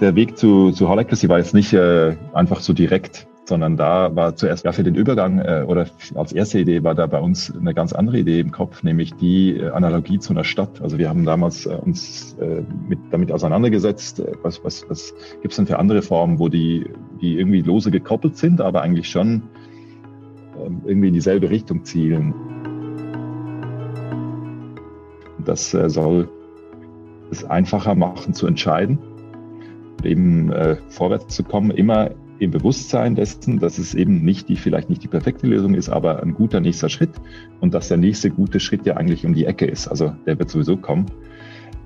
Der 0.00 0.14
Weg 0.14 0.38
zu, 0.38 0.70
zu 0.70 0.88
Holacracy 0.88 1.28
war 1.28 1.38
jetzt 1.38 1.54
nicht 1.54 1.72
äh, 1.72 2.16
einfach 2.32 2.60
so 2.60 2.72
direkt, 2.72 3.26
sondern 3.46 3.76
da 3.76 4.14
war 4.14 4.36
zuerst 4.36 4.64
ja, 4.64 4.70
für 4.70 4.84
den 4.84 4.94
Übergang 4.94 5.40
äh, 5.40 5.64
oder 5.66 5.86
als 6.14 6.32
erste 6.32 6.60
Idee 6.60 6.84
war 6.84 6.94
da 6.94 7.08
bei 7.08 7.18
uns 7.18 7.52
eine 7.52 7.74
ganz 7.74 7.92
andere 7.92 8.18
Idee 8.18 8.38
im 8.38 8.52
Kopf, 8.52 8.84
nämlich 8.84 9.14
die 9.14 9.56
äh, 9.56 9.70
Analogie 9.70 10.20
zu 10.20 10.32
einer 10.32 10.44
Stadt. 10.44 10.80
Also 10.82 10.98
wir 10.98 11.08
haben 11.08 11.24
damals 11.24 11.66
äh, 11.66 11.70
uns 11.70 12.34
äh, 12.34 12.62
mit, 12.88 13.00
damit 13.10 13.32
auseinandergesetzt, 13.32 14.20
äh, 14.20 14.34
was, 14.42 14.62
was, 14.62 14.88
was 14.88 15.12
gibt 15.42 15.50
es 15.50 15.56
denn 15.56 15.66
für 15.66 15.80
andere 15.80 16.02
Formen, 16.02 16.38
wo 16.38 16.48
die, 16.48 16.86
die 17.20 17.36
irgendwie 17.36 17.62
lose 17.62 17.90
gekoppelt 17.90 18.36
sind, 18.36 18.60
aber 18.60 18.82
eigentlich 18.82 19.08
schon 19.10 19.42
äh, 20.56 20.70
irgendwie 20.88 21.08
in 21.08 21.14
dieselbe 21.14 21.50
Richtung 21.50 21.84
zielen. 21.84 22.34
Das 25.44 25.74
äh, 25.74 25.90
soll 25.90 26.28
es 27.32 27.42
einfacher 27.44 27.96
machen 27.96 28.32
zu 28.32 28.46
entscheiden 28.46 29.00
eben 30.08 30.50
äh, 30.52 30.76
vorwärts 30.88 31.34
zu 31.34 31.44
kommen, 31.44 31.70
immer 31.70 32.10
im 32.38 32.50
Bewusstsein 32.50 33.14
dessen, 33.14 33.58
dass 33.58 33.78
es 33.78 33.94
eben 33.94 34.24
nicht 34.24 34.48
die, 34.48 34.56
vielleicht 34.56 34.88
nicht 34.88 35.02
die 35.02 35.08
perfekte 35.08 35.46
Lösung 35.46 35.74
ist, 35.74 35.88
aber 35.88 36.22
ein 36.22 36.34
guter 36.34 36.60
nächster 36.60 36.88
Schritt 36.88 37.10
und 37.60 37.74
dass 37.74 37.88
der 37.88 37.96
nächste 37.96 38.30
gute 38.30 38.60
Schritt 38.60 38.86
ja 38.86 38.96
eigentlich 38.96 39.26
um 39.26 39.34
die 39.34 39.44
Ecke 39.44 39.66
ist. 39.66 39.88
Also 39.88 40.14
der 40.26 40.38
wird 40.38 40.50
sowieso 40.50 40.76
kommen 40.76 41.06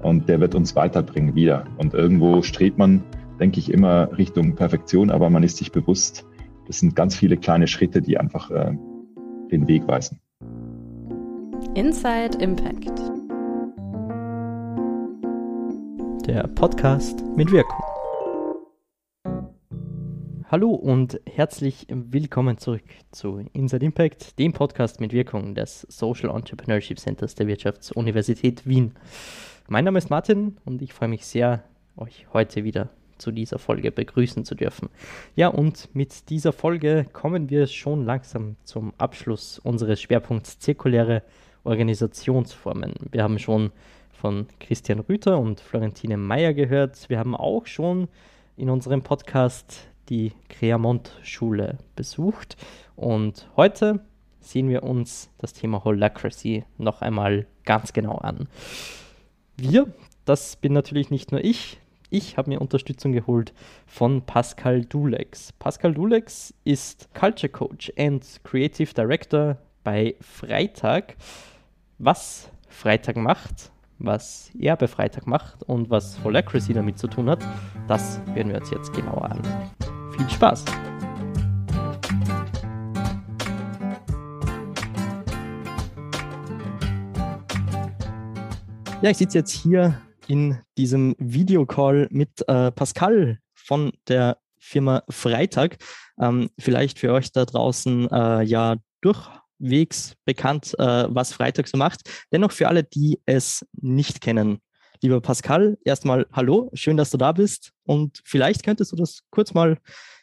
und 0.02 0.28
der 0.28 0.40
wird 0.40 0.54
uns 0.54 0.76
weiterbringen 0.76 1.34
wieder. 1.34 1.64
Und 1.78 1.94
irgendwo 1.94 2.42
strebt 2.42 2.78
man, 2.78 3.02
denke 3.40 3.60
ich, 3.60 3.72
immer 3.72 4.16
Richtung 4.18 4.54
Perfektion, 4.54 5.10
aber 5.10 5.30
man 5.30 5.42
ist 5.42 5.56
sich 5.56 5.72
bewusst, 5.72 6.26
das 6.66 6.80
sind 6.80 6.94
ganz 6.94 7.16
viele 7.16 7.36
kleine 7.36 7.66
Schritte, 7.66 8.02
die 8.02 8.18
einfach 8.18 8.50
äh, 8.50 8.76
den 9.50 9.66
Weg 9.68 9.86
weisen. 9.88 10.20
Inside 11.74 12.38
Impact. 12.40 13.00
Der 16.26 16.46
Podcast 16.48 17.24
mit 17.36 17.50
Wirkung. 17.50 17.91
Hallo 20.52 20.72
und 20.72 21.18
herzlich 21.24 21.86
willkommen 21.88 22.58
zurück 22.58 22.84
zu 23.10 23.42
Inside 23.54 23.86
Impact, 23.86 24.38
dem 24.38 24.52
Podcast 24.52 25.00
mit 25.00 25.14
Wirkung 25.14 25.54
des 25.54 25.86
Social 25.88 26.28
Entrepreneurship 26.28 26.98
Centers 26.98 27.34
der 27.34 27.46
Wirtschaftsuniversität 27.46 28.66
Wien. 28.66 28.92
Mein 29.68 29.86
Name 29.86 29.96
ist 29.96 30.10
Martin 30.10 30.58
und 30.66 30.82
ich 30.82 30.92
freue 30.92 31.08
mich 31.08 31.24
sehr, 31.24 31.64
euch 31.96 32.26
heute 32.34 32.64
wieder 32.64 32.90
zu 33.16 33.30
dieser 33.30 33.58
Folge 33.58 33.90
begrüßen 33.90 34.44
zu 34.44 34.54
dürfen. 34.54 34.90
Ja, 35.36 35.48
und 35.48 35.88
mit 35.94 36.28
dieser 36.28 36.52
Folge 36.52 37.06
kommen 37.14 37.48
wir 37.48 37.66
schon 37.66 38.04
langsam 38.04 38.56
zum 38.64 38.92
Abschluss 38.98 39.58
unseres 39.58 40.02
Schwerpunkts 40.02 40.58
zirkuläre 40.58 41.22
Organisationsformen. 41.64 42.92
Wir 43.10 43.22
haben 43.22 43.38
schon 43.38 43.72
von 44.10 44.48
Christian 44.60 45.00
Rüther 45.00 45.38
und 45.38 45.60
Florentine 45.60 46.18
Meyer 46.18 46.52
gehört. 46.52 47.08
Wir 47.08 47.18
haben 47.18 47.34
auch 47.34 47.64
schon 47.64 48.08
in 48.58 48.68
unserem 48.68 49.00
Podcast 49.00 49.88
die 50.08 50.32
Creamont-Schule 50.48 51.78
besucht. 51.96 52.56
Und 52.96 53.48
heute 53.56 54.00
sehen 54.40 54.68
wir 54.68 54.82
uns 54.82 55.30
das 55.38 55.52
Thema 55.52 55.84
Holacracy 55.84 56.64
noch 56.78 57.00
einmal 57.02 57.46
ganz 57.64 57.92
genau 57.92 58.16
an. 58.16 58.48
Wir, 59.56 59.92
das 60.24 60.56
bin 60.56 60.72
natürlich 60.72 61.10
nicht 61.10 61.32
nur 61.32 61.42
ich, 61.42 61.78
ich 62.10 62.36
habe 62.36 62.50
mir 62.50 62.60
Unterstützung 62.60 63.12
geholt 63.12 63.54
von 63.86 64.20
Pascal 64.20 64.84
Dulex. 64.84 65.52
Pascal 65.52 65.94
Dulex 65.94 66.52
ist 66.62 67.08
Culture 67.14 67.50
Coach 67.50 67.90
and 67.96 68.22
Creative 68.44 68.92
Director 68.92 69.56
bei 69.82 70.14
Freitag. 70.20 71.16
Was 71.96 72.50
Freitag 72.68 73.16
macht, 73.16 73.71
was 74.04 74.50
er 74.58 74.76
bei 74.76 74.88
Freitag 74.88 75.26
macht 75.26 75.62
und 75.62 75.90
was 75.90 76.22
Holacracy 76.24 76.72
damit 76.72 76.98
zu 76.98 77.06
tun 77.06 77.30
hat, 77.30 77.44
das 77.88 78.20
werden 78.34 78.48
wir 78.52 78.58
uns 78.58 78.70
jetzt 78.70 78.92
genauer 78.92 79.30
an. 79.30 79.40
Viel 80.16 80.28
Spaß! 80.28 80.64
Ja, 89.02 89.10
ich 89.10 89.16
sitze 89.16 89.38
jetzt 89.38 89.50
hier 89.50 90.00
in 90.28 90.58
diesem 90.78 91.16
Videocall 91.18 92.08
mit 92.10 92.48
äh, 92.48 92.70
Pascal 92.70 93.38
von 93.54 93.92
der 94.06 94.38
Firma 94.58 95.02
Freitag. 95.08 95.78
Ähm, 96.20 96.50
vielleicht 96.58 97.00
für 97.00 97.12
euch 97.12 97.32
da 97.32 97.44
draußen 97.44 98.08
äh, 98.10 98.42
ja 98.42 98.76
durchwegs 99.62 100.14
bekannt, 100.24 100.74
äh, 100.78 101.06
was 101.08 101.32
Freitag 101.32 101.68
so 101.68 101.78
macht. 101.78 102.02
Dennoch 102.32 102.52
für 102.52 102.68
alle, 102.68 102.84
die 102.84 103.20
es 103.26 103.64
nicht 103.80 104.20
kennen. 104.20 104.58
Lieber 105.00 105.20
Pascal, 105.20 105.78
erstmal 105.84 106.26
hallo, 106.32 106.70
schön, 106.74 106.96
dass 106.96 107.10
du 107.10 107.16
da 107.16 107.32
bist. 107.32 107.72
Und 107.84 108.20
vielleicht 108.24 108.64
könntest 108.64 108.92
du 108.92 108.96
das 108.96 109.22
kurz 109.30 109.54
mal 109.54 109.78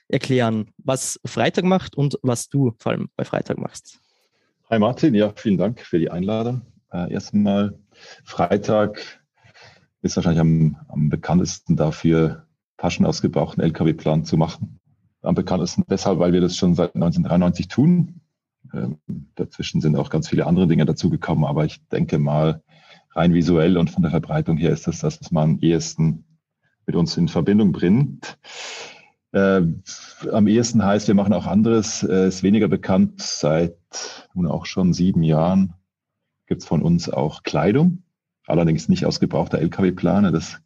erklären, 0.07 0.71
was 0.77 1.19
Freitag 1.25 1.65
macht 1.65 1.95
und 1.95 2.17
was 2.21 2.49
du 2.49 2.73
vor 2.79 2.93
allem 2.93 3.09
bei 3.15 3.25
Freitag 3.25 3.57
machst. 3.57 3.99
Hi 4.69 4.79
Martin, 4.79 5.15
ja, 5.15 5.33
vielen 5.35 5.57
Dank 5.57 5.81
für 5.81 5.99
die 5.99 6.09
Einladung. 6.09 6.61
Äh, 6.91 7.11
erstmal 7.11 7.77
Freitag 8.23 9.19
ist 10.01 10.15
wahrscheinlich 10.15 10.39
am, 10.39 10.77
am 10.87 11.09
bekanntesten 11.09 11.75
dafür, 11.75 12.45
Taschen 12.77 13.05
aus 13.05 13.21
gebrauchten 13.21 13.61
LKW-Plan 13.61 14.23
zu 14.23 14.37
machen. 14.37 14.79
Am 15.21 15.35
bekanntesten 15.35 15.83
deshalb, 15.89 16.19
weil 16.19 16.31
wir 16.31 16.39
das 16.39 16.55
schon 16.55 16.75
seit 16.75 16.95
1993 16.95 17.67
tun. 17.67 18.21
Ähm, 18.73 18.97
dazwischen 19.35 19.81
sind 19.81 19.95
auch 19.95 20.09
ganz 20.09 20.29
viele 20.29 20.45
andere 20.45 20.67
Dinge 20.67 20.85
dazugekommen, 20.85 21.45
aber 21.45 21.65
ich 21.65 21.85
denke 21.89 22.19
mal, 22.19 22.61
rein 23.11 23.33
visuell 23.33 23.77
und 23.77 23.89
von 23.89 24.03
der 24.03 24.11
Verbreitung 24.11 24.57
her 24.57 24.71
ist 24.71 24.87
das 24.87 24.99
das, 24.99 25.19
was 25.19 25.31
man 25.31 25.43
am 25.43 25.59
ehesten 25.59 26.25
mit 26.85 26.95
uns 26.95 27.17
in 27.17 27.27
Verbindung 27.27 27.71
bringt. 27.71 28.37
Äh, 29.31 29.61
am 30.31 30.47
ehesten 30.47 30.83
heißt, 30.83 31.07
wir 31.07 31.15
machen 31.15 31.33
auch 31.33 31.45
anderes, 31.45 32.03
äh, 32.03 32.27
ist 32.27 32.43
weniger 32.43 32.67
bekannt. 32.67 33.21
Seit 33.21 33.77
nun 34.33 34.47
auch 34.47 34.65
schon 34.65 34.93
sieben 34.93 35.23
Jahren 35.23 35.73
gibt 36.47 36.61
es 36.61 36.67
von 36.67 36.81
uns 36.81 37.09
auch 37.09 37.43
Kleidung, 37.43 38.03
allerdings 38.47 38.89
nicht 38.89 39.05
aus 39.05 39.19
gebrauchter 39.19 39.59
Lkw-Plane. 39.59 40.31
Das 40.31 40.61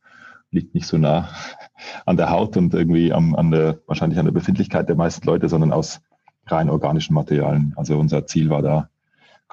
liegt 0.49 0.73
nicht 0.75 0.87
so 0.87 0.97
nah 0.97 1.29
an 2.05 2.15
der 2.15 2.29
Haut 2.29 2.55
und 2.55 2.73
irgendwie 2.73 3.11
am, 3.11 3.35
an 3.35 3.51
der, 3.51 3.81
wahrscheinlich 3.85 4.19
an 4.19 4.25
der 4.25 4.31
Befindlichkeit 4.31 4.87
der 4.87 4.95
meisten 4.95 5.27
Leute, 5.27 5.49
sondern 5.49 5.73
aus 5.73 5.99
rein 6.47 6.69
organischen 6.69 7.13
Materialien. 7.13 7.73
Also 7.75 7.97
unser 7.97 8.25
Ziel 8.25 8.49
war 8.49 8.61
da, 8.61 8.89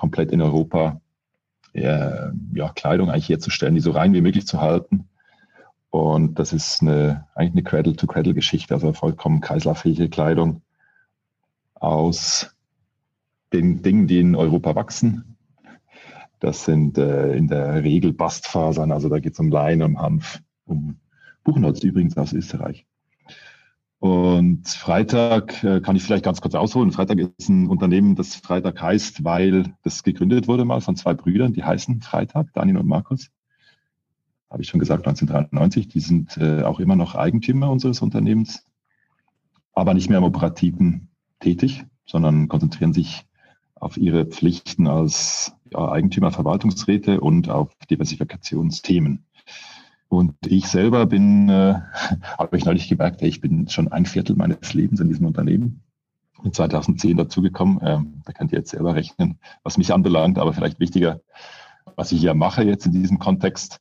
komplett 0.01 0.33
in 0.33 0.41
Europa 0.41 1.01
äh, 1.75 2.31
ja, 2.55 2.71
Kleidung 2.71 3.11
eigentlich 3.11 3.28
herzustellen, 3.28 3.75
die 3.75 3.83
so 3.83 3.91
rein 3.91 4.15
wie 4.15 4.23
möglich 4.23 4.47
zu 4.47 4.61
halten. 4.61 5.11
Und 5.91 6.39
das 6.39 6.55
ist 6.55 6.81
eine, 6.81 7.27
eigentlich 7.34 7.53
eine 7.53 7.62
Cradle-to-Cradle-Geschichte, 7.65 8.73
also 8.73 8.95
vollkommen 8.95 9.43
kreislauffähige 9.43 10.09
Kleidung 10.09 10.62
aus 11.75 12.56
den 13.53 13.83
Dingen, 13.83 14.06
die 14.06 14.21
in 14.21 14.37
Europa 14.37 14.75
wachsen. 14.75 15.37
Das 16.39 16.65
sind 16.65 16.97
äh, 16.97 17.34
in 17.34 17.49
der 17.49 17.84
Regel 17.84 18.15
Bastfasern, 18.15 18.93
also 18.93 19.11
da 19.11 19.19
geht 19.19 19.34
es 19.34 19.39
um 19.41 19.50
Lein, 19.50 19.83
um 19.83 20.00
Hanf, 20.00 20.41
um 20.65 20.99
Buchenholz 21.45 21.83
übrigens 21.83 22.17
aus 22.17 22.33
Österreich. 22.33 22.87
Und 24.00 24.66
Freitag 24.66 25.62
äh, 25.62 25.83
kann 25.83 25.94
ich 25.94 26.03
vielleicht 26.03 26.25
ganz 26.25 26.41
kurz 26.41 26.55
ausholen. 26.55 26.91
Freitag 26.91 27.19
ist 27.19 27.50
ein 27.50 27.66
Unternehmen, 27.66 28.16
das 28.16 28.34
Freitag 28.34 28.81
heißt, 28.81 29.25
weil 29.25 29.75
das 29.83 30.03
gegründet 30.03 30.49
wurde 30.49 30.65
mal 30.65 30.81
von 30.81 30.97
zwei 30.97 31.12
Brüdern, 31.12 31.53
die 31.53 31.65
heißen 31.65 32.00
Freitag, 32.00 32.50
Daniel 32.55 32.78
und 32.78 32.87
Markus. 32.87 33.31
Habe 34.49 34.62
ich 34.62 34.69
schon 34.69 34.81
gesagt, 34.81 35.06
1993. 35.06 35.88
Die 35.88 36.00
sind 36.00 36.38
äh, 36.38 36.62
auch 36.62 36.81
immer 36.81 36.97
noch 36.97 37.15
Eigentümer 37.15 37.71
unseres 37.71 38.00
Unternehmens, 38.00 38.65
aber 39.75 39.93
nicht 39.93 40.09
mehr 40.09 40.19
im 40.19 40.25
Operativen 40.25 41.11
tätig, 41.38 41.84
sondern 42.06 42.49
konzentrieren 42.49 42.94
sich 42.94 43.27
auf 43.75 43.99
ihre 43.99 44.25
Pflichten 44.25 44.88
als 44.88 45.53
ja, 45.71 45.93
Eigentümer, 45.93 46.32
Verwaltungsräte 46.32 47.21
und 47.21 47.50
auf 47.50 47.75
Diversifikationsthemen. 47.91 49.26
Und 50.11 50.35
ich 50.45 50.67
selber 50.67 51.07
bin, 51.07 51.49
äh, 51.49 51.77
habe 52.39 52.57
ich 52.57 52.65
neulich 52.65 52.89
gemerkt, 52.89 53.23
ich 53.23 53.41
bin 53.41 53.69
schon 53.69 53.93
ein 53.93 54.07
Viertel 54.07 54.35
meines 54.35 54.75
Lebens 54.75 54.99
in 54.99 55.09
diesem 55.09 55.25
Unternehmen. 55.25 55.85
In 56.43 56.53
2010 56.53 57.17
dazugekommen. 57.17 57.79
Ähm, 57.81 58.23
da 58.25 58.33
könnt 58.33 58.51
ihr 58.51 58.59
jetzt 58.59 58.73
selber 58.73 58.97
rechnen, 58.97 59.39
was 59.62 59.79
mich 59.79 59.93
anbelangt, 59.95 60.39
aber 60.39 60.53
vielleicht 60.53 60.81
wichtiger, 60.81 61.21
was 61.95 62.11
ich 62.11 62.21
hier 62.21 62.35
mache 62.35 62.65
jetzt 62.65 62.87
in 62.87 62.93
diesem 62.93 63.21
Kontext. 63.21 63.79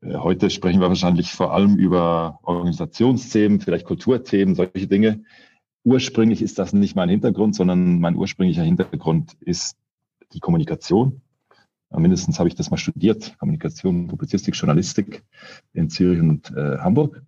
Äh, 0.00 0.14
heute 0.14 0.48
sprechen 0.48 0.80
wir 0.80 0.88
wahrscheinlich 0.88 1.32
vor 1.32 1.52
allem 1.52 1.76
über 1.76 2.38
Organisationsthemen, 2.42 3.60
vielleicht 3.60 3.84
Kulturthemen, 3.84 4.54
solche 4.54 4.86
Dinge. 4.86 5.24
Ursprünglich 5.84 6.40
ist 6.40 6.58
das 6.58 6.72
nicht 6.72 6.96
mein 6.96 7.10
Hintergrund, 7.10 7.54
sondern 7.54 8.00
mein 8.00 8.16
ursprünglicher 8.16 8.62
Hintergrund 8.62 9.34
ist 9.40 9.76
die 10.32 10.40
Kommunikation 10.40 11.20
mindestens 11.98 12.38
habe 12.38 12.48
ich 12.48 12.54
das 12.54 12.70
mal 12.70 12.76
studiert, 12.76 13.36
Kommunikation, 13.38 14.06
Publizistik, 14.06 14.54
Journalistik 14.54 15.24
in 15.72 15.90
Zürich 15.90 16.20
und 16.20 16.50
äh, 16.56 16.78
Hamburg. 16.78 17.22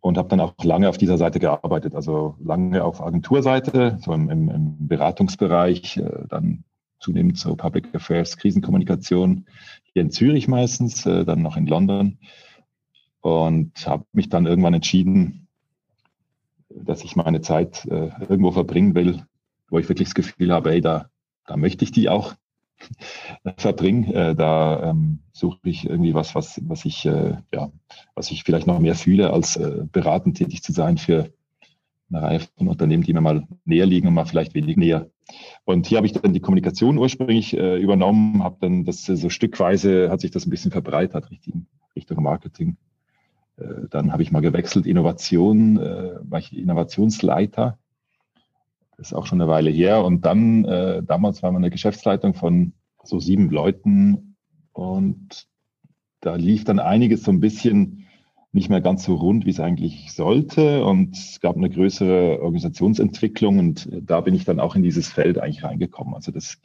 Und 0.00 0.18
habe 0.18 0.28
dann 0.28 0.40
auch 0.40 0.54
lange 0.62 0.88
auf 0.88 0.98
dieser 0.98 1.18
Seite 1.18 1.40
gearbeitet, 1.40 1.94
also 1.94 2.36
lange 2.38 2.84
auf 2.84 3.02
Agenturseite, 3.02 3.98
so 4.00 4.12
im, 4.12 4.30
im, 4.30 4.48
im 4.48 4.88
Beratungsbereich, 4.88 5.96
äh, 5.96 6.26
dann 6.28 6.64
zunehmend 7.00 7.38
so 7.38 7.56
Public 7.56 7.94
Affairs, 7.94 8.36
Krisenkommunikation, 8.36 9.46
hier 9.92 10.02
in 10.02 10.10
Zürich 10.10 10.48
meistens, 10.48 11.04
äh, 11.06 11.24
dann 11.24 11.42
noch 11.42 11.56
in 11.56 11.66
London. 11.66 12.18
und 13.20 13.86
habe 13.86 14.04
mich 14.12 14.28
dann 14.28 14.46
irgendwann 14.46 14.74
entschieden, 14.74 15.48
dass 16.68 17.02
ich 17.02 17.16
meine 17.16 17.40
Zeit 17.40 17.84
äh, 17.86 18.10
irgendwo 18.20 18.52
verbringen 18.52 18.94
will, 18.94 19.26
wo 19.68 19.78
ich 19.78 19.88
wirklich 19.88 20.08
das 20.08 20.14
Gefühl 20.14 20.52
habe, 20.52 20.70
ey, 20.70 20.80
da, 20.80 21.10
da 21.46 21.56
möchte 21.56 21.84
ich 21.84 21.90
die 21.90 22.08
auch 22.08 22.34
verbringen. 23.56 24.12
Äh, 24.12 24.34
da 24.34 24.90
ähm, 24.90 25.20
suche 25.32 25.58
ich 25.64 25.88
irgendwie 25.88 26.14
was, 26.14 26.34
was, 26.34 26.60
was 26.66 26.84
ich, 26.84 27.06
äh, 27.06 27.36
ja, 27.52 27.70
was 28.14 28.30
ich 28.30 28.44
vielleicht 28.44 28.66
noch 28.66 28.78
mehr 28.78 28.94
fühle, 28.94 29.32
als 29.32 29.56
äh, 29.56 29.84
beratend 29.90 30.36
tätig 30.36 30.62
zu 30.62 30.72
sein 30.72 30.98
für 30.98 31.30
eine 32.10 32.22
Reihe 32.22 32.40
von 32.56 32.68
Unternehmen, 32.68 33.02
die 33.02 33.12
mir 33.12 33.20
mal 33.20 33.46
näher 33.64 33.86
liegen 33.86 34.06
und 34.06 34.14
mal 34.14 34.26
vielleicht 34.26 34.54
wenig 34.54 34.76
näher. 34.76 35.10
Und 35.64 35.86
hier 35.86 35.98
habe 35.98 36.06
ich 36.06 36.12
dann 36.12 36.32
die 36.32 36.40
Kommunikation 36.40 36.98
ursprünglich 36.98 37.56
äh, 37.56 37.80
übernommen, 37.80 38.44
habe 38.44 38.58
dann 38.60 38.84
das 38.84 39.08
äh, 39.08 39.16
so 39.16 39.28
stückweise 39.28 40.10
hat 40.10 40.20
sich 40.20 40.30
das 40.30 40.46
ein 40.46 40.50
bisschen 40.50 40.70
verbreitert 40.70 41.30
Richtung, 41.30 41.66
Richtung 41.96 42.22
Marketing. 42.22 42.76
Äh, 43.56 43.88
dann 43.90 44.12
habe 44.12 44.22
ich 44.22 44.30
mal 44.30 44.40
gewechselt, 44.40 44.86
Innovation, 44.86 45.78
äh, 45.78 46.14
war 46.22 46.38
ich 46.38 46.56
Innovationsleiter. 46.56 47.78
Das 48.96 49.08
ist 49.08 49.12
auch 49.12 49.26
schon 49.26 49.40
eine 49.40 49.50
Weile 49.50 49.70
her. 49.70 50.04
Und 50.04 50.24
dann, 50.24 50.64
äh, 50.64 51.02
damals 51.02 51.42
war 51.42 51.52
man 51.52 51.62
eine 51.62 51.70
Geschäftsleitung 51.70 52.34
von 52.34 52.72
so 53.04 53.20
sieben 53.20 53.50
Leuten 53.50 54.36
und 54.72 55.46
da 56.20 56.34
lief 56.34 56.64
dann 56.64 56.80
einiges 56.80 57.22
so 57.22 57.30
ein 57.30 57.40
bisschen 57.40 58.06
nicht 58.52 58.70
mehr 58.70 58.80
ganz 58.80 59.04
so 59.04 59.14
rund, 59.14 59.44
wie 59.44 59.50
es 59.50 59.60
eigentlich 59.60 60.12
sollte. 60.12 60.84
Und 60.84 61.16
es 61.16 61.40
gab 61.40 61.56
eine 61.56 61.68
größere 61.68 62.40
Organisationsentwicklung 62.40 63.58
und 63.58 63.88
da 63.92 64.22
bin 64.22 64.34
ich 64.34 64.44
dann 64.44 64.60
auch 64.60 64.74
in 64.74 64.82
dieses 64.82 65.08
Feld 65.08 65.38
eigentlich 65.38 65.62
reingekommen. 65.62 66.14
Also 66.14 66.32
das, 66.32 66.58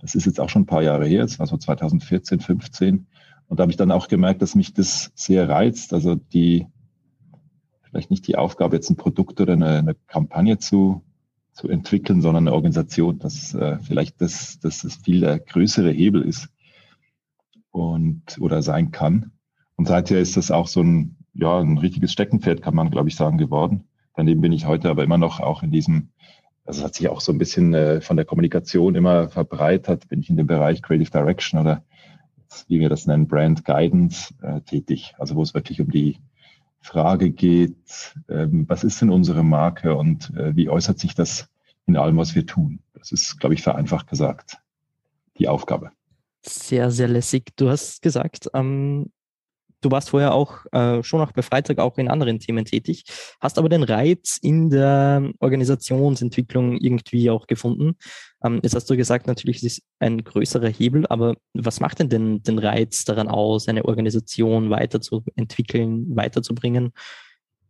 das 0.00 0.14
ist 0.14 0.24
jetzt 0.24 0.40
auch 0.40 0.48
schon 0.48 0.62
ein 0.62 0.66
paar 0.66 0.82
Jahre 0.82 1.06
her, 1.06 1.22
das 1.22 1.38
war 1.38 1.46
so 1.46 1.56
2014, 1.56 2.40
15. 2.40 3.06
Und 3.48 3.58
da 3.58 3.62
habe 3.62 3.72
ich 3.72 3.76
dann 3.76 3.90
auch 3.90 4.08
gemerkt, 4.08 4.40
dass 4.40 4.54
mich 4.54 4.72
das 4.72 5.12
sehr 5.14 5.48
reizt. 5.48 5.92
Also 5.92 6.14
die, 6.14 6.68
vielleicht 7.82 8.10
nicht 8.10 8.26
die 8.28 8.36
Aufgabe, 8.36 8.76
jetzt 8.76 8.88
ein 8.88 8.96
Produkt 8.96 9.40
oder 9.40 9.52
eine, 9.54 9.78
eine 9.78 9.94
Kampagne 10.06 10.58
zu, 10.58 11.02
zu 11.52 11.68
entwickeln, 11.68 12.22
sondern 12.22 12.48
eine 12.48 12.54
Organisation, 12.54 13.18
dass 13.18 13.54
äh, 13.54 13.78
vielleicht 13.80 14.20
das, 14.20 14.58
dass 14.60 14.82
das 14.82 14.96
viel 14.96 15.20
der 15.20 15.38
größere 15.38 15.90
Hebel 15.90 16.22
ist 16.22 16.48
und 17.70 18.38
oder 18.40 18.62
sein 18.62 18.90
kann. 18.90 19.32
Und 19.76 19.88
seither 19.88 20.20
ist 20.20 20.36
das 20.36 20.50
auch 20.50 20.68
so 20.68 20.82
ein 20.82 21.16
ja, 21.34 21.58
ein 21.58 21.78
richtiges 21.78 22.12
Steckenpferd, 22.12 22.62
kann 22.62 22.74
man, 22.74 22.90
glaube 22.90 23.08
ich, 23.08 23.16
sagen, 23.16 23.38
geworden. 23.38 23.84
Daneben 24.14 24.40
bin 24.40 24.52
ich 24.52 24.66
heute 24.66 24.90
aber 24.90 25.04
immer 25.04 25.18
noch 25.18 25.40
auch 25.40 25.62
in 25.62 25.70
diesem, 25.70 26.10
also 26.64 26.80
es 26.80 26.84
hat 26.84 26.94
sich 26.94 27.08
auch 27.08 27.20
so 27.20 27.32
ein 27.32 27.38
bisschen 27.38 27.72
äh, 27.74 28.00
von 28.00 28.16
der 28.16 28.26
Kommunikation 28.26 28.94
immer 28.94 29.28
verbreitert, 29.28 30.08
bin 30.08 30.20
ich 30.20 30.30
in 30.30 30.36
dem 30.36 30.46
Bereich 30.46 30.82
Creative 30.82 31.10
Direction 31.10 31.60
oder 31.60 31.82
wie 32.68 32.80
wir 32.80 32.90
das 32.90 33.06
nennen, 33.06 33.28
Brand 33.28 33.64
Guidance 33.64 34.34
äh, 34.42 34.60
tätig. 34.60 35.14
Also 35.18 35.36
wo 35.36 35.42
es 35.42 35.54
wirklich 35.54 35.80
um 35.80 35.90
die 35.90 36.18
Frage 36.82 37.30
geht, 37.30 38.14
ähm, 38.28 38.64
was 38.68 38.84
ist 38.84 39.00
denn 39.00 39.10
unsere 39.10 39.42
Marke 39.42 39.94
und 39.94 40.34
äh, 40.36 40.54
wie 40.54 40.68
äußert 40.68 40.98
sich 40.98 41.14
das 41.14 41.48
in 41.86 41.96
allem, 41.96 42.16
was 42.16 42.34
wir 42.34 42.44
tun? 42.44 42.80
Das 42.94 43.12
ist, 43.12 43.38
glaube 43.40 43.54
ich, 43.54 43.62
vereinfacht 43.62 44.08
gesagt 44.08 44.58
die 45.38 45.48
Aufgabe. 45.48 45.92
Sehr, 46.44 46.90
sehr 46.90 47.08
lässig. 47.08 47.52
Du 47.56 47.70
hast 47.70 48.02
gesagt, 48.02 48.50
ähm, 48.52 49.10
du 49.82 49.90
warst 49.90 50.10
vorher 50.10 50.32
auch 50.32 50.64
äh, 50.72 51.02
schon 51.02 51.20
auch 51.20 51.32
bei 51.32 51.42
Freitag 51.42 51.78
auch 51.78 51.98
in 51.98 52.08
anderen 52.08 52.38
Themen 52.38 52.64
tätig, 52.64 53.04
hast 53.40 53.58
aber 53.58 53.68
den 53.68 53.82
Reiz 53.82 54.38
in 54.40 54.70
der 54.70 55.30
Organisationsentwicklung 55.40 56.78
irgendwie 56.78 57.28
auch 57.28 57.46
gefunden. 57.46 57.96
Ähm, 58.42 58.60
jetzt 58.62 58.74
hast 58.74 58.88
du 58.88 58.96
gesagt, 58.96 59.26
natürlich 59.26 59.62
ist 59.62 59.78
es 59.78 59.82
ein 59.98 60.24
größerer 60.24 60.68
Hebel, 60.68 61.06
aber 61.08 61.36
was 61.52 61.80
macht 61.80 61.98
denn 61.98 62.08
den, 62.08 62.42
den 62.42 62.58
Reiz 62.58 63.04
daran 63.04 63.28
aus, 63.28 63.68
eine 63.68 63.84
Organisation 63.84 64.70
weiterzuentwickeln, 64.70 66.16
weiterzubringen, 66.16 66.92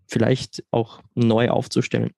vielleicht 0.06 0.62
auch 0.70 1.00
neu 1.14 1.50
aufzustellen? 1.50 2.10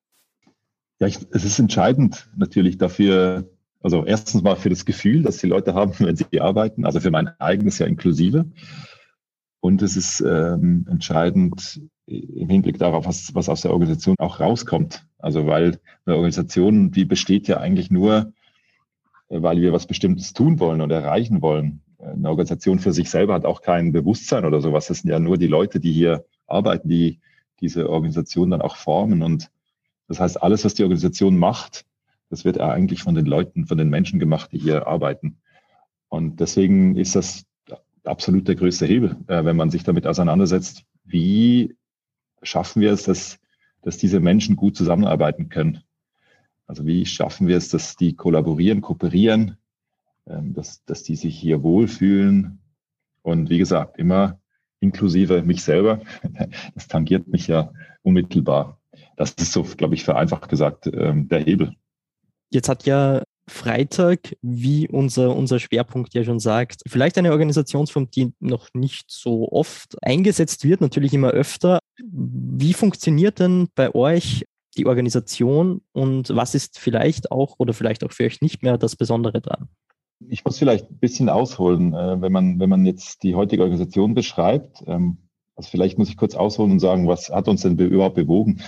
Ja, 1.01 1.07
ich, 1.07 1.19
es 1.33 1.45
ist 1.45 1.59
entscheidend 1.59 2.29
natürlich 2.37 2.79
dafür, 2.79 3.49
also 3.83 4.05
erstens 4.05 4.43
mal 4.43 4.57
für 4.57 4.71
das 4.71 4.85
Gefühl, 4.85 5.23
dass 5.23 5.39
die 5.39 5.47
Leute 5.47 5.75
haben, 5.75 5.93
wenn 5.99 6.17
sie 6.17 6.41
arbeiten, 6.41 6.85
also 6.85 7.01
für 7.01 7.11
mein 7.11 7.29
eigenes 7.39 7.79
ja 7.79 7.87
inklusive. 7.87 8.47
Und 9.65 9.81
es 9.81 9.97
ist 9.97 10.21
ähm, 10.21 10.87
entscheidend 10.91 11.81
im 12.05 12.51
Hinblick 12.51 12.79
darauf, 12.79 13.07
was, 13.07 13.35
was 13.35 13.49
aus 13.49 13.63
der 13.63 13.73
Organisation 13.73 14.15
auch 14.19 14.39
rauskommt. 14.39 15.07
Also 15.17 15.47
weil 15.47 15.81
eine 16.05 16.17
Organisation, 16.17 16.91
die 16.91 17.07
besteht 17.07 17.49
ja 17.49 17.57
eigentlich 17.57 17.91
nur, 17.91 18.35
äh, 19.31 19.41
weil 19.41 19.63
wir 19.63 19.73
was 19.73 19.87
Bestimmtes 19.87 20.35
tun 20.35 20.61
wollen 20.61 20.83
oder 20.83 21.01
erreichen 21.01 21.41
wollen. 21.41 21.81
Eine 21.97 22.29
Organisation 22.29 22.79
für 22.79 22.93
sich 22.93 23.09
selber 23.09 23.33
hat 23.33 23.47
auch 23.47 23.63
kein 23.63 23.93
Bewusstsein 23.93 24.45
oder 24.45 24.61
sowas. 24.61 24.89
Das 24.89 24.99
sind 24.99 25.09
ja 25.09 25.19
nur 25.19 25.39
die 25.39 25.47
Leute, 25.47 25.81
die 25.81 25.93
hier 25.93 26.27
arbeiten, 26.47 26.91
die 26.91 27.21
diese 27.63 27.89
Organisation 27.89 28.51
dann 28.51 28.61
auch 28.61 28.77
formen. 28.77 29.23
Und 29.23 29.51
das 30.09 30.21
heißt, 30.21 30.43
alles, 30.43 30.67
was 30.67 30.75
die 30.75 30.83
Organisation 30.83 31.39
macht, 31.39 31.87
das 32.29 32.45
wird 32.45 32.61
eigentlich 32.61 33.03
von 33.03 33.15
den 33.15 33.25
Leuten, 33.25 33.65
von 33.65 33.79
den 33.79 33.89
Menschen 33.89 34.21
gemacht, 34.21 34.53
die 34.53 34.59
hier 34.59 34.87
arbeiten. 34.87 35.39
Und 36.11 36.41
deswegen 36.41 36.97
ist 36.97 37.17
das 37.17 37.47
absolut 38.05 38.49
der 38.49 38.55
größte 38.55 38.87
Hebel, 38.87 39.17
äh, 39.27 39.45
wenn 39.45 39.57
man 39.57 39.71
sich 39.71 39.85
damit 39.85 40.07
auseinandersetzt, 40.07 40.85
wie 41.05 41.77
schaffen 42.43 42.83
wir 42.83 42.93
es, 42.93 43.05
dass, 43.05 43.39
dass 43.83 43.97
diese 43.97 44.21
Menschen 44.21 44.57
gut 44.57 44.77
zusammenarbeiten 44.77 45.49
können. 45.49 45.83
Also 46.67 46.87
wie 46.87 47.07
schaffen 47.07 47.47
wir 47.47 47.57
es, 47.57 47.69
dass 47.69 47.97
die 47.97 48.15
kollaborieren, 48.15 48.81
kooperieren, 48.81 49.57
ähm, 50.27 50.55
dass, 50.55 50.85
dass 50.85 51.03
die 51.03 51.17
sich 51.17 51.39
hier 51.39 51.63
wohlfühlen. 51.63 52.61
Und 53.23 53.51
wie 53.51 53.59
gesagt, 53.59 53.99
immer 53.99 54.41
inklusive 54.81 55.43
mich 55.43 55.63
selber. 55.63 56.01
Das 56.75 56.89
tangiert 56.89 57.29
mich 57.29 57.47
ja 57.47 57.73
unmittelbar. 58.03 58.81
Das 59.17 59.33
ist 59.33 59.53
so, 59.53 59.63
glaube 59.63 59.95
ich, 59.95 60.05
vereinfacht 60.05 60.49
gesagt, 60.49 60.87
ähm, 60.87 61.29
der 61.29 61.41
Hebel. 61.41 61.75
Jetzt 62.51 62.69
hat 62.69 62.85
ja 62.85 63.23
Freitag, 63.47 64.37
wie 64.41 64.89
unser, 64.89 65.37
unser 65.37 65.59
Schwerpunkt 65.59 66.15
ja 66.15 66.25
schon 66.25 66.41
sagt, 66.41 66.83
vielleicht 66.87 67.19
eine 67.19 67.33
Organisationsform, 67.33 68.11
die 68.11 68.33
noch 68.41 68.69
nicht 68.73 69.11
so 69.11 69.51
oft 69.53 69.97
eingesetzt 70.03 70.65
wird, 70.65 70.81
natürlich 70.81 71.13
immer 71.13 71.31
öfter. 71.31 71.79
Wie 71.99 72.73
funktioniert 72.73 73.39
denn 73.39 73.69
bei 73.75 73.95
euch 73.95 74.45
die 74.77 74.87
Organisation 74.87 75.83
und 75.93 76.35
was 76.35 76.55
ist 76.55 76.79
vielleicht 76.79 77.31
auch 77.31 77.57
oder 77.59 77.75
vielleicht 77.75 78.03
auch 78.03 78.13
für 78.13 78.25
euch 78.25 78.41
nicht 78.41 78.63
mehr 78.63 78.79
das 78.79 78.97
Besondere 78.97 79.41
dran? 79.41 79.69
Ich 80.29 80.45
muss 80.45 80.59
vielleicht 80.59 80.91
ein 80.91 80.99
bisschen 80.99 81.29
ausholen, 81.29 81.93
äh, 81.93 82.21
wenn 82.21 82.33
man, 82.33 82.59
wenn 82.61 82.71
man 82.71 82.87
jetzt 82.87 83.23
die 83.23 83.35
heutige 83.35 83.63
Organisation 83.63 84.15
beschreibt. 84.15 84.83
Ähm, 84.87 85.19
also 85.55 85.69
vielleicht 85.71 85.99
muss 85.99 86.09
ich 86.09 86.17
kurz 86.17 86.35
ausholen 86.35 86.73
und 86.73 86.81
sagen, 86.81 87.07
was 87.07 87.31
hat 87.31 87.47
uns 87.47 87.63
denn 87.63 87.79
überhaupt 87.79 88.17
bewogen, 88.17 88.63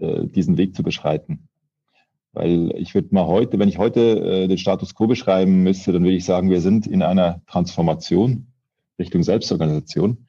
äh, 0.00 0.26
diesen 0.26 0.56
Weg 0.56 0.74
zu 0.76 0.82
beschreiten? 0.82 1.48
Weil 2.34 2.74
ich 2.76 2.94
würde 2.94 3.14
mal 3.14 3.26
heute, 3.26 3.58
wenn 3.58 3.68
ich 3.68 3.78
heute 3.78 4.00
äh, 4.00 4.48
den 4.48 4.58
Status 4.58 4.94
quo 4.94 5.06
beschreiben 5.06 5.62
müsste, 5.62 5.92
dann 5.92 6.02
würde 6.02 6.16
ich 6.16 6.24
sagen, 6.24 6.50
wir 6.50 6.60
sind 6.60 6.86
in 6.86 7.02
einer 7.02 7.40
Transformation 7.46 8.48
Richtung 8.98 9.22
Selbstorganisation. 9.22 10.26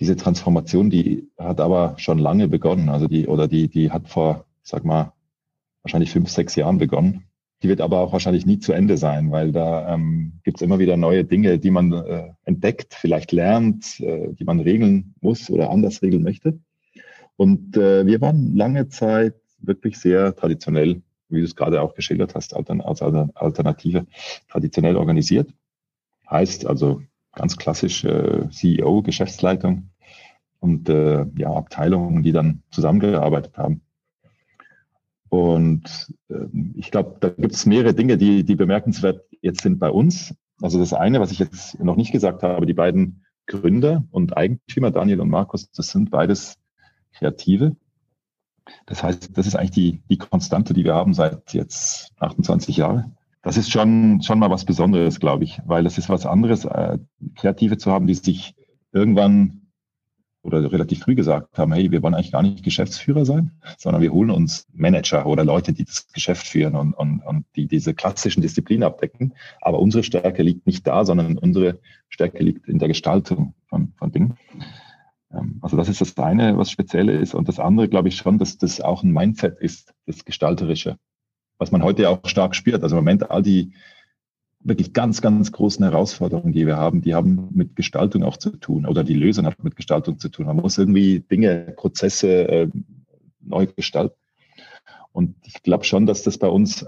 Diese 0.00 0.16
Transformation, 0.16 0.90
die 0.90 1.28
hat 1.38 1.60
aber 1.60 1.94
schon 1.98 2.18
lange 2.18 2.48
begonnen. 2.48 2.88
Also 2.88 3.06
die, 3.06 3.28
oder 3.28 3.46
die, 3.46 3.68
die 3.68 3.90
hat 3.90 4.08
vor, 4.08 4.46
sag 4.62 4.84
mal, 4.84 5.12
wahrscheinlich 5.82 6.10
fünf, 6.10 6.30
sechs 6.30 6.56
Jahren 6.56 6.78
begonnen. 6.78 7.24
Die 7.62 7.68
wird 7.68 7.80
aber 7.80 8.00
auch 8.00 8.12
wahrscheinlich 8.12 8.46
nie 8.46 8.58
zu 8.58 8.72
Ende 8.72 8.96
sein, 8.96 9.30
weil 9.30 9.52
da 9.52 9.94
ähm, 9.94 10.40
gibt 10.42 10.58
es 10.58 10.62
immer 10.62 10.78
wieder 10.78 10.96
neue 10.96 11.24
Dinge, 11.24 11.58
die 11.58 11.70
man 11.70 11.92
äh, 11.92 12.32
entdeckt, 12.44 12.94
vielleicht 12.94 13.32
lernt, 13.32 14.00
äh, 14.00 14.32
die 14.34 14.44
man 14.44 14.60
regeln 14.60 15.14
muss 15.20 15.48
oder 15.50 15.70
anders 15.70 16.02
regeln 16.02 16.22
möchte. 16.22 16.58
Und 17.36 17.76
äh, 17.76 18.06
wir 18.06 18.20
waren 18.20 18.56
lange 18.56 18.88
Zeit 18.88 19.34
wirklich 19.58 19.98
sehr 19.98 20.34
traditionell 20.34 21.02
wie 21.34 21.40
du 21.40 21.44
es 21.44 21.56
gerade 21.56 21.82
auch 21.82 21.94
geschildert 21.94 22.34
hast, 22.34 22.54
als 22.54 23.02
Alternative 23.02 24.06
traditionell 24.48 24.96
organisiert. 24.96 25.52
Heißt 26.30 26.66
also 26.66 27.02
ganz 27.32 27.56
klassisch 27.56 28.04
äh, 28.04 28.48
CEO, 28.50 29.02
Geschäftsleitung 29.02 29.90
und 30.60 30.88
äh, 30.88 31.26
ja, 31.36 31.52
Abteilungen, 31.52 32.22
die 32.22 32.32
dann 32.32 32.62
zusammengearbeitet 32.70 33.56
haben. 33.56 33.82
Und 35.28 36.14
äh, 36.28 36.46
ich 36.76 36.90
glaube, 36.90 37.16
da 37.20 37.28
gibt 37.28 37.54
es 37.54 37.66
mehrere 37.66 37.94
Dinge, 37.94 38.16
die, 38.16 38.44
die 38.44 38.54
bemerkenswert 38.54 39.24
jetzt 39.40 39.62
sind 39.62 39.78
bei 39.78 39.90
uns. 39.90 40.34
Also 40.62 40.78
das 40.78 40.92
eine, 40.92 41.20
was 41.20 41.32
ich 41.32 41.38
jetzt 41.40 41.82
noch 41.82 41.96
nicht 41.96 42.12
gesagt 42.12 42.42
habe, 42.42 42.66
die 42.66 42.74
beiden 42.74 43.24
Gründer 43.46 44.04
und 44.10 44.36
Eigentümer, 44.36 44.90
Daniel 44.90 45.20
und 45.20 45.28
Markus, 45.28 45.70
das 45.72 45.88
sind 45.88 46.10
beides 46.10 46.56
Kreative. 47.12 47.76
Das 48.86 49.02
heißt, 49.02 49.36
das 49.36 49.46
ist 49.46 49.56
eigentlich 49.56 49.70
die, 49.70 50.02
die 50.08 50.18
Konstante, 50.18 50.74
die 50.74 50.84
wir 50.84 50.94
haben 50.94 51.14
seit 51.14 51.52
jetzt 51.52 52.12
28 52.18 52.76
Jahren. 52.76 53.16
Das 53.42 53.58
ist 53.58 53.70
schon, 53.70 54.22
schon 54.22 54.38
mal 54.38 54.50
was 54.50 54.64
Besonderes, 54.64 55.20
glaube 55.20 55.44
ich, 55.44 55.60
weil 55.66 55.84
es 55.86 55.98
ist 55.98 56.08
was 56.08 56.24
anderes, 56.24 56.64
äh, 56.64 56.98
Kreative 57.34 57.76
zu 57.76 57.92
haben, 57.92 58.06
die 58.06 58.14
sich 58.14 58.54
irgendwann 58.92 59.64
oder 60.44 60.70
relativ 60.70 61.00
früh 61.00 61.14
gesagt 61.14 61.58
haben, 61.58 61.72
hey, 61.72 61.90
wir 61.90 62.02
wollen 62.02 62.14
eigentlich 62.14 62.32
gar 62.32 62.42
nicht 62.42 62.62
Geschäftsführer 62.62 63.24
sein, 63.24 63.52
sondern 63.78 64.02
wir 64.02 64.12
holen 64.12 64.30
uns 64.30 64.66
Manager 64.72 65.26
oder 65.26 65.44
Leute, 65.44 65.72
die 65.72 65.84
das 65.84 66.06
Geschäft 66.12 66.46
führen 66.46 66.76
und, 66.76 66.92
und, 66.92 67.20
und 67.20 67.46
die 67.56 67.66
diese 67.66 67.94
klassischen 67.94 68.42
Disziplinen 68.42 68.84
abdecken. 68.84 69.34
Aber 69.62 69.78
unsere 69.78 70.04
Stärke 70.04 70.42
liegt 70.42 70.66
nicht 70.66 70.86
da, 70.86 71.04
sondern 71.04 71.38
unsere 71.38 71.78
Stärke 72.10 72.42
liegt 72.44 72.68
in 72.68 72.78
der 72.78 72.88
Gestaltung 72.88 73.54
von, 73.66 73.92
von 73.96 74.12
Dingen. 74.12 74.36
Ähm, 75.34 75.58
also 75.62 75.76
das 75.76 75.88
ist 75.88 76.00
das 76.00 76.16
eine, 76.16 76.56
was 76.56 76.70
speziell 76.70 77.08
ist. 77.08 77.34
Und 77.34 77.48
das 77.48 77.58
andere, 77.58 77.88
glaube 77.88 78.08
ich 78.08 78.16
schon, 78.16 78.38
dass 78.38 78.58
das 78.58 78.80
auch 78.80 79.02
ein 79.02 79.12
Mindset 79.12 79.58
ist, 79.58 79.94
das 80.06 80.24
Gestalterische, 80.24 80.96
was 81.58 81.70
man 81.70 81.82
heute 81.82 82.08
auch 82.08 82.20
stark 82.24 82.54
spürt. 82.54 82.82
Also 82.82 82.96
im 82.96 83.04
Moment 83.04 83.30
all 83.30 83.42
die 83.42 83.72
wirklich 84.60 84.94
ganz, 84.94 85.20
ganz 85.20 85.52
großen 85.52 85.84
Herausforderungen, 85.84 86.52
die 86.52 86.66
wir 86.66 86.76
haben, 86.76 87.02
die 87.02 87.14
haben 87.14 87.48
mit 87.52 87.76
Gestaltung 87.76 88.22
auch 88.22 88.38
zu 88.38 88.50
tun 88.50 88.86
oder 88.86 89.04
die 89.04 89.14
Lösung 89.14 89.44
hat 89.44 89.62
mit 89.62 89.76
Gestaltung 89.76 90.18
zu 90.18 90.30
tun. 90.30 90.46
Man 90.46 90.56
muss 90.56 90.78
irgendwie 90.78 91.20
Dinge, 91.20 91.74
Prozesse 91.76 92.48
äh, 92.48 92.68
neu 93.40 93.66
gestalten. 93.66 94.16
Und 95.12 95.36
ich 95.44 95.62
glaube 95.62 95.84
schon, 95.84 96.06
dass 96.06 96.22
das 96.22 96.38
bei 96.38 96.48
uns 96.48 96.86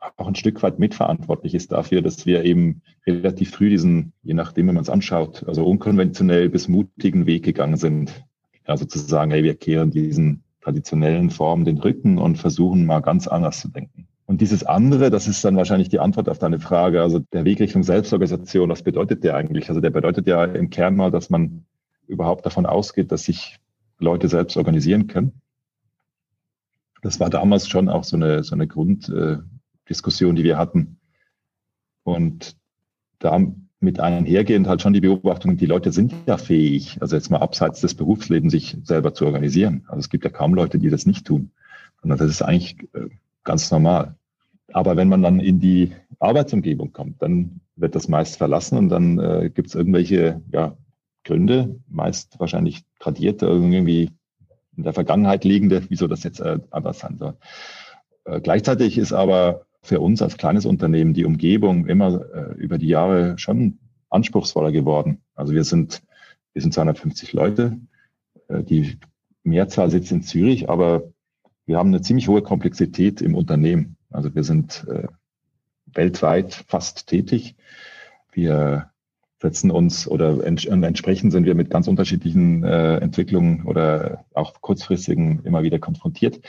auch 0.00 0.26
ein 0.26 0.34
Stück 0.34 0.62
weit 0.62 0.78
mitverantwortlich 0.78 1.54
ist 1.54 1.72
dafür, 1.72 2.02
dass 2.02 2.26
wir 2.26 2.44
eben 2.44 2.82
relativ 3.06 3.50
früh 3.50 3.68
diesen, 3.68 4.12
je 4.22 4.34
nachdem, 4.34 4.68
wie 4.68 4.72
man 4.72 4.82
es 4.82 4.90
anschaut, 4.90 5.44
also 5.46 5.64
unkonventionell 5.64 6.48
bis 6.48 6.68
mutigen 6.68 7.26
Weg 7.26 7.44
gegangen 7.44 7.76
sind. 7.76 8.24
Also 8.64 8.84
zu 8.84 8.98
sagen, 8.98 9.30
hey, 9.30 9.44
wir 9.44 9.54
kehren 9.54 9.90
diesen 9.90 10.42
traditionellen 10.62 11.30
Formen 11.30 11.64
den 11.64 11.78
Rücken 11.78 12.18
und 12.18 12.36
versuchen 12.36 12.86
mal 12.86 13.00
ganz 13.00 13.26
anders 13.26 13.60
zu 13.60 13.68
denken. 13.68 14.06
Und 14.26 14.40
dieses 14.40 14.64
andere, 14.64 15.10
das 15.10 15.26
ist 15.26 15.44
dann 15.44 15.56
wahrscheinlich 15.56 15.88
die 15.88 15.98
Antwort 15.98 16.28
auf 16.28 16.38
deine 16.38 16.60
Frage, 16.60 17.02
also 17.02 17.18
der 17.18 17.44
Weg 17.44 17.60
Richtung 17.60 17.82
Selbstorganisation, 17.82 18.70
was 18.70 18.82
bedeutet 18.82 19.24
der 19.24 19.34
eigentlich? 19.34 19.68
Also 19.68 19.80
der 19.80 19.90
bedeutet 19.90 20.26
ja 20.28 20.44
im 20.44 20.70
Kern 20.70 20.94
mal, 20.94 21.10
dass 21.10 21.30
man 21.30 21.64
überhaupt 22.06 22.46
davon 22.46 22.64
ausgeht, 22.64 23.10
dass 23.10 23.24
sich 23.24 23.58
Leute 23.98 24.28
selbst 24.28 24.56
organisieren 24.56 25.08
können. 25.08 25.40
Das 27.02 27.18
war 27.18 27.30
damals 27.30 27.68
schon 27.68 27.88
auch 27.88 28.04
so 28.04 28.16
eine, 28.16 28.44
so 28.44 28.54
eine 28.54 28.68
Grunddiskussion, 29.90 30.36
die 30.36 30.44
wir 30.44 30.56
hatten. 30.56 30.98
Und 32.04 32.56
damit 33.18 33.98
einhergehend 33.98 34.68
halt 34.68 34.82
schon 34.82 34.92
die 34.92 35.00
Beobachtung, 35.00 35.56
die 35.56 35.66
Leute 35.66 35.92
sind 35.92 36.14
ja 36.26 36.38
fähig, 36.38 36.98
also 37.00 37.16
jetzt 37.16 37.30
mal 37.30 37.40
abseits 37.40 37.80
des 37.80 37.94
Berufslebens, 37.94 38.52
sich 38.52 38.76
selber 38.84 39.12
zu 39.14 39.26
organisieren. 39.26 39.84
Also 39.88 40.00
es 40.00 40.08
gibt 40.08 40.24
ja 40.24 40.30
kaum 40.30 40.54
Leute, 40.54 40.78
die 40.78 40.90
das 40.90 41.06
nicht 41.06 41.26
tun. 41.26 41.50
Und 42.02 42.10
das 42.10 42.20
ist 42.20 42.42
eigentlich 42.42 42.76
äh, 42.94 43.08
ganz 43.44 43.70
normal. 43.70 44.14
Aber 44.72 44.96
wenn 44.96 45.08
man 45.08 45.22
dann 45.22 45.40
in 45.40 45.58
die 45.58 45.92
Arbeitsumgebung 46.20 46.92
kommt, 46.92 47.20
dann 47.20 47.60
wird 47.74 47.94
das 47.94 48.08
meist 48.08 48.36
verlassen 48.36 48.78
und 48.78 48.88
dann 48.88 49.18
äh, 49.18 49.50
gibt 49.52 49.68
es 49.68 49.74
irgendwelche 49.74 50.40
ja, 50.52 50.76
Gründe, 51.24 51.80
meist 51.88 52.38
wahrscheinlich 52.38 52.84
tradierte, 53.00 53.46
irgendwie 53.46 54.10
in 54.76 54.84
der 54.84 54.92
Vergangenheit 54.92 55.44
liegende, 55.44 55.82
wieso 55.88 56.06
das 56.06 56.22
jetzt 56.22 56.40
äh, 56.40 56.60
anders 56.70 57.00
sein 57.00 57.18
soll. 57.18 57.34
Äh, 58.24 58.40
gleichzeitig 58.40 58.96
ist 58.96 59.12
aber 59.12 59.66
für 59.82 60.00
uns 60.00 60.22
als 60.22 60.36
kleines 60.36 60.66
Unternehmen 60.66 61.14
die 61.14 61.24
Umgebung 61.24 61.86
immer 61.86 62.24
äh, 62.34 62.54
über 62.54 62.78
die 62.78 62.88
Jahre 62.88 63.38
schon 63.38 63.78
anspruchsvoller 64.10 64.72
geworden. 64.72 65.22
Also 65.34 65.54
wir 65.54 65.64
sind, 65.64 66.02
wir 66.52 66.62
sind 66.62 66.74
250 66.74 67.32
Leute, 67.32 67.78
äh, 68.48 68.62
die 68.62 68.98
Mehrzahl 69.42 69.90
sitzt 69.90 70.12
in 70.12 70.22
Zürich, 70.22 70.68
aber 70.68 71.04
wir 71.66 71.78
haben 71.78 71.88
eine 71.88 72.02
ziemlich 72.02 72.28
hohe 72.28 72.42
Komplexität 72.42 73.22
im 73.22 73.34
Unternehmen. 73.34 73.96
Also 74.10 74.34
wir 74.34 74.44
sind 74.44 74.86
äh, 74.88 75.06
weltweit 75.86 76.64
fast 76.66 77.06
tätig. 77.06 77.56
Wir 78.32 78.90
setzen 79.40 79.70
uns 79.70 80.06
oder 80.06 80.44
ents 80.44 80.66
entsprechend 80.66 81.32
sind 81.32 81.46
wir 81.46 81.54
mit 81.54 81.70
ganz 81.70 81.88
unterschiedlichen 81.88 82.62
äh, 82.62 82.98
Entwicklungen 82.98 83.64
oder 83.64 84.24
auch 84.34 84.60
kurzfristigen 84.60 85.40
immer 85.44 85.62
wieder 85.62 85.78
konfrontiert. 85.78 86.40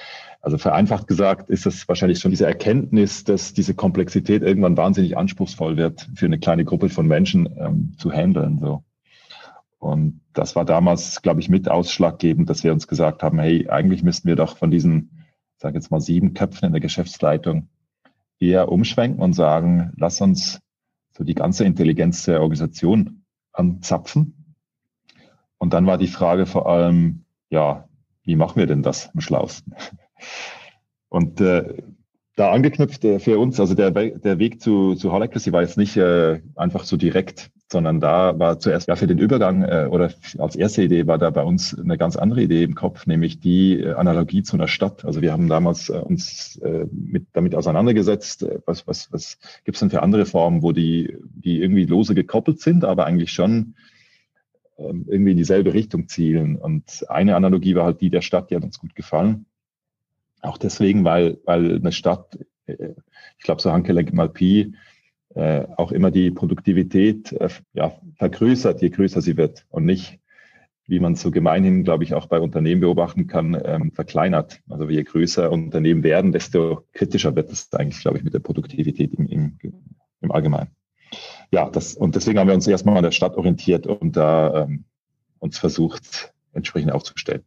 Also 0.42 0.58
vereinfacht 0.58 1.08
gesagt 1.08 1.50
ist 1.50 1.66
das 1.66 1.88
wahrscheinlich 1.88 2.20
schon 2.20 2.32
diese 2.32 2.46
Erkenntnis, 2.46 3.24
dass 3.24 3.54
diese 3.54 3.76
Komplexität 3.76 4.44
irgendwann 4.44 4.76
wahnsinnig 4.76 5.18
anspruchsvoll 5.18 5.78
wird, 5.78 6.10
für 6.16 6.26
eine 6.26 6.40
kleine 6.40 6.66
Gruppe 6.66 6.90
von 6.90 7.08
Menschen 7.08 7.48
ähm, 7.58 7.94
zu 7.98 8.12
handeln. 8.12 8.60
So. 8.60 8.84
Und 9.80 10.20
das 10.34 10.56
war 10.56 10.66
damals, 10.66 11.22
glaube 11.22 11.40
ich, 11.40 11.50
mit 11.50 11.70
ausschlaggebend, 11.70 12.50
dass 12.50 12.64
wir 12.64 12.74
uns 12.74 12.88
gesagt 12.88 13.24
haben, 13.24 13.40
hey, 13.40 13.70
eigentlich 13.70 14.04
müssten 14.04 14.28
wir 14.28 14.36
doch 14.36 14.58
von 14.58 14.70
diesen, 14.70 15.26
sage 15.58 15.76
jetzt 15.76 15.92
mal, 15.92 16.02
sieben 16.02 16.34
Köpfen 16.34 16.66
in 16.66 16.72
der 16.74 16.82
Geschäftsleitung 16.82 17.70
eher 18.40 18.70
umschwenken 18.70 19.22
und 19.22 19.34
sagen, 19.34 19.94
lass 19.96 20.20
uns 20.20 20.60
so 21.22 21.25
die 21.25 21.36
ganze 21.36 21.66
Intelligenz 21.66 22.25
der 22.25 22.42
Organisation 22.42 23.22
anzapfen. 23.54 24.56
Und 25.60 25.72
dann 25.72 25.86
war 25.86 26.00
die 26.00 26.08
Frage 26.08 26.48
vor 26.48 26.68
allem, 26.68 27.25
ja, 27.51 27.88
wie 28.24 28.36
machen 28.36 28.58
wir 28.58 28.66
denn 28.66 28.82
das 28.82 29.12
am 29.13 29.22
schlausten? 29.22 29.75
Und 31.10 31.40
äh, 31.40 31.84
da 32.36 32.51
angeknüpft 32.51 33.06
äh, 33.06 33.20
für 33.20 33.38
uns, 33.38 33.60
also 33.60 33.75
der, 33.75 33.92
der 33.92 34.40
Weg 34.40 34.63
zu, 34.63 34.96
zu 34.96 35.12
Holacracy 35.12 35.51
war 35.51 35.62
jetzt 35.62 35.78
nicht 35.78 35.96
äh, 35.96 36.42
einfach 36.56 36.86
so 36.86 36.98
direkt, 36.98 37.51
sondern 37.72 38.00
da 38.00 38.38
war 38.38 38.60
zuerst 38.60 38.88
ja 38.88 38.96
für 38.96 39.08
den 39.08 39.18
Übergang 39.18 39.63
äh, 39.63 39.88
oder 39.90 40.12
als 40.38 40.56
erste 40.56 40.84
Idee 40.84 41.08
war 41.08 41.18
da 41.18 41.30
bei 41.30 41.44
uns 41.44 41.78
eine 41.78 41.98
ganz 41.98 42.16
andere 42.16 42.42
Idee 42.42 42.63
im 42.63 42.75
Kopf, 42.75 43.08
nämlich 43.08 43.40
die 43.40 43.80
äh, 43.80 43.94
Analogie 43.94 44.44
zu 44.44 44.58
einer 44.58 44.68
Stadt. 44.68 45.06
Also 45.06 45.22
wir 45.22 45.32
haben 45.32 45.48
damals 45.48 45.90
äh, 45.90 45.94
uns 45.94 46.58
äh, 46.58 46.86
mit, 46.92 47.28
damit 47.34 47.56
auseinandergesetzt, 47.56 48.44
äh, 48.44 48.60
was, 48.66 48.88
was, 48.88 49.12
was 49.12 49.38
gibt 49.63 49.75
es 49.75 49.80
denn 49.80 49.90
für 49.90 50.04
andere 50.04 50.25
Formen, 50.25 50.62
wo 50.62 50.72
die, 50.72 51.18
die 51.24 51.62
irgendwie 51.62 51.86
lose 51.86 52.16
gekoppelt 52.16 52.60
sind, 52.60 52.84
aber 52.84 53.06
eigentlich 53.06 53.32
schon 53.32 53.75
ähm, 54.78 55.06
irgendwie 55.08 55.32
in 55.32 55.38
dieselbe 55.38 55.74
Richtung 55.74 56.08
zielen. 56.08 56.58
Und 56.58 57.06
eine 57.10 57.36
Analogie 57.36 57.75
war 57.75 57.86
halt 57.86 58.01
die 58.01 58.10
der 58.10 58.22
Stadt, 58.22 58.51
die 58.51 58.56
hat 58.56 58.63
uns 58.63 58.80
gut 58.80 58.96
gefallen 58.96 59.46
auch 60.42 60.58
deswegen, 60.58 61.04
weil, 61.04 61.40
weil 61.46 61.75
eine 61.75 61.92
Stadt, 61.92 62.38
äh, 62.66 62.94
ich 63.38 63.44
glaube, 63.44 63.62
so 63.62 63.72
Hanke 63.72 63.94
Malpi, 64.12 64.74
äh, 65.36 65.66
auch 65.78 65.92
immer 65.92 66.12
die 66.12 66.32
Produktivität 66.32 67.32
äh, 67.34 67.50
ja, 67.74 67.94
vergrößert, 68.16 68.82
je 68.82 68.90
größer 68.90 69.22
sie 69.22 69.38
wird 69.38 69.66
und 69.70 69.86
nicht, 69.86 70.20
wie 70.88 71.00
man 71.00 71.16
so 71.16 71.32
gemeinhin, 71.32 71.84
glaube 71.84 72.04
ich, 72.04 72.14
auch 72.14 72.26
bei 72.26 72.40
Unternehmen 72.40 72.82
beobachten 72.82 73.28
kann, 73.28 73.60
ähm, 73.64 73.92
verkleinert. 73.92 74.60
Also 74.70 74.90
je 74.90 75.04
größer 75.04 75.52
Unternehmen 75.52 76.04
werden, 76.04 76.32
desto 76.32 76.86
kritischer 76.94 77.36
wird 77.36 77.52
es 77.52 77.72
eigentlich, 77.74 78.02
glaube 78.02 78.18
ich, 78.18 78.24
mit 78.24 78.34
der 78.34 78.40
Produktivität 78.40 79.14
im, 79.14 79.28
im, 79.28 79.58
im 80.22 80.32
Allgemeinen. 80.32 80.72
Ja, 81.52 81.70
das, 81.70 81.96
und 81.96 82.16
deswegen 82.16 82.40
haben 82.40 82.48
wir 82.48 82.56
uns 82.56 82.68
erstmal 82.68 82.98
an 82.98 83.04
der 83.04 83.12
Stadt 83.12 83.36
orientiert 83.36 83.88
und 83.88 84.16
da 84.16 84.64
ähm, 84.64 84.86
uns 85.40 85.58
versucht, 85.58 86.34
entsprechend 86.54 86.92
aufzustellen. 86.92 87.44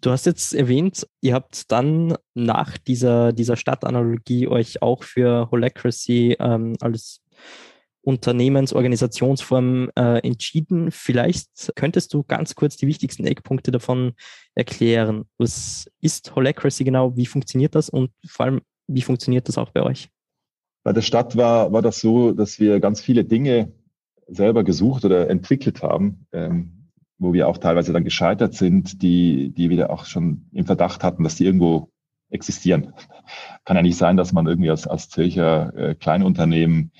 Du 0.00 0.10
hast 0.10 0.26
jetzt 0.26 0.54
erwähnt, 0.54 1.06
ihr 1.20 1.34
habt 1.34 1.70
dann 1.72 2.14
nach 2.34 2.78
dieser, 2.78 3.32
dieser 3.32 3.56
Stadtanalogie 3.56 4.46
euch 4.46 4.80
auch 4.80 5.02
für 5.02 5.50
Holacracy 5.50 6.36
ähm, 6.38 6.76
als 6.80 7.20
Unternehmensorganisationsform 8.02 9.90
äh, 9.96 10.26
entschieden. 10.26 10.90
Vielleicht 10.92 11.72
könntest 11.74 12.14
du 12.14 12.22
ganz 12.22 12.54
kurz 12.54 12.76
die 12.76 12.86
wichtigsten 12.86 13.26
Eckpunkte 13.26 13.70
davon 13.70 14.12
erklären. 14.54 15.24
Was 15.36 15.90
ist 16.00 16.34
Holacracy 16.34 16.84
genau? 16.84 17.16
Wie 17.16 17.26
funktioniert 17.26 17.74
das? 17.74 17.90
Und 17.90 18.10
vor 18.26 18.46
allem, 18.46 18.60
wie 18.86 19.02
funktioniert 19.02 19.48
das 19.48 19.58
auch 19.58 19.70
bei 19.70 19.82
euch? 19.82 20.08
Bei 20.84 20.92
der 20.92 21.02
Stadt 21.02 21.36
war, 21.36 21.72
war 21.72 21.82
das 21.82 22.00
so, 22.00 22.32
dass 22.32 22.60
wir 22.60 22.80
ganz 22.80 23.00
viele 23.00 23.24
Dinge 23.24 23.72
selber 24.28 24.62
gesucht 24.62 25.04
oder 25.04 25.28
entwickelt 25.28 25.82
haben, 25.82 26.26
ähm, 26.32 26.77
wo 27.18 27.32
wir 27.32 27.48
auch 27.48 27.58
teilweise 27.58 27.92
dann 27.92 28.04
gescheitert 28.04 28.54
sind, 28.54 29.02
die, 29.02 29.50
die 29.50 29.70
wieder 29.70 29.90
auch 29.90 30.04
schon 30.04 30.46
im 30.52 30.66
Verdacht 30.66 31.02
hatten, 31.02 31.24
dass 31.24 31.34
die 31.34 31.44
irgendwo 31.44 31.90
existieren. 32.30 32.92
Kann 33.64 33.76
ja 33.76 33.82
nicht 33.82 33.96
sein, 33.96 34.16
dass 34.16 34.32
man 34.32 34.46
irgendwie 34.46 34.70
als, 34.70 34.86
als 34.86 35.08
Zürcher 35.08 35.74
äh, 35.76 35.94
Kleinunternehmen 35.94 36.92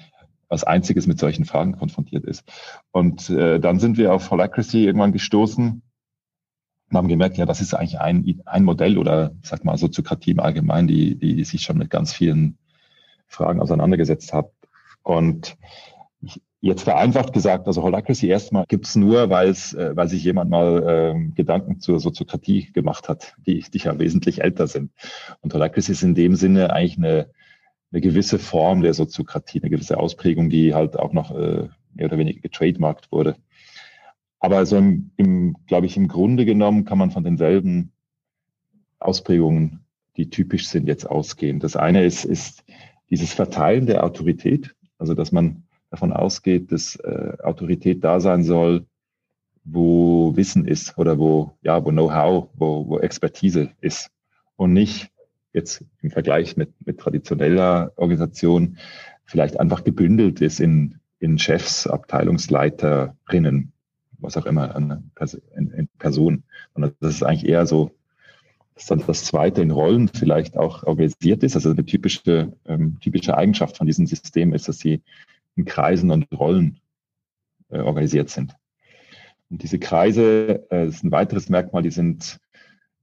als 0.48 0.64
einziges 0.64 1.06
mit 1.06 1.18
solchen 1.18 1.44
Fragen 1.44 1.76
konfrontiert 1.76 2.24
ist. 2.24 2.42
Und 2.90 3.28
äh, 3.30 3.60
dann 3.60 3.78
sind 3.78 3.98
wir 3.98 4.14
auf 4.14 4.30
Holacracy 4.30 4.84
irgendwann 4.84 5.12
gestoßen 5.12 5.82
und 6.90 6.96
haben 6.96 7.08
gemerkt, 7.08 7.36
ja, 7.36 7.44
das 7.44 7.60
ist 7.60 7.74
eigentlich 7.74 8.00
ein, 8.00 8.40
ein 8.46 8.64
Modell 8.64 8.96
oder 8.96 9.32
sag 9.42 9.64
mal 9.64 9.76
Soziokratie 9.76 10.30
im 10.30 10.40
Allgemeinen, 10.40 10.88
die, 10.88 11.16
die 11.16 11.44
sich 11.44 11.62
schon 11.62 11.76
mit 11.76 11.90
ganz 11.90 12.14
vielen 12.14 12.56
Fragen 13.26 13.60
auseinandergesetzt 13.60 14.32
hat. 14.32 14.50
Und 15.02 15.58
Jetzt 16.60 16.82
vereinfacht 16.82 17.32
gesagt, 17.32 17.68
also 17.68 17.82
Holacracy 17.84 18.26
erstmal 18.26 18.64
gibt's 18.66 18.96
nur, 18.96 19.30
weil 19.30 19.48
es, 19.48 19.74
äh, 19.74 19.94
weil 19.94 20.08
sich 20.08 20.24
jemand 20.24 20.50
mal 20.50 21.14
äh, 21.16 21.30
Gedanken 21.34 21.78
zur 21.78 22.00
Soziokratie 22.00 22.72
gemacht 22.72 23.08
hat, 23.08 23.36
die, 23.46 23.60
die 23.60 23.78
ja 23.78 23.96
wesentlich 23.98 24.42
älter 24.42 24.66
sind. 24.66 24.90
Und 25.40 25.54
Holacracy 25.54 25.92
ist 25.92 26.02
in 26.02 26.16
dem 26.16 26.34
Sinne 26.34 26.72
eigentlich 26.72 26.98
eine, 26.98 27.30
eine 27.92 28.00
gewisse 28.00 28.40
Form 28.40 28.82
der 28.82 28.92
Soziokratie, 28.92 29.60
eine 29.62 29.70
gewisse 29.70 29.98
Ausprägung, 29.98 30.50
die 30.50 30.74
halt 30.74 30.98
auch 30.98 31.12
noch 31.12 31.30
äh, 31.30 31.68
mehr 31.94 32.06
oder 32.06 32.18
weniger 32.18 32.40
getrademarkt 32.40 33.12
wurde. 33.12 33.36
Aber 34.40 34.56
also 34.56 34.76
im, 34.76 35.12
im 35.16 35.56
glaube 35.66 35.86
ich, 35.86 35.96
im 35.96 36.08
Grunde 36.08 36.44
genommen 36.44 36.84
kann 36.84 36.98
man 36.98 37.12
von 37.12 37.22
denselben 37.22 37.92
Ausprägungen, 38.98 39.84
die 40.16 40.28
typisch 40.28 40.66
sind, 40.66 40.88
jetzt 40.88 41.08
ausgehen. 41.08 41.60
Das 41.60 41.76
eine 41.76 42.04
ist, 42.04 42.24
ist 42.24 42.64
dieses 43.10 43.32
Verteilen 43.32 43.86
der 43.86 44.02
Autorität, 44.02 44.74
also 44.98 45.14
dass 45.14 45.30
man 45.30 45.67
davon 45.90 46.12
ausgeht, 46.12 46.72
dass 46.72 46.96
äh, 46.96 47.32
Autorität 47.42 48.04
da 48.04 48.20
sein 48.20 48.44
soll, 48.44 48.86
wo 49.64 50.34
Wissen 50.36 50.66
ist 50.66 50.96
oder 50.98 51.18
wo, 51.18 51.56
ja, 51.62 51.84
wo 51.84 51.90
Know-how, 51.90 52.48
wo, 52.54 52.88
wo 52.88 52.98
Expertise 52.98 53.70
ist 53.80 54.10
und 54.56 54.72
nicht 54.72 55.10
jetzt 55.52 55.84
im 56.02 56.10
Vergleich 56.10 56.56
mit, 56.56 56.70
mit 56.84 56.98
traditioneller 56.98 57.92
Organisation 57.96 58.78
vielleicht 59.24 59.60
einfach 59.60 59.84
gebündelt 59.84 60.40
ist 60.40 60.60
in, 60.60 61.00
in 61.18 61.38
Chefs, 61.38 61.86
Abteilungsleiterinnen. 61.86 63.72
was 64.18 64.36
auch 64.36 64.46
immer, 64.46 64.74
eine 64.74 65.02
Person. 65.98 66.44
Sondern 66.74 66.94
das 67.00 67.14
ist 67.14 67.22
eigentlich 67.22 67.48
eher 67.48 67.66
so, 67.66 67.90
dass 68.74 68.86
dann 68.86 69.02
das 69.06 69.24
zweite 69.24 69.60
in 69.60 69.70
Rollen 69.70 70.08
vielleicht 70.08 70.56
auch 70.56 70.84
organisiert 70.84 71.42
ist. 71.42 71.56
Also 71.56 71.70
eine 71.70 71.84
typische, 71.84 72.52
ähm, 72.66 72.98
typische 73.00 73.36
Eigenschaft 73.36 73.76
von 73.76 73.86
diesem 73.86 74.06
System 74.06 74.54
ist, 74.54 74.68
dass 74.68 74.78
sie 74.78 75.02
in 75.58 75.64
Kreisen 75.64 76.10
und 76.10 76.26
Rollen 76.32 76.80
äh, 77.68 77.80
organisiert 77.80 78.30
sind. 78.30 78.54
Und 79.50 79.62
diese 79.62 79.78
Kreise, 79.78 80.66
äh, 80.70 80.86
das 80.86 80.96
ist 80.96 81.04
ein 81.04 81.12
weiteres 81.12 81.48
Merkmal, 81.48 81.82
die 81.82 81.90
sind 81.90 82.38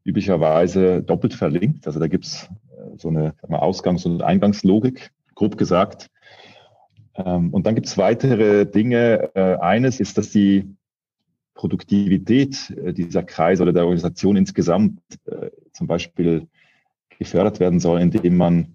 üblicherweise 0.04 1.04
doppelt 1.04 1.34
verlinkt. 1.34 1.86
Also 1.86 2.00
da 2.00 2.08
gibt 2.08 2.26
es 2.26 2.50
äh, 2.72 2.98
so 2.98 3.10
eine 3.10 3.34
Ausgangs- 3.50 4.06
und 4.06 4.22
Eingangslogik, 4.22 5.12
grob 5.36 5.58
gesagt. 5.58 6.10
Ähm, 7.16 7.54
und 7.54 7.66
dann 7.66 7.76
gibt 7.76 7.88
es 7.88 7.98
weitere 7.98 8.66
Dinge. 8.66 9.32
Äh, 9.36 9.58
eines 9.58 10.00
ist, 10.00 10.18
dass 10.18 10.30
die 10.30 10.76
Produktivität 11.56 12.70
äh, 12.72 12.94
dieser 12.94 13.24
Kreise 13.24 13.64
oder 13.64 13.74
der 13.74 13.84
Organisation 13.84 14.38
insgesamt 14.38 15.02
äh, 15.26 15.50
zum 15.74 15.88
Beispiel 15.88 16.48
gefördert 17.18 17.60
werden 17.60 17.80
soll, 17.80 18.02
indem 18.02 18.38
man 18.38 18.75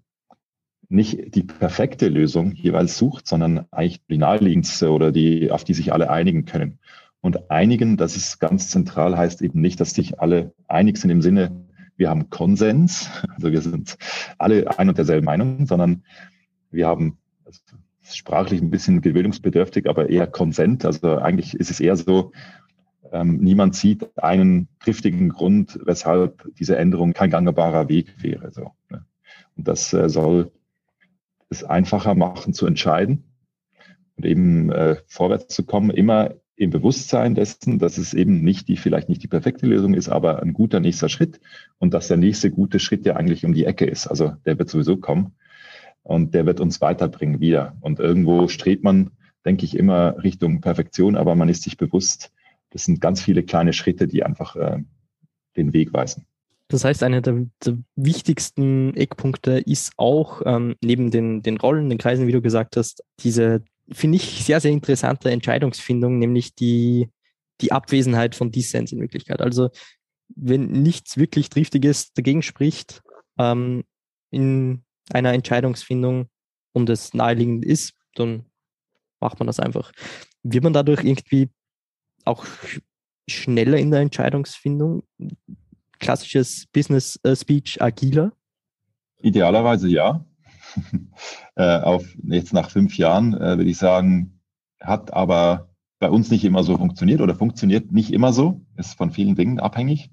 nicht 0.90 1.37
die 1.37 1.44
perfekte 1.44 2.09
Lösung 2.09 2.52
jeweils 2.52 2.99
sucht, 2.99 3.26
sondern 3.26 3.66
eigentlich 3.70 4.04
die 4.11 4.18
naheliegendste 4.18 4.90
oder 4.90 5.12
die, 5.12 5.50
auf 5.52 5.62
die 5.62 5.73
sich 5.73 5.92
alle 5.92 6.11
einigen 6.11 6.44
können. 6.44 6.80
Und 7.20 7.50
einigen, 7.50 7.97
das 7.97 8.16
ist 8.16 8.40
ganz 8.40 8.68
zentral, 8.68 9.16
heißt 9.16 9.40
eben 9.40 9.61
nicht, 9.61 9.80
dass 9.80 9.94
sich 9.94 10.20
alle 10.20 10.52
einig 10.66 10.99
sind 10.99 11.11
im 11.11 11.23
Sinne, 11.23 11.64
wir 11.97 12.11
haben 12.11 12.28
Konsens, 12.28 13.09
also 13.37 13.52
wir 13.52 13.62
sind 13.62 13.97
alle 14.38 14.78
ein 14.78 14.88
und 14.88 14.99
derselben 14.99 15.26
Meinung, 15.26 15.66
sondern 15.66 16.02
wir 16.73 16.88
haben 16.88 17.18
also 17.44 17.61
sprachlich 18.02 18.61
ein 18.61 18.70
bisschen 18.70 19.00
gewöhnungsbedürftig, 19.00 19.88
aber 19.88 20.09
eher 20.09 20.26
Konsent. 20.26 20.85
Also 20.85 21.18
eigentlich 21.18 21.54
ist 21.54 21.70
es 21.70 21.78
eher 21.78 21.94
so, 21.94 22.32
ähm, 23.12 23.37
niemand 23.37 23.76
sieht 23.76 24.18
einen 24.18 24.66
triftigen 24.80 25.28
Grund, 25.28 25.78
weshalb 25.85 26.49
diese 26.59 26.76
Änderung 26.76 27.12
kein 27.12 27.30
gangbarer 27.30 27.88
Weg 27.88 28.14
wäre. 28.18 28.50
So, 28.50 28.73
ne? 28.88 29.04
Und 29.56 29.68
das 29.68 29.92
äh, 29.92 30.09
soll 30.09 30.50
es 31.50 31.64
einfacher 31.64 32.14
machen 32.14 32.54
zu 32.54 32.66
entscheiden 32.66 33.25
und 34.16 34.25
eben 34.25 34.71
äh, 34.71 34.97
vorwärts 35.07 35.54
zu 35.54 35.64
kommen, 35.64 35.90
immer 35.90 36.35
im 36.57 36.71
Bewusstsein 36.71 37.35
dessen, 37.35 37.78
dass 37.78 37.97
es 37.97 38.12
eben 38.12 38.42
nicht 38.42 38.69
die, 38.69 38.76
vielleicht 38.76 39.09
nicht 39.09 39.23
die 39.23 39.28
perfekte 39.28 39.66
Lösung 39.66 39.95
ist, 39.95 40.09
aber 40.11 40.42
ein 40.42 40.52
guter 40.52 40.78
nächster 40.78 41.09
Schritt 41.09 41.40
und 41.78 41.95
dass 41.95 42.09
der 42.09 42.19
nächste 42.19 42.50
gute 42.50 42.78
Schritt 42.78 43.07
ja 43.07 43.16
eigentlich 43.16 43.47
um 43.47 43.54
die 43.54 43.64
Ecke 43.64 43.87
ist. 43.87 44.07
Also 44.07 44.35
der 44.45 44.59
wird 44.59 44.69
sowieso 44.69 44.99
kommen 44.99 45.33
und 46.02 46.35
der 46.35 46.45
wird 46.45 46.61
uns 46.61 46.80
weiterbringen 46.83 47.40
wieder. 47.40 47.76
Und 47.80 47.99
irgendwo 47.99 48.47
strebt 48.49 48.85
man, 48.85 49.11
denke 49.47 49.64
ich, 49.64 49.75
immer 49.75 50.23
Richtung 50.23 50.61
Perfektion, 50.61 51.16
aber 51.16 51.35
man 51.35 51.49
ist 51.49 51.62
sich 51.62 51.78
bewusst, 51.78 52.30
das 52.69 52.85
sind 52.85 53.00
ganz 53.00 53.23
viele 53.23 53.42
kleine 53.42 53.73
Schritte, 53.73 54.07
die 54.07 54.23
einfach 54.23 54.54
äh, 54.54 54.78
den 55.57 55.73
Weg 55.73 55.95
weisen. 55.95 56.26
Das 56.71 56.85
heißt, 56.85 57.03
einer 57.03 57.21
der, 57.21 57.47
der 57.65 57.79
wichtigsten 57.97 58.95
Eckpunkte 58.95 59.59
ist 59.59 59.93
auch 59.97 60.41
ähm, 60.47 60.77
neben 60.81 61.11
den, 61.11 61.43
den 61.43 61.57
Rollen, 61.57 61.89
den 61.89 61.99
Kreisen, 61.99 62.29
wie 62.29 62.33
du 62.33 62.41
gesagt 62.41 62.77
hast, 62.77 63.03
diese, 63.19 63.65
finde 63.91 64.17
ich, 64.17 64.45
sehr, 64.45 64.61
sehr 64.61 64.71
interessante 64.71 65.33
Entscheidungsfindung, 65.33 66.21
nämlich 66.21 66.55
die, 66.55 67.09
die 67.61 67.73
Abwesenheit 67.73 68.37
von 68.37 68.53
Dissens 68.53 68.93
in 68.93 69.00
Wirklichkeit. 69.00 69.41
Also 69.41 69.71
wenn 70.37 70.71
nichts 70.71 71.17
wirklich 71.17 71.49
Triftiges 71.49 72.12
dagegen 72.12 72.43
spricht 72.43 73.03
ähm, 73.37 73.83
in 74.31 74.85
einer 75.12 75.33
Entscheidungsfindung 75.33 76.29
und 76.73 76.89
es 76.89 77.15
naheliegend 77.15 77.65
ist, 77.65 77.95
dann 78.15 78.47
macht 79.19 79.41
man 79.41 79.49
das 79.49 79.59
einfach. 79.59 79.91
Wird 80.45 80.62
man 80.62 80.73
dadurch 80.73 81.03
irgendwie 81.03 81.50
auch 82.25 82.47
schneller 83.29 83.77
in 83.79 83.91
der 83.91 84.00
Entscheidungsfindung? 84.00 85.02
Klassisches 86.00 86.67
Business 86.73 87.21
äh, 87.23 87.36
Speech 87.36 87.80
agiler? 87.80 88.32
Idealerweise 89.23 89.89
ja. 89.89 90.25
äh, 91.56 91.78
auf 91.80 92.04
jetzt 92.25 92.52
nach 92.52 92.71
fünf 92.71 92.97
Jahren 92.97 93.34
äh, 93.34 93.56
würde 93.58 93.71
ich 93.71 93.78
sagen, 93.78 94.41
hat 94.80 95.13
aber 95.13 95.71
bei 95.99 96.10
uns 96.10 96.30
nicht 96.30 96.45
immer 96.45 96.65
so 96.65 96.76
funktioniert 96.76 97.21
oder 97.21 97.34
funktioniert 97.34 97.93
nicht 97.93 98.13
immer 98.13 98.32
so, 98.32 98.63
ist 98.76 98.97
von 98.97 99.10
vielen 99.10 99.36
Dingen 99.36 99.60
abhängig. 99.60 100.10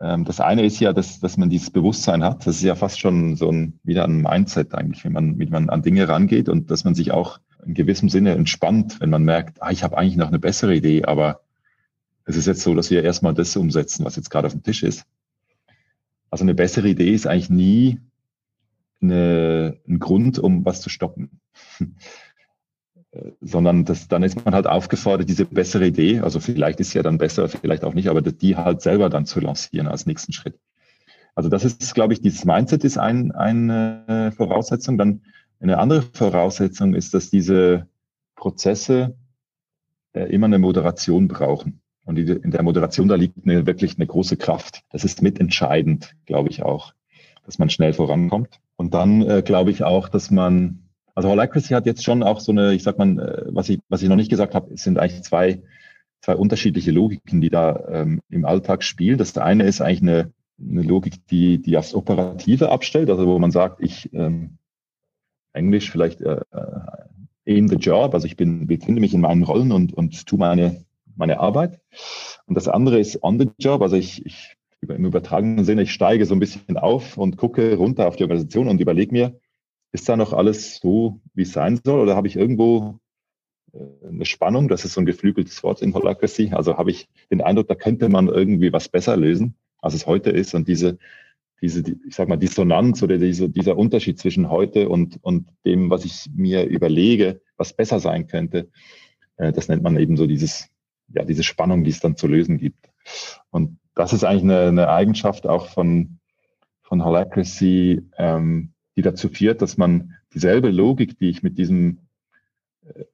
Ähm, 0.00 0.24
das 0.24 0.40
eine 0.40 0.64
ist 0.64 0.80
ja, 0.80 0.92
dass, 0.92 1.20
dass 1.20 1.36
man 1.36 1.50
dieses 1.50 1.70
Bewusstsein 1.70 2.24
hat. 2.24 2.46
Das 2.46 2.56
ist 2.56 2.62
ja 2.62 2.74
fast 2.74 2.98
schon 2.98 3.36
so 3.36 3.50
ein, 3.50 3.78
wieder 3.82 4.04
ein 4.04 4.22
Mindset 4.22 4.74
eigentlich, 4.74 5.04
wenn 5.04 5.12
man, 5.12 5.38
wie 5.38 5.46
man 5.46 5.68
an 5.68 5.82
Dinge 5.82 6.08
rangeht 6.08 6.48
und 6.48 6.70
dass 6.70 6.84
man 6.84 6.94
sich 6.94 7.12
auch 7.12 7.38
in 7.66 7.74
gewissem 7.74 8.08
Sinne 8.08 8.32
entspannt, 8.32 9.00
wenn 9.00 9.10
man 9.10 9.24
merkt, 9.24 9.62
ah, 9.62 9.70
ich 9.70 9.82
habe 9.82 9.98
eigentlich 9.98 10.16
noch 10.16 10.28
eine 10.28 10.38
bessere 10.38 10.74
Idee, 10.74 11.04
aber 11.04 11.40
es 12.28 12.36
ist 12.36 12.46
jetzt 12.46 12.60
so, 12.60 12.74
dass 12.74 12.90
wir 12.90 13.02
erstmal 13.02 13.32
das 13.32 13.56
umsetzen, 13.56 14.04
was 14.04 14.16
jetzt 14.16 14.28
gerade 14.28 14.46
auf 14.46 14.52
dem 14.52 14.62
Tisch 14.62 14.82
ist. 14.82 15.06
Also 16.30 16.44
eine 16.44 16.54
bessere 16.54 16.86
Idee 16.86 17.14
ist 17.14 17.26
eigentlich 17.26 17.48
nie 17.48 18.00
eine, 19.00 19.78
ein 19.88 19.98
Grund, 19.98 20.38
um 20.38 20.62
was 20.66 20.82
zu 20.82 20.90
stoppen. 20.90 21.40
Sondern 23.40 23.86
das, 23.86 24.08
dann 24.08 24.22
ist 24.22 24.44
man 24.44 24.54
halt 24.54 24.66
aufgefordert, 24.66 25.26
diese 25.26 25.46
bessere 25.46 25.86
Idee, 25.86 26.20
also 26.20 26.38
vielleicht 26.38 26.78
ist 26.80 26.90
sie 26.90 26.98
ja 26.98 27.02
dann 27.02 27.16
besser, 27.16 27.48
vielleicht 27.48 27.82
auch 27.82 27.94
nicht, 27.94 28.08
aber 28.08 28.20
die 28.20 28.56
halt 28.56 28.82
selber 28.82 29.08
dann 29.08 29.24
zu 29.24 29.40
lancieren 29.40 29.88
als 29.88 30.04
nächsten 30.04 30.34
Schritt. 30.34 30.58
Also 31.34 31.48
das 31.48 31.64
ist, 31.64 31.94
glaube 31.94 32.12
ich, 32.12 32.20
dieses 32.20 32.44
Mindset 32.44 32.84
ist 32.84 32.98
ein, 32.98 33.32
eine 33.32 34.32
Voraussetzung. 34.36 34.98
Dann 34.98 35.22
eine 35.60 35.78
andere 35.78 36.02
Voraussetzung 36.02 36.94
ist, 36.94 37.14
dass 37.14 37.30
diese 37.30 37.88
Prozesse 38.36 39.16
äh, 40.12 40.24
immer 40.24 40.46
eine 40.46 40.58
Moderation 40.58 41.26
brauchen. 41.26 41.80
Und 42.08 42.18
in 42.18 42.52
der 42.52 42.62
Moderation, 42.62 43.06
da 43.06 43.16
liegt 43.16 43.44
eine, 43.44 43.66
wirklich 43.66 43.96
eine 43.96 44.06
große 44.06 44.38
Kraft. 44.38 44.82
Das 44.90 45.04
ist 45.04 45.20
mitentscheidend, 45.20 46.16
glaube 46.24 46.48
ich 46.48 46.62
auch, 46.62 46.94
dass 47.44 47.58
man 47.58 47.68
schnell 47.68 47.92
vorankommt. 47.92 48.60
Und 48.76 48.94
dann 48.94 49.20
äh, 49.28 49.42
glaube 49.44 49.70
ich 49.70 49.84
auch, 49.84 50.08
dass 50.08 50.30
man, 50.30 50.88
also 51.14 51.28
Holacracy 51.28 51.74
hat 51.74 51.84
jetzt 51.84 52.02
schon 52.02 52.22
auch 52.22 52.40
so 52.40 52.50
eine, 52.50 52.72
ich 52.72 52.82
sag 52.82 52.96
mal, 52.96 53.18
äh, 53.18 53.54
was 53.54 53.68
ich, 53.68 53.80
was 53.90 54.00
ich 54.00 54.08
noch 54.08 54.16
nicht 54.16 54.30
gesagt 54.30 54.54
habe, 54.54 54.74
sind 54.78 54.98
eigentlich 54.98 55.22
zwei, 55.22 55.60
zwei 56.22 56.34
unterschiedliche 56.34 56.92
Logiken, 56.92 57.42
die 57.42 57.50
da 57.50 57.78
ähm, 57.90 58.22
im 58.30 58.46
Alltag 58.46 58.84
spielen. 58.84 59.18
Das 59.18 59.36
eine 59.36 59.64
ist 59.64 59.82
eigentlich 59.82 60.00
eine, 60.00 60.32
eine 60.58 60.82
Logik, 60.82 61.26
die, 61.26 61.60
die 61.60 61.76
aufs 61.76 61.92
Operative 61.92 62.70
abstellt, 62.70 63.10
also 63.10 63.26
wo 63.26 63.38
man 63.38 63.50
sagt, 63.50 63.82
ich 63.82 64.10
ähm, 64.14 64.56
Englisch 65.52 65.90
vielleicht 65.90 66.22
äh, 66.22 66.40
äh, 66.52 66.80
in 67.44 67.68
the 67.68 67.76
job, 67.76 68.14
also 68.14 68.26
ich 68.26 68.38
bin, 68.38 68.66
befinde 68.66 69.02
mich 69.02 69.12
in 69.12 69.20
meinen 69.20 69.42
Rollen 69.42 69.72
und, 69.72 69.92
und 69.92 70.26
tue 70.26 70.38
meine, 70.38 70.87
meine 71.18 71.40
Arbeit. 71.40 71.80
Und 72.46 72.54
das 72.54 72.68
andere 72.68 72.98
ist 72.98 73.22
on 73.22 73.38
the 73.38 73.50
job, 73.58 73.82
also 73.82 73.96
ich, 73.96 74.24
ich 74.24 74.56
im 74.80 75.04
übertragenen 75.04 75.64
Sinne, 75.64 75.82
ich 75.82 75.92
steige 75.92 76.24
so 76.24 76.34
ein 76.34 76.40
bisschen 76.40 76.76
auf 76.76 77.18
und 77.18 77.36
gucke 77.36 77.74
runter 77.76 78.06
auf 78.06 78.16
die 78.16 78.22
Organisation 78.22 78.68
und 78.68 78.80
überlege 78.80 79.12
mir, 79.12 79.40
ist 79.92 80.08
da 80.08 80.16
noch 80.16 80.32
alles 80.32 80.76
so, 80.76 81.20
wie 81.34 81.42
es 81.42 81.52
sein 81.52 81.80
soll, 81.84 82.00
oder 82.00 82.14
habe 82.14 82.28
ich 82.28 82.36
irgendwo 82.36 83.00
äh, 83.72 84.08
eine 84.08 84.24
Spannung, 84.24 84.68
das 84.68 84.84
ist 84.84 84.94
so 84.94 85.00
ein 85.00 85.06
geflügeltes 85.06 85.62
Wort 85.62 85.82
in 85.82 85.94
Holacracy, 85.94 86.52
also 86.52 86.78
habe 86.78 86.90
ich 86.90 87.08
den 87.30 87.40
Eindruck, 87.40 87.68
da 87.68 87.74
könnte 87.74 88.08
man 88.08 88.28
irgendwie 88.28 88.72
was 88.72 88.88
besser 88.88 89.16
lösen, 89.16 89.56
als 89.80 89.94
es 89.94 90.06
heute 90.06 90.30
ist. 90.30 90.54
Und 90.54 90.68
diese 90.68 90.98
diese, 91.60 91.82
ich 92.06 92.14
sag 92.14 92.28
mal, 92.28 92.36
Dissonanz 92.36 93.02
oder 93.02 93.18
diese, 93.18 93.48
dieser 93.48 93.76
Unterschied 93.76 94.18
zwischen 94.18 94.50
heute 94.50 94.88
und, 94.88 95.18
und 95.22 95.48
dem, 95.64 95.90
was 95.90 96.04
ich 96.04 96.26
mir 96.34 96.64
überlege, 96.64 97.40
was 97.56 97.72
besser 97.72 98.00
sein 98.00 98.26
könnte, 98.26 98.70
äh, 99.36 99.52
das 99.52 99.68
nennt 99.68 99.82
man 99.82 99.96
eben 99.98 100.16
so 100.16 100.26
dieses, 100.26 100.68
ja, 101.08 101.24
diese 101.24 101.42
Spannung, 101.42 101.84
die 101.84 101.90
es 101.90 102.00
dann 102.00 102.16
zu 102.16 102.26
lösen 102.26 102.58
gibt. 102.58 102.90
Und 103.50 103.78
das 103.94 104.12
ist 104.12 104.24
eigentlich 104.24 104.44
eine, 104.44 104.68
eine 104.68 104.88
Eigenschaft 104.88 105.46
auch 105.46 105.68
von, 105.68 106.18
von 106.82 107.04
Holacracy, 107.04 108.02
ähm, 108.16 108.72
die 108.96 109.02
dazu 109.02 109.28
führt, 109.28 109.62
dass 109.62 109.76
man 109.76 110.14
dieselbe 110.34 110.70
Logik, 110.70 111.18
die 111.18 111.30
ich 111.30 111.42
mit 111.42 111.58
diesem 111.58 111.98
äh, 112.84 113.04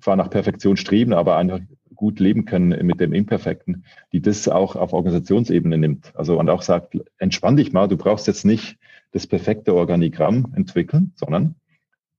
zwar 0.00 0.16
nach 0.16 0.30
Perfektion 0.30 0.76
streben, 0.76 1.12
aber 1.12 1.36
einfach 1.36 1.60
gut 1.94 2.20
leben 2.20 2.44
können 2.44 2.86
mit 2.86 3.00
dem 3.00 3.12
Imperfekten, 3.12 3.84
die 4.12 4.20
das 4.20 4.48
auch 4.48 4.76
auf 4.76 4.92
Organisationsebene 4.92 5.78
nimmt. 5.78 6.14
Also 6.16 6.38
und 6.38 6.50
auch 6.50 6.62
sagt, 6.62 6.96
entspann 7.18 7.56
dich 7.56 7.72
mal, 7.72 7.86
du 7.86 7.96
brauchst 7.96 8.26
jetzt 8.26 8.44
nicht 8.44 8.78
das 9.12 9.26
perfekte 9.26 9.74
Organigramm 9.74 10.52
entwickeln, 10.56 11.12
sondern 11.16 11.56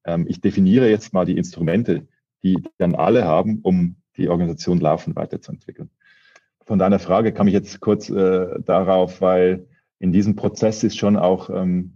ähm, 0.05 0.25
ich 0.27 0.41
definiere 0.41 0.89
jetzt 0.89 1.13
mal 1.13 1.25
die 1.25 1.37
Instrumente, 1.37 2.07
die 2.43 2.61
dann 2.77 2.95
alle 2.95 3.25
haben, 3.25 3.59
um 3.63 3.97
die 4.17 4.29
Organisation 4.29 4.79
laufend 4.79 5.15
weiterzuentwickeln. 5.15 5.89
Von 6.65 6.79
deiner 6.79 6.99
Frage 6.99 7.31
kam 7.31 7.47
ich 7.47 7.53
jetzt 7.53 7.79
kurz 7.79 8.09
äh, 8.09 8.59
darauf, 8.63 9.21
weil 9.21 9.67
in 9.99 10.11
diesem 10.11 10.35
Prozess 10.35 10.83
ist 10.83 10.97
schon 10.97 11.15
auch 11.15 11.49
ähm, 11.49 11.95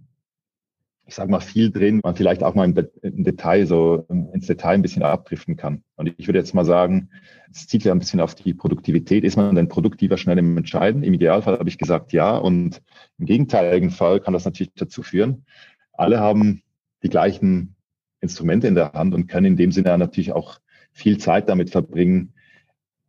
ich 1.09 1.15
sage 1.15 1.31
mal, 1.31 1.39
viel 1.39 1.71
drin, 1.71 2.01
man 2.03 2.15
vielleicht 2.15 2.43
auch 2.43 2.53
mal 2.53 2.65
im, 2.65 2.87
im, 3.01 3.23
Detail 3.23 3.65
so 3.65 4.05
ins 4.31 4.45
Detail 4.45 4.75
ein 4.75 4.83
bisschen 4.83 5.01
abdriften 5.01 5.57
kann. 5.57 5.83
Und 5.95 6.13
ich 6.17 6.27
würde 6.27 6.37
jetzt 6.37 6.53
mal 6.53 6.65
sagen, 6.65 7.09
es 7.51 7.67
zieht 7.67 7.83
ja 7.83 7.91
ein 7.91 7.99
bisschen 7.99 8.21
auf 8.21 8.35
die 8.35 8.53
Produktivität. 8.53 9.23
Ist 9.23 9.35
man 9.35 9.55
denn 9.55 9.67
produktiver 9.67 10.17
schnell 10.17 10.37
im 10.37 10.55
Entscheiden? 10.55 11.01
Im 11.01 11.15
Idealfall 11.15 11.57
habe 11.57 11.67
ich 11.67 11.79
gesagt 11.79 12.13
ja. 12.13 12.37
Und 12.37 12.83
im 13.17 13.25
gegenteiligen 13.25 13.89
Fall 13.89 14.19
kann 14.19 14.35
das 14.35 14.45
natürlich 14.45 14.71
dazu 14.75 15.01
führen, 15.01 15.45
alle 15.93 16.19
haben 16.19 16.61
die 17.01 17.09
gleichen 17.09 17.75
Instrumente 18.21 18.67
in 18.67 18.75
der 18.75 18.93
Hand 18.93 19.15
und 19.15 19.27
können 19.27 19.47
in 19.47 19.57
dem 19.57 19.71
Sinne 19.71 19.97
natürlich 19.97 20.31
auch 20.31 20.59
viel 20.91 21.17
Zeit 21.17 21.49
damit 21.49 21.69
verbringen, 21.69 22.33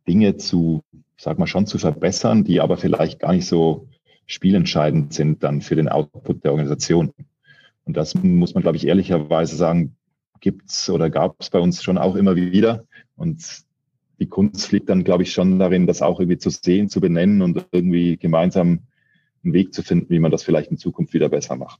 Dinge 0.07 0.37
zu, 0.37 0.81
sag 1.17 1.39
mal, 1.39 1.47
schon 1.47 1.67
zu 1.67 1.77
verbessern, 1.77 2.43
die 2.43 2.61
aber 2.61 2.77
vielleicht 2.77 3.19
gar 3.19 3.33
nicht 3.33 3.47
so 3.47 3.87
spielentscheidend 4.25 5.13
sind 5.13 5.43
dann 5.43 5.61
für 5.61 5.75
den 5.75 5.89
Output 5.89 6.43
der 6.43 6.51
Organisation. 6.51 7.13
Und 7.83 7.97
das 7.97 8.15
muss 8.15 8.53
man, 8.53 8.63
glaube 8.63 8.77
ich, 8.77 8.87
ehrlicherweise 8.87 9.55
sagen, 9.55 9.95
gibt's 10.39 10.89
oder 10.89 11.09
gab 11.09 11.35
es 11.39 11.49
bei 11.49 11.59
uns 11.59 11.83
schon 11.83 11.97
auch 11.97 12.15
immer 12.15 12.35
wieder. 12.35 12.85
Und 13.15 13.63
die 14.19 14.27
Kunst 14.27 14.71
liegt 14.71 14.89
dann, 14.89 15.03
glaube 15.03 15.23
ich, 15.23 15.33
schon 15.33 15.59
darin, 15.59 15.87
das 15.87 16.01
auch 16.01 16.19
irgendwie 16.19 16.37
zu 16.37 16.49
sehen, 16.49 16.89
zu 16.89 17.01
benennen 17.01 17.41
und 17.41 17.65
irgendwie 17.71 18.17
gemeinsam 18.17 18.83
einen 19.43 19.53
Weg 19.53 19.73
zu 19.73 19.83
finden, 19.83 20.09
wie 20.09 20.19
man 20.19 20.31
das 20.31 20.43
vielleicht 20.43 20.71
in 20.71 20.77
Zukunft 20.77 21.13
wieder 21.13 21.29
besser 21.29 21.55
macht. 21.55 21.79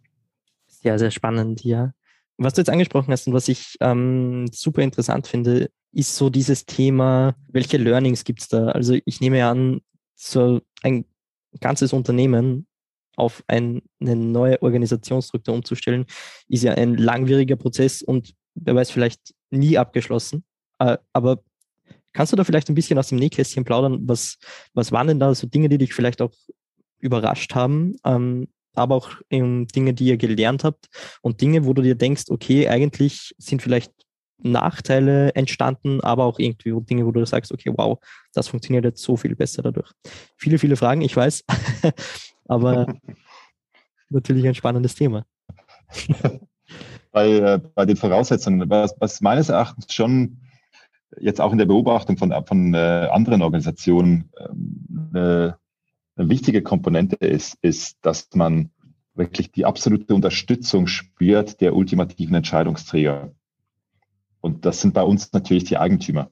Sehr, 0.68 0.98
sehr 0.98 1.12
spannend, 1.12 1.64
ja. 1.64 1.94
Was 2.38 2.54
du 2.54 2.62
jetzt 2.62 2.70
angesprochen 2.70 3.12
hast 3.12 3.28
und 3.28 3.34
was 3.34 3.48
ich 3.48 3.78
ähm, 3.82 4.48
super 4.52 4.82
interessant 4.82 5.28
finde, 5.28 5.70
ist 5.93 6.15
so 6.15 6.30
dieses 6.30 6.65
Thema, 6.65 7.36
welche 7.47 7.77
Learnings 7.77 8.23
gibt 8.23 8.41
es 8.41 8.47
da? 8.47 8.67
Also 8.67 8.97
ich 9.06 9.19
nehme 9.19 9.45
an, 9.45 9.82
so 10.15 10.62
ein 10.84 11.06
ganzes 11.60 11.93
Unternehmen 11.93 12.67
auf 13.17 13.43
ein, 13.47 13.82
eine 13.99 14.15
neue 14.15 14.62
Organisationsstruktur 14.62 15.54
umzustellen, 15.54 16.06
ist 16.47 16.63
ja 16.63 16.73
ein 16.73 16.95
langwieriger 16.95 17.56
Prozess 17.56 18.01
und 18.01 18.34
wer 18.56 18.75
weiß, 18.75 18.91
vielleicht 18.91 19.34
nie 19.49 19.77
abgeschlossen. 19.77 20.43
Äh, 20.80 20.97
aber 21.13 21.43
kannst 22.13 22.32
du 22.32 22.38
da 22.38 22.43
vielleicht 22.43 22.69
ein 22.69 22.75
bisschen 22.75 22.97
aus 22.97 23.10
dem 23.10 23.19
Nähkästchen 23.19 23.65
plaudern? 23.65 23.99
Was, 24.08 24.38
was 24.73 24.91
waren 24.91 25.08
denn 25.08 25.19
da 25.19 25.36
so 25.36 25.47
Dinge, 25.47 25.69
die 25.69 25.77
dich 25.77 25.93
vielleicht 25.93 26.21
auch 26.21 26.34
überrascht 26.99 27.54
haben? 27.54 27.95
Ähm, 28.06 28.47
aber 28.73 28.95
auch 28.95 29.12
ähm, 29.30 29.67
Dinge, 29.67 29.93
die 29.93 30.06
ihr 30.06 30.17
gelernt 30.17 30.63
habt 30.63 30.88
und 31.21 31.41
Dinge, 31.41 31.65
wo 31.65 31.73
du 31.73 31.82
dir 31.82 31.95
denkst, 31.95 32.25
okay, 32.30 32.69
eigentlich 32.69 33.36
sind 33.38 33.62
vielleicht 33.62 33.91
Nachteile 34.43 35.34
entstanden, 35.36 36.01
aber 36.01 36.25
auch 36.25 36.39
irgendwie 36.39 36.73
Dinge, 36.82 37.06
wo 37.06 37.12
du 37.12 37.25
sagst, 37.25 37.51
okay, 37.51 37.71
wow, 37.75 37.99
das 38.34 38.47
funktioniert 38.47 38.86
jetzt 38.86 39.04
so 39.04 39.17
viel 39.17 39.36
besser 39.36 39.62
dadurch. 39.62 39.91
Viele, 40.38 40.58
viele 40.58 40.75
Fragen, 40.75 41.01
ich 41.01 41.15
weiß, 41.15 41.43
aber 42.45 42.93
natürlich 44.10 44.47
ein 44.47 44.56
spannendes 44.56 44.95
Thema. 44.95 45.25
bei, 47.12 47.30
äh, 47.30 47.60
bei 47.75 47.86
den 47.86 47.97
Voraussetzungen, 47.97 48.69
was, 48.69 48.95
was 48.99 49.21
meines 49.21 49.49
Erachtens 49.49 49.93
schon 49.93 50.38
jetzt 51.19 51.41
auch 51.41 51.51
in 51.51 51.58
der 51.58 51.65
Beobachtung 51.65 52.17
von, 52.17 52.34
von 52.45 52.73
äh, 52.73 53.10
anderen 53.12 53.41
Organisationen 53.41 54.30
ähm, 54.39 55.10
eine, 55.13 55.58
eine 56.15 56.30
wichtige 56.30 56.62
Komponente 56.62 57.15
ist, 57.17 57.58
ist, 57.62 57.97
dass 58.01 58.30
man 58.34 58.71
wirklich 59.13 59.51
die 59.51 59.65
absolute 59.65 60.13
Unterstützung 60.15 60.88
spürt 60.88 61.60
der 61.60 61.75
ultimativen 61.75 62.36
Entscheidungsträger. 62.36 63.34
Und 64.41 64.65
das 64.65 64.82
sind 64.82 64.93
bei 64.93 65.04
uns 65.04 65.32
natürlich 65.34 65.63
die 65.63 65.77
Eigentümer. 65.77 66.30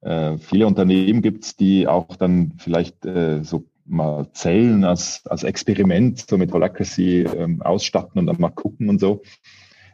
Äh, 0.00 0.38
viele 0.38 0.66
Unternehmen 0.66 1.22
gibt 1.22 1.44
es, 1.44 1.56
die 1.56 1.86
auch 1.86 2.16
dann 2.16 2.54
vielleicht 2.58 3.04
äh, 3.04 3.42
so 3.42 3.64
mal 3.84 4.30
Zellen 4.32 4.84
als, 4.84 5.26
als 5.26 5.44
Experiment 5.44 6.24
so 6.28 6.36
mit 6.36 6.52
Holacracy 6.52 7.22
ähm, 7.22 7.62
ausstatten 7.62 8.18
und 8.18 8.26
dann 8.26 8.40
mal 8.40 8.50
gucken 8.50 8.88
und 8.88 9.00
so. 9.00 9.22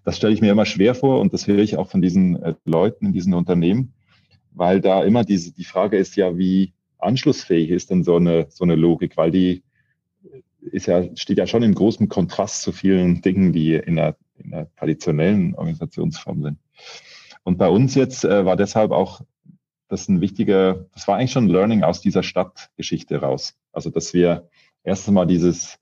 Das 0.04 0.16
stelle 0.16 0.34
ich 0.34 0.40
mir 0.40 0.52
immer 0.52 0.66
schwer 0.66 0.94
vor 0.94 1.20
und 1.20 1.32
das 1.32 1.46
höre 1.46 1.60
ich 1.60 1.76
auch 1.76 1.88
von 1.88 2.02
diesen 2.02 2.42
äh, 2.42 2.54
Leuten 2.64 3.06
in 3.06 3.12
diesen 3.12 3.34
Unternehmen, 3.34 3.94
weil 4.50 4.80
da 4.80 5.02
immer 5.04 5.24
diese, 5.24 5.52
die 5.52 5.64
Frage 5.64 5.96
ist 5.96 6.16
ja, 6.16 6.36
wie 6.36 6.74
anschlussfähig 6.98 7.70
ist 7.70 7.90
denn 7.90 8.04
so 8.04 8.16
eine, 8.16 8.46
so 8.50 8.64
eine 8.64 8.74
Logik, 8.74 9.16
weil 9.16 9.30
die 9.30 9.62
ist 10.60 10.86
ja, 10.86 11.04
steht 11.16 11.38
ja 11.38 11.46
schon 11.46 11.62
im 11.62 11.74
großen 11.74 12.08
Kontrast 12.08 12.62
zu 12.62 12.72
vielen 12.72 13.22
Dingen, 13.22 13.52
die 13.52 13.74
in 13.74 13.96
der, 13.96 14.16
in 14.38 14.50
der 14.50 14.74
traditionellen 14.76 15.54
Organisationsform 15.54 16.42
sind. 16.42 16.58
Und 17.44 17.58
bei 17.58 17.68
uns 17.68 17.94
jetzt 17.94 18.24
äh, 18.24 18.44
war 18.44 18.56
deshalb 18.56 18.90
auch 18.90 19.20
das 19.88 20.08
ein 20.08 20.20
wichtiger, 20.20 20.86
das 20.92 21.06
war 21.06 21.16
eigentlich 21.16 21.32
schon 21.32 21.44
ein 21.44 21.50
Learning 21.50 21.82
aus 21.82 22.00
dieser 22.00 22.22
Stadtgeschichte 22.22 23.20
raus. 23.20 23.54
Also, 23.72 23.90
dass 23.90 24.14
wir 24.14 24.48
erst 24.82 25.06
einmal 25.08 25.26
dieses 25.26 25.78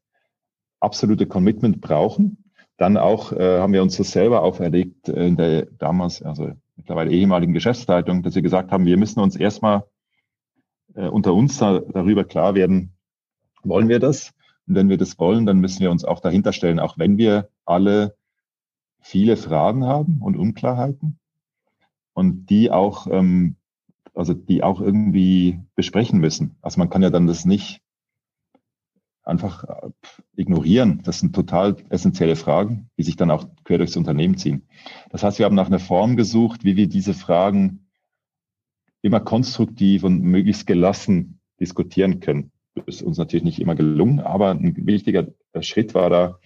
absolute 0.81 1.26
Commitment 1.26 1.81
brauchen. 1.81 2.52
Dann 2.76 2.96
auch 2.96 3.33
äh, 3.33 3.61
haben 3.61 3.72
wir 3.72 3.83
uns 3.83 3.96
das 3.96 4.11
selber 4.11 4.42
auferlegt 4.42 5.09
in 5.09 5.37
der 5.37 5.66
damals, 5.66 6.22
also 6.22 6.52
mittlerweile 6.76 7.12
ehemaligen 7.12 7.52
Geschäftsleitung, 7.52 8.22
dass 8.22 8.35
wir 8.35 8.42
gesagt 8.42 8.72
haben, 8.72 8.87
wir 8.87 8.96
müssen 8.96 9.20
uns 9.20 9.37
erstmal 9.37 9.85
äh, 10.94 11.07
unter 11.07 11.35
uns 11.35 11.59
da, 11.59 11.78
darüber 11.78 12.24
klar 12.24 12.55
werden, 12.55 12.96
wollen 13.62 13.88
wir 13.88 14.00
das? 14.00 14.33
Und 14.66 14.74
wenn 14.74 14.88
wir 14.88 14.96
das 14.96 15.18
wollen, 15.18 15.46
dann 15.46 15.61
müssen 15.61 15.81
wir 15.81 15.90
uns 15.90 16.05
auch 16.05 16.20
dahinter 16.20 16.52
stellen, 16.52 16.81
auch 16.81 16.98
wenn 16.98 17.18
wir 17.18 17.50
alle 17.64 18.16
viele 19.02 19.36
Fragen 19.36 19.84
haben 19.84 20.22
und 20.22 20.36
Unklarheiten 20.36 21.18
und 22.14 22.46
die 22.46 22.70
auch 22.70 23.06
ähm, 23.06 23.56
also 24.14 24.34
die 24.34 24.62
auch 24.62 24.80
irgendwie 24.80 25.60
besprechen 25.74 26.20
müssen. 26.20 26.56
Also 26.62 26.78
man 26.78 26.90
kann 26.90 27.02
ja 27.02 27.10
dann 27.10 27.26
das 27.26 27.44
nicht 27.44 27.80
einfach 29.24 29.64
äh, 29.64 29.90
ignorieren. 30.36 31.02
Das 31.04 31.20
sind 31.20 31.34
total 31.34 31.76
essentielle 31.88 32.36
Fragen, 32.36 32.90
die 32.98 33.04
sich 33.04 33.16
dann 33.16 33.30
auch 33.30 33.46
quer 33.64 33.78
durchs 33.78 33.96
Unternehmen 33.96 34.36
ziehen. 34.36 34.66
Das 35.10 35.22
heißt, 35.22 35.38
wir 35.38 35.46
haben 35.46 35.54
nach 35.54 35.68
einer 35.68 35.78
Form 35.78 36.16
gesucht, 36.16 36.64
wie 36.64 36.76
wir 36.76 36.88
diese 36.88 37.14
Fragen 37.14 37.86
immer 39.00 39.20
konstruktiv 39.20 40.04
und 40.04 40.22
möglichst 40.22 40.66
gelassen 40.66 41.40
diskutieren 41.60 42.20
können. 42.20 42.52
Das 42.74 42.96
ist 42.96 43.02
uns 43.02 43.18
natürlich 43.18 43.44
nicht 43.44 43.60
immer 43.60 43.74
gelungen, 43.74 44.20
aber 44.20 44.50
ein 44.50 44.86
wichtiger 44.86 45.28
Schritt 45.60 45.94
war 45.94 46.10
da, 46.10 46.38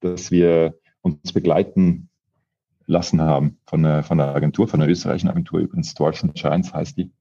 dass 0.00 0.30
wir 0.30 0.78
uns 1.02 1.32
begleiten 1.32 2.08
lassen 2.86 3.20
haben 3.20 3.58
von 3.66 3.82
der, 3.82 4.02
von 4.02 4.18
der 4.18 4.34
Agentur, 4.34 4.68
von 4.68 4.80
der 4.80 4.88
österreichischen 4.88 5.30
Agentur, 5.30 5.60
übrigens 5.60 5.94
and 6.00 6.34
Giants 6.34 6.74
heißt 6.74 6.96
die, 6.96 7.12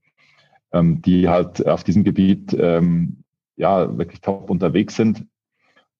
ähm, 0.74 1.02
die 1.02 1.30
halt 1.30 1.65
auf 1.68 1.84
diesem 1.84 2.04
Gebiet 2.04 2.56
ähm, 2.60 3.24
ja 3.56 3.98
wirklich 3.98 4.22
top 4.22 4.50
unterwegs 4.50 4.96
sind. 4.96 5.26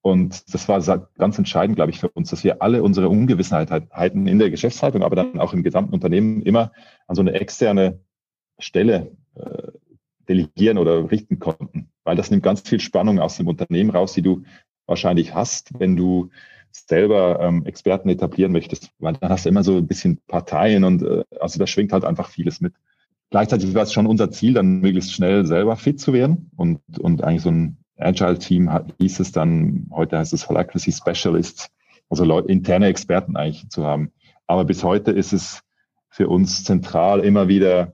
Und 0.02 0.54
das 0.54 0.68
war 0.70 0.80
ganz 1.18 1.38
entscheidend, 1.38 1.76
glaube 1.76 1.92
ich, 1.92 2.00
für 2.00 2.10
uns, 2.10 2.30
dass 2.30 2.44
wir 2.44 2.62
alle 2.62 2.84
unsere 2.84 3.10
Ungewissenheiten 3.10 4.28
in 4.28 4.40
der 4.40 4.50
Geschäftsleitung, 4.50 5.04
aber 5.04 5.16
dann 5.16 5.40
auch 5.40 5.54
im 5.54 5.62
gesamten 5.62 5.94
Unternehmen 5.94 6.42
immer 6.42 6.72
an 7.08 7.16
so 7.16 7.22
eine 7.22 7.34
externe 7.34 8.00
Stelle 8.60 9.12
äh, 9.36 9.72
delegieren 10.30 10.78
oder 10.78 11.12
richten 11.12 11.40
konnten. 11.40 11.92
Weil 12.06 12.16
das 12.16 12.32
nimmt 12.32 12.44
ganz 12.44 12.62
viel 12.62 12.80
Spannung 12.80 13.20
aus 13.20 13.38
dem 13.38 13.48
Unternehmen 13.48 13.90
raus, 13.90 14.14
die 14.14 14.22
du 14.22 14.44
wahrscheinlich 14.86 15.36
hast, 15.36 15.78
wenn 15.80 15.98
du 15.98 16.30
selber 16.72 17.40
ähm, 17.42 17.66
Experten 17.66 18.10
etablieren 18.10 18.52
möchtest, 18.52 18.92
weil 19.00 19.14
dann 19.14 19.30
hast 19.30 19.46
du 19.46 19.50
immer 19.50 19.64
so 19.64 19.78
ein 19.78 19.88
bisschen 19.88 20.20
Parteien 20.28 20.84
und 20.84 21.04
äh, 21.04 21.24
also 21.40 21.60
da 21.60 21.68
schwingt 21.68 21.94
halt 21.94 22.06
einfach 22.06 22.30
vieles 22.30 22.62
mit. 22.62 22.74
Gleichzeitig 23.30 23.74
war 23.74 23.84
es 23.84 23.94
schon 23.94 24.08
unser 24.08 24.32
Ziel, 24.32 24.54
dann 24.54 24.80
möglichst 24.80 25.14
schnell 25.14 25.46
selber 25.46 25.76
fit 25.76 26.00
zu 26.00 26.14
werden 26.14 26.50
und, 26.56 26.82
und 27.00 27.24
eigentlich 27.24 27.44
so 27.44 27.52
ein 27.52 27.78
Agile-Team 27.98 28.72
hieß 29.00 29.20
es 29.20 29.32
dann, 29.32 29.88
heute 29.92 30.18
heißt 30.18 30.34
es 30.34 30.48
Holacracy 30.48 30.92
Specialists, 30.92 31.70
also 32.10 32.24
Leute, 32.24 32.48
interne 32.48 32.88
Experten 32.88 33.36
eigentlich 33.36 33.70
zu 33.70 33.86
haben. 33.86 34.12
Aber 34.48 34.66
bis 34.66 34.84
heute 34.84 35.12
ist 35.12 35.34
es 35.34 35.62
für 36.10 36.28
uns 36.28 36.64
zentral, 36.64 37.20
immer 37.20 37.48
wieder 37.48 37.94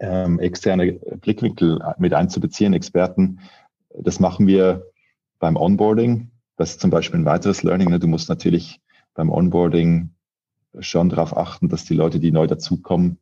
ähm, 0.00 0.38
externe 0.38 0.92
Blickwinkel 0.92 1.80
mit 1.98 2.14
einzubeziehen, 2.14 2.72
Experten. 2.72 3.40
Das 3.94 4.20
machen 4.20 4.46
wir 4.46 4.86
beim 5.38 5.56
Onboarding. 5.56 6.30
Das 6.58 6.70
ist 6.72 6.80
zum 6.80 6.90
Beispiel 6.90 7.20
ein 7.20 7.24
weiteres 7.24 7.62
Learning. 7.62 7.88
Ne? 7.88 8.00
Du 8.00 8.08
musst 8.08 8.28
natürlich 8.28 8.80
beim 9.14 9.30
Onboarding 9.30 10.10
schon 10.80 11.08
darauf 11.08 11.36
achten, 11.36 11.68
dass 11.68 11.84
die 11.84 11.94
Leute, 11.94 12.18
die 12.18 12.32
neu 12.32 12.48
dazukommen, 12.48 13.18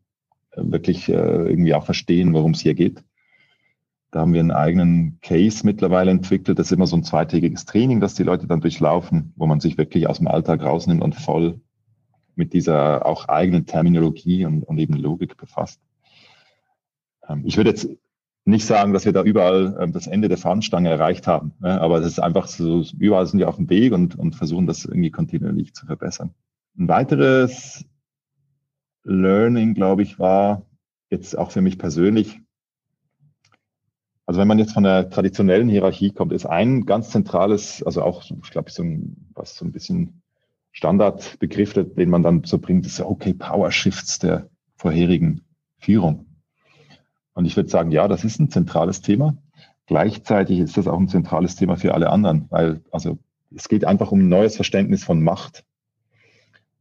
äh, 0.52 0.62
wirklich 0.64 1.08
äh, 1.10 1.12
irgendwie 1.12 1.74
auch 1.74 1.84
verstehen, 1.84 2.32
worum 2.32 2.52
es 2.52 2.60
hier 2.60 2.74
geht. 2.74 3.04
Da 4.10 4.20
haben 4.20 4.32
wir 4.32 4.40
einen 4.40 4.52
eigenen 4.52 5.18
Case 5.20 5.66
mittlerweile 5.66 6.10
entwickelt. 6.10 6.58
Das 6.58 6.68
ist 6.68 6.72
immer 6.72 6.86
so 6.86 6.96
ein 6.96 7.04
zweitägiges 7.04 7.66
Training, 7.66 8.00
das 8.00 8.14
die 8.14 8.22
Leute 8.22 8.46
dann 8.46 8.62
durchlaufen, 8.62 9.34
wo 9.36 9.46
man 9.46 9.60
sich 9.60 9.76
wirklich 9.76 10.08
aus 10.08 10.16
dem 10.16 10.28
Alltag 10.28 10.62
rausnimmt 10.62 11.02
und 11.02 11.14
voll 11.14 11.60
mit 12.36 12.54
dieser 12.54 13.04
auch 13.04 13.28
eigenen 13.28 13.66
Terminologie 13.66 14.46
und, 14.46 14.62
und 14.62 14.78
eben 14.78 14.94
Logik 14.94 15.36
befasst. 15.36 15.78
Ähm, 17.28 17.42
ich 17.44 17.58
würde 17.58 17.70
jetzt 17.70 17.86
nicht 18.46 18.64
sagen, 18.64 18.92
dass 18.92 19.04
wir 19.04 19.12
da 19.12 19.22
überall 19.22 19.76
ähm, 19.80 19.92
das 19.92 20.06
Ende 20.06 20.28
der 20.28 20.38
Fahnenstange 20.38 20.88
erreicht 20.88 21.26
haben. 21.26 21.52
Ne? 21.60 21.80
Aber 21.80 21.98
das 21.98 22.08
ist 22.08 22.20
einfach 22.20 22.46
so, 22.46 22.84
überall 22.98 23.26
sind 23.26 23.40
wir 23.40 23.48
auf 23.48 23.56
dem 23.56 23.68
Weg 23.68 23.92
und, 23.92 24.16
und 24.16 24.36
versuchen 24.36 24.66
das 24.66 24.84
irgendwie 24.84 25.10
kontinuierlich 25.10 25.74
zu 25.74 25.84
verbessern. 25.84 26.32
Ein 26.78 26.88
weiteres 26.88 27.84
Learning, 29.02 29.74
glaube 29.74 30.02
ich, 30.02 30.18
war 30.18 30.62
jetzt 31.10 31.36
auch 31.36 31.50
für 31.50 31.60
mich 31.60 31.78
persönlich, 31.78 32.40
also 34.26 34.40
wenn 34.40 34.48
man 34.48 34.58
jetzt 34.58 34.74
von 34.74 34.82
der 34.82 35.08
traditionellen 35.10 35.68
Hierarchie 35.68 36.10
kommt, 36.10 36.32
ist 36.32 36.46
ein 36.46 36.84
ganz 36.84 37.10
zentrales, 37.10 37.82
also 37.84 38.02
auch, 38.02 38.24
ich 38.24 38.50
glaube, 38.50 38.70
so 38.70 38.82
ein, 38.82 39.30
was 39.34 39.56
so 39.56 39.64
ein 39.64 39.72
bisschen 39.72 40.22
Standardbegriff, 40.72 41.72
den 41.72 42.10
man 42.10 42.22
dann 42.22 42.44
so 42.44 42.58
bringt, 42.58 42.86
ist 42.86 43.00
okay, 43.00 43.34
Power 43.34 43.70
Shifts 43.70 44.18
der 44.18 44.50
vorherigen 44.76 45.42
Führung. 45.78 46.26
Und 47.36 47.44
ich 47.44 47.54
würde 47.54 47.68
sagen, 47.68 47.90
ja, 47.90 48.08
das 48.08 48.24
ist 48.24 48.40
ein 48.40 48.50
zentrales 48.50 49.02
Thema. 49.02 49.36
Gleichzeitig 49.84 50.58
ist 50.58 50.78
das 50.78 50.88
auch 50.88 50.98
ein 50.98 51.08
zentrales 51.08 51.54
Thema 51.54 51.76
für 51.76 51.92
alle 51.92 52.08
anderen, 52.08 52.46
weil 52.48 52.80
also 52.90 53.18
es 53.54 53.68
geht 53.68 53.84
einfach 53.84 54.10
um 54.10 54.20
ein 54.20 54.28
neues 54.28 54.56
Verständnis 54.56 55.04
von 55.04 55.22
Macht. 55.22 55.62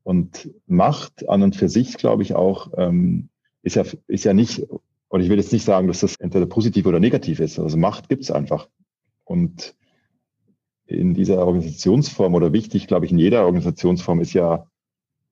Und 0.04 0.50
Macht 0.66 1.28
an 1.28 1.44
und 1.44 1.58
für 1.58 1.68
sich, 1.68 1.98
glaube 1.98 2.24
ich, 2.24 2.36
auch, 2.36 2.72
ähm, 2.78 3.28
ist 3.64 3.76
ja, 3.76 3.84
ist 4.08 4.24
ja 4.24 4.34
nicht 4.34 4.66
Und 5.10 5.20
ich 5.20 5.28
will 5.30 5.38
jetzt 5.38 5.52
nicht 5.52 5.66
sagen, 5.66 5.90
dass 5.90 6.00
das 6.00 6.16
entweder 6.16 6.46
positiv 6.46 6.86
oder 6.86 7.02
negativ 7.02 7.42
ist. 7.42 7.60
Also 7.60 7.76
Macht 7.76 8.08
gibt 8.08 8.24
es 8.24 8.32
einfach. 8.32 8.70
Und 9.26 9.76
in 10.86 11.14
dieser 11.16 11.46
Organisationsform 11.46 12.34
oder 12.34 12.54
wichtig, 12.54 12.88
glaube 12.88 13.06
ich, 13.06 13.12
in 13.12 13.20
jeder 13.20 13.46
Organisationsform 13.46 14.22
ist 14.22 14.32
ja 14.32 14.68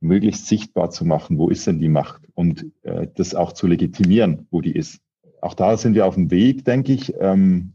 möglichst 0.02 0.48
sichtbar 0.48 0.90
zu 0.90 1.06
machen, 1.06 1.38
wo 1.38 1.48
ist 1.48 1.66
denn 1.66 1.80
die 1.80 1.88
Macht 1.88 2.28
und 2.36 2.66
äh, 2.82 3.08
das 3.16 3.36
auch 3.36 3.54
zu 3.54 3.68
legitimieren, 3.68 4.48
wo 4.52 4.60
die 4.60 4.76
ist. 4.76 5.00
Auch 5.44 5.56
da 5.56 5.76
sind 5.76 5.94
wir 5.94 6.06
auf 6.06 6.16
dem 6.16 6.32
Weg, 6.32 6.64
denke 6.64 6.94
ich, 6.94 7.14
ähm, 7.20 7.74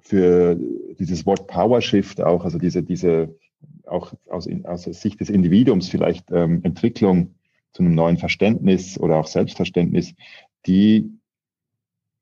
für 0.00 0.58
dieses 0.98 1.24
Wort 1.24 1.46
Power 1.46 1.80
Shift 1.80 2.20
auch, 2.20 2.44
also 2.44 2.58
diese, 2.58 2.82
diese 2.82 3.36
auch 3.86 4.12
aus, 4.28 4.48
aus 4.64 4.82
Sicht 4.82 5.20
des 5.20 5.30
Individuums 5.30 5.88
vielleicht 5.88 6.32
ähm, 6.32 6.60
Entwicklung 6.64 7.36
zu 7.72 7.84
einem 7.84 7.94
neuen 7.94 8.16
Verständnis 8.16 8.98
oder 8.98 9.18
auch 9.18 9.28
Selbstverständnis, 9.28 10.14
die, 10.66 11.12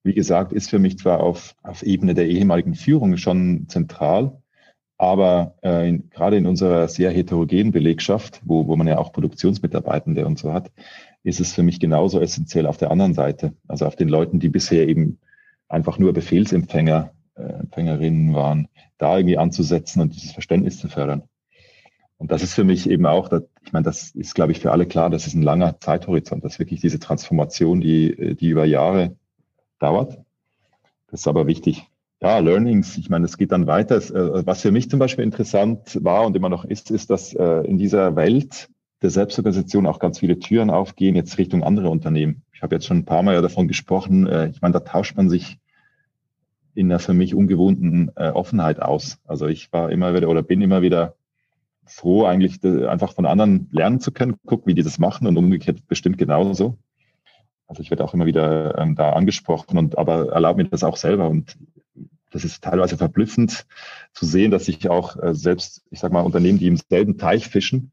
wie 0.03 0.13
gesagt, 0.13 0.53
ist 0.53 0.69
für 0.69 0.79
mich 0.79 0.99
zwar 0.99 1.21
auf, 1.21 1.55
auf 1.63 1.83
Ebene 1.83 2.13
der 2.13 2.29
ehemaligen 2.29 2.75
Führung 2.75 3.17
schon 3.17 3.67
zentral, 3.69 4.43
aber 4.99 5.55
äh, 5.63 5.89
in, 5.89 6.11
gerade 6.11 6.37
in 6.37 6.47
unserer 6.47 6.87
sehr 6.89 7.11
heterogenen 7.11 7.73
Belegschaft, 7.73 8.43
wo, 8.45 8.67
wo 8.67 8.77
man 8.77 8.89
ja 8.89 8.99
auch 8.99 9.11
Produktionsmitarbeitende 9.11 10.27
und 10.27 10.39
so 10.39 10.53
hat, 10.53 10.71
ist 11.23 11.41
es 11.41 11.53
für 11.53 11.63
mich 11.63 11.81
genauso 11.81 12.21
essentiell 12.21 12.67
auf 12.67 12.77
der 12.77 12.91
anderen 12.91 13.15
Seite. 13.15 13.55
Also 13.67 13.87
auf 13.87 13.97
den 13.97 14.09
Leuten, 14.09 14.41
die 14.41 14.49
bisher 14.49 14.89
eben 14.89 15.19
einfach 15.69 15.99
nur 15.99 16.13
Befehlsempfänger, 16.13 17.13
äh, 17.35 17.43
Empfängerinnen 17.43 18.35
waren, 18.35 18.69
da 18.99 19.17
irgendwie 19.17 19.39
anzusetzen 19.39 20.01
und 20.01 20.15
dieses 20.15 20.33
Verständnis 20.33 20.79
zu 20.79 20.89
fördern. 20.89 21.23
Und 22.17 22.33
das 22.33 22.43
ist 22.43 22.55
für 22.55 22.65
mich 22.65 22.91
eben 22.91 23.07
auch, 23.07 23.31
ich 23.65 23.73
meine, 23.73 23.85
das 23.85 24.11
ist, 24.11 24.35
glaube 24.35 24.53
ich, 24.53 24.59
für 24.59 24.73
alle 24.73 24.87
klar, 24.87 25.09
das 25.09 25.27
ist 25.27 25.35
ein 25.35 25.43
langer 25.43 25.79
Zeithorizont, 25.79 26.45
dass 26.45 26.59
wirklich 26.59 26.81
diese 26.81 26.99
Transformation, 26.99 27.81
die, 27.81 28.35
die 28.35 28.49
über 28.49 28.65
Jahre 28.65 29.17
dauert. 29.79 30.19
Das 31.11 31.21
ist 31.21 31.29
aber 31.29 31.47
wichtig. 31.47 31.87
Ja, 32.21 32.39
Learnings, 32.41 32.99
ich 32.99 33.09
meine, 33.09 33.27
es 33.27 33.39
geht 33.39 33.53
dann 33.53 33.69
weiter. 33.69 33.97
Äh, 33.99 34.45
was 34.45 34.63
für 34.63 34.73
mich 34.73 34.91
zum 34.91 34.99
Beispiel 34.99 35.25
interessant 35.25 35.99
war 36.03 36.27
und 36.27 36.35
immer 36.35 36.49
noch 36.49 36.65
ist, 36.65 36.91
ist, 36.91 37.11
dass 37.11 37.33
äh, 37.35 37.61
in 37.67 37.79
dieser 37.79 38.17
Welt 38.17 38.69
der 39.03 39.11
Selbstorganisation 39.11 39.87
auch 39.87 39.99
ganz 39.99 40.19
viele 40.19 40.39
Türen 40.39 40.71
aufgehen, 40.71 41.15
jetzt 41.15 41.39
Richtung 41.39 41.63
andere 41.63 41.91
Unternehmen. 41.91 42.43
Ich 42.53 42.63
habe 42.63 42.75
jetzt 42.75 42.87
schon 42.87 42.99
ein 42.99 43.05
paar 43.05 43.23
Mal 43.23 43.35
ja 43.35 43.43
davon 43.43 43.69
gesprochen. 43.69 44.27
Äh, 44.27 44.49
ich 44.49 44.61
meine, 44.61 44.73
da 44.73 44.81
tauscht 44.81 45.17
man 45.17 45.31
sich 45.31 45.59
in 46.75 46.91
einer 46.91 47.01
für 47.01 47.15
mich 47.15 47.35
ungewohnten 47.35 48.11
Offenheit 48.11 48.81
aus. 48.81 49.19
Also 49.27 49.49
ich 49.49 49.73
war 49.73 49.91
immer 49.91 50.15
wieder 50.15 50.29
oder 50.29 50.45
bin 50.45 50.63
immer 50.63 50.81
wieder 50.81 51.17
froh, 51.89 52.25
eigentlich 52.25 52.63
einfach 52.65 53.15
von 53.15 53.27
anderen 53.27 53.69
lernen 53.73 53.99
zu 53.99 54.13
können, 54.13 54.37
gucken, 54.47 54.69
wie 54.69 54.75
die 54.75 54.85
das 54.85 54.99
machen 54.99 55.27
und 55.27 55.37
umgekehrt 55.37 55.89
bestimmt 55.89 56.19
genauso. 56.19 56.79
Also 57.67 57.83
ich 57.83 57.91
werde 57.91 58.05
auch 58.05 58.15
immer 58.15 58.27
wieder 58.27 58.79
ähm, 58.79 58.95
da 58.95 59.13
angesprochen 59.13 59.77
und 59.77 59.99
aber 59.99 60.33
erlaube 60.33 60.63
mir 60.63 60.69
das 60.69 60.85
auch 60.85 60.97
selber 60.97 61.29
und 61.29 61.59
das 62.31 62.45
ist 62.45 62.63
teilweise 62.63 62.97
verblüffend 62.97 63.67
zu 64.13 64.27
sehen, 64.27 64.51
dass 64.51 64.67
sich 64.67 64.89
auch 64.89 65.23
äh, 65.23 65.35
selbst, 65.35 65.83
ich 65.91 66.01
sag 66.01 66.13
mal, 66.13 66.23
Unternehmen, 66.23 66.59
die 66.59 66.67
im 66.67 66.77
selben 66.77 67.19
Teich 67.19 67.49
fischen, 67.49 67.93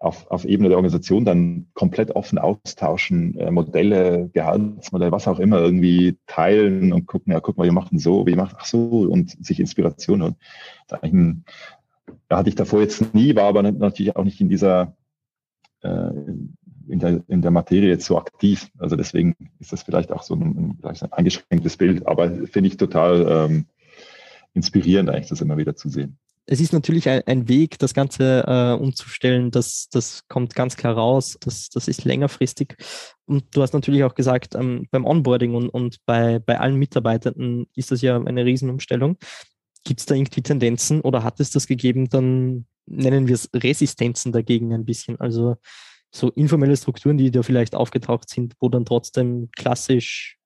auf, 0.00 0.30
auf 0.30 0.46
Ebene 0.46 0.70
der 0.70 0.78
Organisation 0.78 1.26
dann 1.26 1.66
komplett 1.74 2.16
offen 2.16 2.38
austauschen, 2.38 3.38
äh, 3.38 3.50
Modelle, 3.50 4.30
Gehaltsmodelle, 4.32 5.12
was 5.12 5.28
auch 5.28 5.38
immer, 5.38 5.58
irgendwie 5.58 6.16
teilen 6.26 6.94
und 6.94 7.06
gucken, 7.06 7.34
ja, 7.34 7.40
guck 7.40 7.58
mal, 7.58 7.64
wir 7.64 7.72
machen 7.72 7.98
so, 7.98 8.26
wie 8.26 8.34
macht, 8.34 8.56
ach 8.58 8.64
so, 8.64 9.02
und 9.02 9.44
sich 9.44 9.60
Inspiration 9.60 10.22
holen. 10.22 10.36
Ein, 11.02 11.44
da 12.28 12.38
hatte 12.38 12.48
ich 12.48 12.54
davor 12.54 12.80
jetzt 12.80 13.14
nie, 13.14 13.36
war 13.36 13.44
aber 13.44 13.62
natürlich 13.62 14.16
auch 14.16 14.24
nicht 14.24 14.40
in 14.40 14.48
dieser, 14.48 14.96
äh, 15.82 16.10
in 16.88 16.98
der, 16.98 17.22
in 17.28 17.42
der 17.42 17.50
Materie 17.50 17.90
jetzt 17.90 18.06
so 18.06 18.16
aktiv. 18.16 18.70
Also 18.78 18.96
deswegen 18.96 19.36
ist 19.58 19.72
das 19.72 19.82
vielleicht 19.82 20.12
auch 20.12 20.22
so 20.22 20.34
ein, 20.34 20.78
ein 20.82 21.12
eingeschränktes 21.12 21.76
Bild, 21.76 22.06
aber 22.06 22.30
finde 22.46 22.68
ich 22.68 22.78
total 22.78 23.26
ähm, 23.28 23.66
inspirierend 24.54 25.10
eigentlich, 25.10 25.28
das 25.28 25.42
immer 25.42 25.58
wieder 25.58 25.76
zu 25.76 25.90
sehen. 25.90 26.16
Es 26.46 26.60
ist 26.60 26.72
natürlich 26.72 27.08
ein, 27.08 27.22
ein 27.26 27.48
Weg, 27.48 27.78
das 27.78 27.94
Ganze 27.94 28.44
äh, 28.46 28.72
umzustellen, 28.80 29.50
das, 29.50 29.88
das 29.90 30.26
kommt 30.28 30.54
ganz 30.54 30.76
klar 30.76 30.94
raus, 30.94 31.36
das, 31.40 31.68
das 31.68 31.86
ist 31.86 32.04
längerfristig. 32.04 32.76
Und 33.26 33.44
du 33.54 33.62
hast 33.62 33.72
natürlich 33.72 34.02
auch 34.04 34.14
gesagt, 34.14 34.54
ähm, 34.54 34.88
beim 34.90 35.04
Onboarding 35.04 35.54
und, 35.54 35.68
und 35.68 35.98
bei, 36.06 36.40
bei 36.40 36.58
allen 36.58 36.76
Mitarbeitenden 36.76 37.66
ist 37.74 37.92
das 37.92 38.02
ja 38.02 38.20
eine 38.20 38.44
Riesenumstellung. 38.44 39.16
Gibt 39.84 40.00
es 40.00 40.06
da 40.06 40.14
irgendwie 40.14 40.42
Tendenzen 40.42 41.00
oder 41.00 41.22
hat 41.22 41.40
es 41.40 41.50
das 41.50 41.66
gegeben, 41.66 42.08
dann 42.08 42.66
nennen 42.86 43.28
wir 43.28 43.34
es 43.34 43.48
Resistenzen 43.54 44.32
dagegen 44.32 44.72
ein 44.74 44.84
bisschen? 44.84 45.20
Also 45.20 45.56
so 46.10 46.30
informelle 46.30 46.76
Strukturen, 46.76 47.18
die 47.18 47.30
da 47.30 47.42
vielleicht 47.42 47.74
aufgetaucht 47.74 48.28
sind, 48.28 48.54
wo 48.60 48.68
dann 48.68 48.84
trotzdem 48.84 49.48
klassisch 49.56 50.38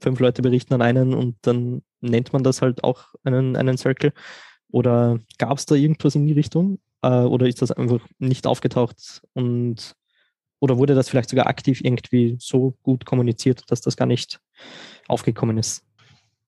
fünf 0.00 0.20
Leute 0.20 0.42
berichten 0.42 0.74
an 0.74 0.82
einen 0.82 1.14
und 1.14 1.36
dann 1.42 1.82
nennt 2.00 2.32
man 2.32 2.42
das 2.42 2.62
halt 2.62 2.84
auch 2.84 3.06
einen, 3.24 3.56
einen 3.56 3.78
Circle. 3.78 4.12
Oder 4.70 5.18
gab 5.38 5.58
es 5.58 5.66
da 5.66 5.74
irgendwas 5.74 6.14
in 6.14 6.26
die 6.26 6.32
Richtung? 6.32 6.78
Äh, 7.02 7.08
oder 7.08 7.46
ist 7.46 7.62
das 7.62 7.72
einfach 7.72 8.00
nicht 8.18 8.46
aufgetaucht 8.46 9.22
und 9.34 9.94
oder 10.60 10.76
wurde 10.76 10.94
das 10.94 11.08
vielleicht 11.08 11.30
sogar 11.30 11.46
aktiv 11.46 11.80
irgendwie 11.82 12.36
so 12.40 12.74
gut 12.82 13.04
kommuniziert, 13.04 13.62
dass 13.68 13.80
das 13.80 13.96
gar 13.96 14.06
nicht 14.06 14.40
aufgekommen 15.06 15.56
ist? 15.56 15.84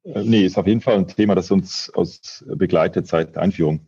Äh, 0.04 0.24
nee, 0.24 0.44
ist 0.44 0.59
auf 0.59 0.66
jeden 0.66 0.80
Fall 0.80 0.96
ein 0.96 1.06
Thema, 1.06 1.35
das 1.35 1.50
uns 1.50 1.90
aus 1.94 2.44
begleitet 2.46 3.06
seit 3.06 3.37
Einführung. 3.37 3.87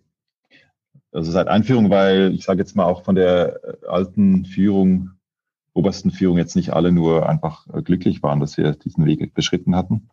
Also 1.10 1.30
seit 1.30 1.48
Einführung, 1.48 1.90
weil 1.90 2.32
ich 2.34 2.44
sage 2.44 2.60
jetzt 2.60 2.76
mal 2.76 2.84
auch 2.84 3.04
von 3.04 3.14
der 3.14 3.60
äh, 3.64 3.86
alten 3.86 4.44
Führung, 4.44 5.10
obersten 5.74 6.10
Führung 6.10 6.38
jetzt 6.38 6.56
nicht 6.56 6.72
alle 6.72 6.92
nur 6.92 7.28
einfach 7.28 7.66
äh, 7.74 7.82
glücklich 7.82 8.22
waren, 8.22 8.40
dass 8.40 8.56
wir 8.56 8.72
diesen 8.72 9.04
Weg 9.04 9.34
beschritten 9.34 9.74
hatten. 9.76 10.08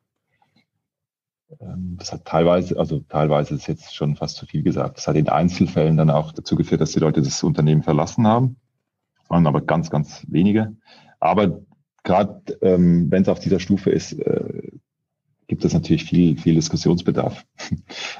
Ähm, 1.61 1.95
das 1.97 2.11
hat 2.11 2.25
teilweise, 2.25 2.77
also 2.77 2.99
teilweise 2.99 3.55
ist 3.55 3.67
jetzt 3.67 3.95
schon 3.95 4.15
fast 4.15 4.37
zu 4.37 4.45
viel 4.45 4.63
gesagt. 4.63 4.97
Das 4.97 5.07
hat 5.07 5.15
in 5.15 5.29
Einzelfällen 5.29 5.97
dann 5.97 6.09
auch 6.09 6.31
dazu 6.31 6.55
geführt, 6.55 6.81
dass 6.81 6.91
die 6.91 6.99
Leute 6.99 7.21
das 7.21 7.43
Unternehmen 7.43 7.83
verlassen 7.83 8.27
haben. 8.27 8.57
Das 9.19 9.29
waren 9.29 9.47
aber 9.47 9.61
ganz, 9.61 9.89
ganz 9.89 10.25
wenige. 10.27 10.75
Aber 11.19 11.61
gerade 12.03 12.57
ähm, 12.61 13.11
wenn 13.11 13.23
es 13.23 13.29
auf 13.29 13.39
dieser 13.39 13.59
Stufe 13.59 13.89
ist, 13.89 14.13
äh, 14.13 14.71
gibt 15.47 15.65
es 15.65 15.73
natürlich 15.73 16.05
viel, 16.05 16.37
viel 16.37 16.55
Diskussionsbedarf. 16.55 17.45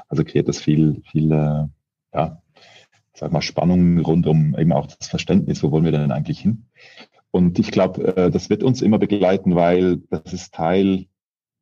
Also 0.07 0.23
kreiert 0.23 0.47
das 0.47 0.59
viel, 0.59 1.03
viel, 1.11 1.31
äh, 1.31 1.67
ja, 2.13 2.41
sag 3.13 3.31
mal, 3.31 3.43
Spannungen 3.43 3.99
rund 3.99 4.25
um 4.25 4.57
eben 4.57 4.71
auch 4.71 4.87
das 4.87 5.07
Verständnis, 5.07 5.61
wo 5.61 5.71
wollen 5.71 5.85
wir 5.85 5.91
denn 5.91 6.11
eigentlich 6.11 6.39
hin? 6.39 6.65
Und 7.29 7.59
ich 7.59 7.69
glaube, 7.69 8.17
äh, 8.17 8.31
das 8.31 8.49
wird 8.49 8.63
uns 8.63 8.81
immer 8.81 8.97
begleiten, 8.97 9.55
weil 9.55 9.97
das 10.09 10.33
ist 10.33 10.53
Teil, 10.55 11.05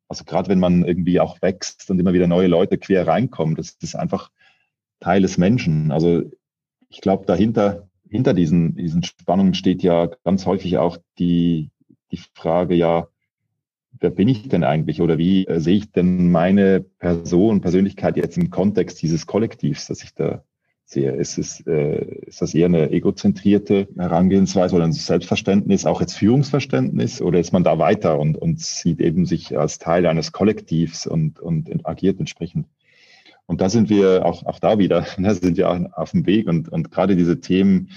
also 0.08 0.24
gerade 0.24 0.48
wenn 0.48 0.58
man 0.58 0.84
irgendwie 0.84 1.20
auch 1.20 1.40
wächst 1.42 1.90
und 1.90 1.98
immer 1.98 2.12
wieder 2.12 2.26
neue 2.26 2.48
Leute 2.48 2.78
quer 2.78 3.06
reinkommen, 3.06 3.54
das 3.54 3.76
ist 3.80 3.94
einfach 3.94 4.30
Teil 5.00 5.22
des 5.22 5.38
Menschen. 5.38 5.92
Also 5.92 6.22
ich 6.88 7.00
glaube, 7.00 7.26
dahinter, 7.26 7.88
hinter 8.08 8.34
diesen, 8.34 8.74
diesen 8.74 9.02
Spannungen 9.02 9.54
steht 9.54 9.82
ja 9.82 10.08
ganz 10.24 10.46
häufig 10.46 10.78
auch 10.78 10.96
die, 11.18 11.70
die 12.10 12.20
Frage, 12.34 12.74
ja, 12.74 13.08
wer 14.00 14.10
bin 14.10 14.28
ich 14.28 14.48
denn 14.48 14.64
eigentlich 14.64 15.00
oder 15.00 15.18
wie 15.18 15.46
äh, 15.46 15.60
sehe 15.60 15.76
ich 15.76 15.92
denn 15.92 16.30
meine 16.30 16.80
Person, 16.80 17.60
Persönlichkeit 17.60 18.16
jetzt 18.16 18.38
im 18.38 18.50
Kontext 18.50 19.02
dieses 19.02 19.26
Kollektivs, 19.26 19.86
das 19.86 20.02
ich 20.02 20.14
da 20.14 20.42
sehe? 20.88 21.12
Ist, 21.12 21.38
es, 21.38 21.60
äh, 21.66 22.04
ist 22.26 22.40
das 22.40 22.54
eher 22.54 22.66
eine 22.66 22.90
egozentrierte 22.90 23.88
Herangehensweise 23.96 24.74
oder 24.74 24.84
ein 24.84 24.92
Selbstverständnis, 24.92 25.86
auch 25.86 26.00
jetzt 26.00 26.14
Führungsverständnis 26.14 27.20
oder 27.20 27.38
ist 27.38 27.52
man 27.52 27.64
da 27.64 27.78
weiter 27.78 28.18
und, 28.18 28.36
und 28.38 28.60
sieht 28.60 29.00
eben 29.00 29.26
sich 29.26 29.58
als 29.58 29.78
Teil 29.78 30.06
eines 30.06 30.32
Kollektivs 30.32 31.06
und, 31.06 31.40
und 31.40 31.86
agiert 31.86 32.18
entsprechend? 32.18 32.66
Und 33.46 33.60
da 33.60 33.68
sind 33.68 33.88
wir 33.88 34.26
auch, 34.26 34.44
auch 34.46 34.58
da 34.58 34.78
wieder, 34.78 35.06
da 35.18 35.34
sind 35.34 35.56
wir 35.56 35.90
auf 35.98 36.10
dem 36.12 36.26
Weg 36.26 36.48
und, 36.48 36.68
und 36.68 36.90
gerade 36.90 37.16
diese 37.16 37.40
Themen 37.40 37.90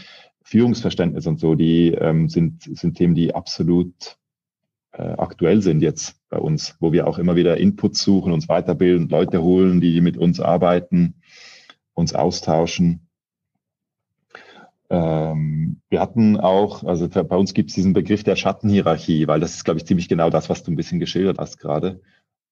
Führungsverständnis 0.44 1.28
und 1.28 1.40
so, 1.40 1.56
die 1.56 1.94
ähm, 1.94 2.28
sind, 2.28 2.64
sind 2.64 2.96
Themen, 2.98 3.16
die 3.16 3.34
absolut 3.34 4.18
äh, 4.92 5.14
aktuell 5.18 5.62
sind 5.62 5.82
jetzt 5.82 6.16
bei 6.30 6.38
uns, 6.38 6.76
wo 6.80 6.92
wir 6.92 7.08
auch 7.08 7.20
immer 7.20 7.36
wieder 7.36 7.58
Inputs 7.58 8.02
suchen, 8.02 8.34
uns 8.34 8.50
weiterbilden, 8.50 9.08
Leute 9.08 9.42
holen, 9.42 9.80
die 9.80 10.02
mit 10.02 10.18
uns 10.18 10.42
arbeiten, 10.42 11.21
uns 12.02 12.14
austauschen. 12.14 13.08
Ähm, 14.90 15.80
wir 15.90 16.02
hatten 16.02 16.38
auch, 16.38 16.84
also 16.84 17.08
bei 17.08 17.36
uns 17.38 17.54
gibt 17.54 17.70
es 17.70 17.76
diesen 17.76 17.94
Begriff 17.94 18.24
der 18.26 18.36
Schattenhierarchie, 18.36 19.28
weil 19.28 19.40
das 19.40 19.56
ist, 19.56 19.64
glaube 19.64 19.80
ich, 19.80 19.86
ziemlich 19.86 20.10
genau 20.10 20.30
das, 20.30 20.50
was 20.50 20.64
du 20.64 20.72
ein 20.72 20.76
bisschen 20.76 21.00
geschildert 21.00 21.40
hast 21.40 21.60
gerade. 21.60 22.02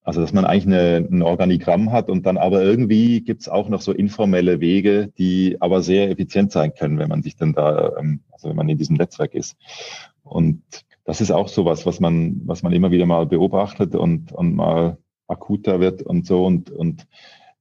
Also, 0.04 0.22
dass 0.22 0.32
man 0.32 0.46
eigentlich 0.46 0.66
eine, 0.66 1.08
ein 1.12 1.22
Organigramm 1.22 1.92
hat 1.92 2.10
und 2.10 2.26
dann 2.26 2.38
aber 2.38 2.64
irgendwie 2.64 3.22
gibt 3.22 3.42
es 3.42 3.50
auch 3.50 3.68
noch 3.68 3.82
so 3.82 3.92
informelle 3.92 4.62
Wege, 4.62 5.12
die 5.18 5.58
aber 5.60 5.82
sehr 5.82 6.10
effizient 6.10 6.54
sein 6.54 6.74
können, 6.74 6.98
wenn 6.98 7.10
man 7.10 7.22
sich 7.22 7.36
dann 7.36 7.54
da, 7.54 7.98
ähm, 8.00 8.22
also 8.32 8.50
wenn 8.50 8.56
man 8.56 8.70
in 8.70 8.78
diesem 8.78 8.96
Netzwerk 8.96 9.34
ist. 9.34 9.58
Und 10.24 10.64
das 11.04 11.22
ist 11.22 11.32
auch 11.32 11.50
sowas, 11.50 11.86
was 11.86 12.00
man, 12.00 12.42
was 12.46 12.64
man 12.64 12.72
immer 12.72 12.92
wieder 12.92 13.06
mal 13.06 13.26
beobachtet 13.26 13.96
und, 13.96 14.32
und 14.32 14.56
mal 14.56 14.98
akuter 15.28 15.80
wird 15.80 16.02
und 16.02 16.26
so. 16.26 16.46
Und, 16.46 16.72
und 16.72 17.06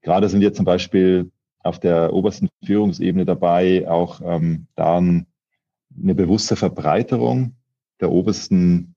gerade 0.03 0.29
sind 0.29 0.41
wir 0.41 0.53
zum 0.53 0.65
Beispiel 0.65 1.31
auf 1.69 1.79
der 1.79 2.13
obersten 2.13 2.49
Führungsebene 2.65 3.25
dabei, 3.25 3.89
auch 3.89 4.21
ähm, 4.25 4.67
da 4.75 4.97
eine 4.99 6.15
bewusste 6.15 6.57
Verbreiterung 6.57 7.55
der 8.01 8.11
obersten 8.11 8.95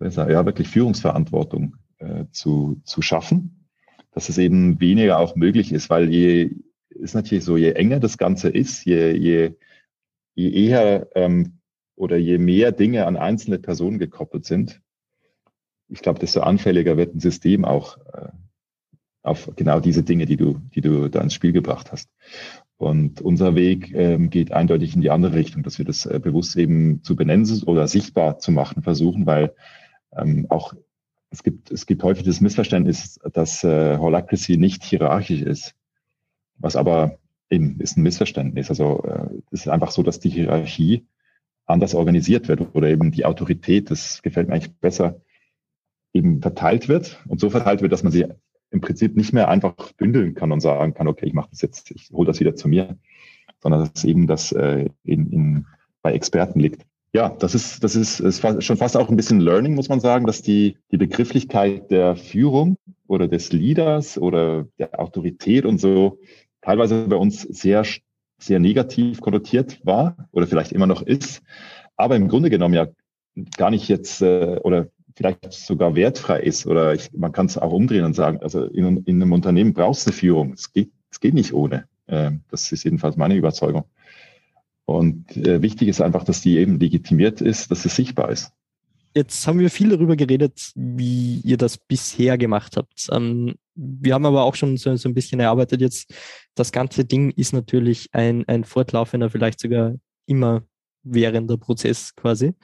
ja, 0.00 0.46
wirklich 0.46 0.68
Führungsverantwortung 0.68 1.76
äh, 1.98 2.24
zu, 2.30 2.80
zu 2.84 3.00
schaffen, 3.00 3.66
dass 4.12 4.28
es 4.28 4.38
eben 4.38 4.80
weniger 4.80 5.18
auch 5.18 5.36
möglich 5.36 5.72
ist, 5.72 5.88
weil 5.88 6.10
je, 6.10 6.50
ist 6.90 7.14
natürlich 7.14 7.44
so, 7.44 7.56
je 7.56 7.72
enger 7.72 8.00
das 8.00 8.18
Ganze 8.18 8.48
ist, 8.48 8.84
je, 8.84 9.12
je, 9.12 9.54
je 10.34 10.50
eher 10.50 11.08
ähm, 11.14 11.60
oder 11.94 12.16
je 12.16 12.38
mehr 12.38 12.72
Dinge 12.72 13.06
an 13.06 13.16
einzelne 13.16 13.58
Personen 13.58 13.98
gekoppelt 13.98 14.44
sind, 14.44 14.82
ich 15.88 16.00
glaube, 16.00 16.18
desto 16.18 16.40
anfälliger 16.40 16.96
wird 16.96 17.14
ein 17.14 17.20
System 17.20 17.64
auch 17.64 17.98
äh, 18.12 18.28
auf 19.26 19.50
genau 19.56 19.80
diese 19.80 20.02
Dinge, 20.02 20.26
die 20.26 20.36
du, 20.36 20.60
die 20.74 20.80
du 20.80 21.08
da 21.08 21.20
ins 21.20 21.34
Spiel 21.34 21.52
gebracht 21.52 21.92
hast. 21.92 22.08
Und 22.78 23.20
unser 23.20 23.54
Weg 23.54 23.94
ähm, 23.94 24.30
geht 24.30 24.52
eindeutig 24.52 24.94
in 24.94 25.00
die 25.00 25.10
andere 25.10 25.34
Richtung, 25.34 25.62
dass 25.62 25.78
wir 25.78 25.84
das 25.84 26.04
äh, 26.06 26.20
bewusst 26.22 26.56
eben 26.56 27.02
zu 27.02 27.16
benennen 27.16 27.62
oder 27.64 27.88
sichtbar 27.88 28.38
zu 28.38 28.52
machen 28.52 28.82
versuchen, 28.82 29.26
weil 29.26 29.54
ähm, 30.16 30.46
auch 30.50 30.74
es 31.30 31.42
gibt, 31.42 31.70
es 31.70 31.86
gibt 31.86 32.02
häufig 32.02 32.24
das 32.24 32.40
Missverständnis, 32.40 33.18
dass 33.32 33.64
äh, 33.64 33.96
Holacracy 33.98 34.58
nicht 34.58 34.84
hierarchisch 34.84 35.42
ist, 35.42 35.74
was 36.58 36.76
aber 36.76 37.18
eben 37.50 37.80
ist 37.80 37.96
ein 37.96 38.02
Missverständnis. 38.02 38.68
Also 38.68 39.02
äh, 39.04 39.28
es 39.50 39.62
ist 39.62 39.68
einfach 39.68 39.90
so, 39.90 40.02
dass 40.02 40.20
die 40.20 40.30
Hierarchie 40.30 41.06
anders 41.64 41.94
organisiert 41.94 42.48
wird 42.48 42.74
oder 42.74 42.88
eben 42.88 43.10
die 43.10 43.24
Autorität, 43.24 43.90
das 43.90 44.22
gefällt 44.22 44.48
mir 44.48 44.54
eigentlich 44.54 44.74
besser, 44.76 45.20
eben 46.12 46.40
verteilt 46.40 46.88
wird 46.88 47.22
und 47.26 47.40
so 47.40 47.50
verteilt 47.50 47.82
wird, 47.82 47.92
dass 47.92 48.02
man 48.02 48.12
sie 48.12 48.26
im 48.70 48.80
Prinzip 48.80 49.16
nicht 49.16 49.32
mehr 49.32 49.48
einfach 49.48 49.74
bündeln 49.92 50.34
kann 50.34 50.52
und 50.52 50.60
sagen 50.60 50.94
kann, 50.94 51.08
okay, 51.08 51.26
ich 51.26 51.34
mache 51.34 51.50
das 51.50 51.62
jetzt, 51.62 51.90
ich 51.90 52.10
hole 52.12 52.26
das 52.26 52.40
wieder 52.40 52.56
zu 52.56 52.68
mir, 52.68 52.96
sondern 53.60 53.88
dass 53.92 54.04
eben 54.04 54.26
das 54.26 54.52
äh, 54.52 54.88
in, 55.04 55.32
in, 55.32 55.66
bei 56.02 56.12
Experten 56.12 56.60
liegt. 56.60 56.82
Ja, 57.12 57.30
das 57.30 57.54
ist, 57.54 57.82
das 57.82 57.96
ist, 57.96 58.20
ist 58.20 58.42
schon 58.62 58.76
fast 58.76 58.96
auch 58.96 59.08
ein 59.08 59.16
bisschen 59.16 59.40
Learning, 59.40 59.74
muss 59.74 59.88
man 59.88 60.00
sagen, 60.00 60.26
dass 60.26 60.42
die, 60.42 60.76
die 60.90 60.98
Begrifflichkeit 60.98 61.90
der 61.90 62.16
Führung 62.16 62.76
oder 63.06 63.28
des 63.28 63.52
Leaders 63.52 64.18
oder 64.18 64.66
der 64.78 65.00
Autorität 65.00 65.64
und 65.64 65.78
so 65.78 66.18
teilweise 66.60 67.06
bei 67.08 67.16
uns 67.16 67.42
sehr, 67.42 67.84
sehr 68.38 68.58
negativ 68.58 69.20
konnotiert 69.20 69.80
war 69.84 70.28
oder 70.32 70.46
vielleicht 70.46 70.72
immer 70.72 70.86
noch 70.86 71.02
ist, 71.02 71.42
aber 71.96 72.16
im 72.16 72.28
Grunde 72.28 72.50
genommen 72.50 72.74
ja 72.74 72.88
gar 73.56 73.70
nicht 73.70 73.88
jetzt 73.88 74.20
äh, 74.22 74.60
oder 74.62 74.88
vielleicht 75.16 75.52
sogar 75.52 75.94
wertfrei 75.94 76.40
ist. 76.40 76.66
Oder 76.66 76.94
ich, 76.94 77.12
man 77.12 77.32
kann 77.32 77.46
es 77.46 77.58
auch 77.58 77.72
umdrehen 77.72 78.04
und 78.04 78.14
sagen, 78.14 78.38
also 78.42 78.64
in, 78.64 78.98
in 79.04 79.22
einem 79.22 79.32
Unternehmen 79.32 79.72
brauchst 79.72 80.06
du 80.06 80.12
Führung. 80.12 80.52
Es 80.52 80.72
geht, 80.72 80.92
es 81.10 81.20
geht 81.20 81.34
nicht 81.34 81.52
ohne. 81.52 81.88
Ähm, 82.06 82.42
das 82.50 82.70
ist 82.70 82.84
jedenfalls 82.84 83.16
meine 83.16 83.34
Überzeugung. 83.34 83.84
Und 84.84 85.36
äh, 85.36 85.62
wichtig 85.62 85.88
ist 85.88 86.00
einfach, 86.00 86.22
dass 86.22 86.42
die 86.42 86.58
eben 86.58 86.78
legitimiert 86.78 87.40
ist, 87.40 87.70
dass 87.70 87.84
es 87.84 87.96
sichtbar 87.96 88.30
ist. 88.30 88.52
Jetzt 89.14 89.46
haben 89.46 89.58
wir 89.58 89.70
viel 89.70 89.88
darüber 89.88 90.14
geredet, 90.14 90.72
wie 90.74 91.40
ihr 91.40 91.56
das 91.56 91.78
bisher 91.78 92.36
gemacht 92.36 92.76
habt. 92.76 93.08
Ähm, 93.10 93.54
wir 93.74 94.14
haben 94.14 94.26
aber 94.26 94.44
auch 94.44 94.54
schon 94.54 94.76
so, 94.76 94.94
so, 94.96 95.08
ein 95.08 95.14
bisschen 95.14 95.40
erarbeitet 95.40 95.80
jetzt. 95.80 96.14
Das 96.54 96.70
ganze 96.70 97.04
Ding 97.06 97.30
ist 97.30 97.54
natürlich 97.54 98.10
ein, 98.12 98.46
ein 98.46 98.64
fortlaufender, 98.64 99.30
vielleicht 99.30 99.58
sogar 99.58 99.94
immer 100.26 100.62
währender 101.02 101.56
Prozess 101.56 102.14
quasi. 102.14 102.54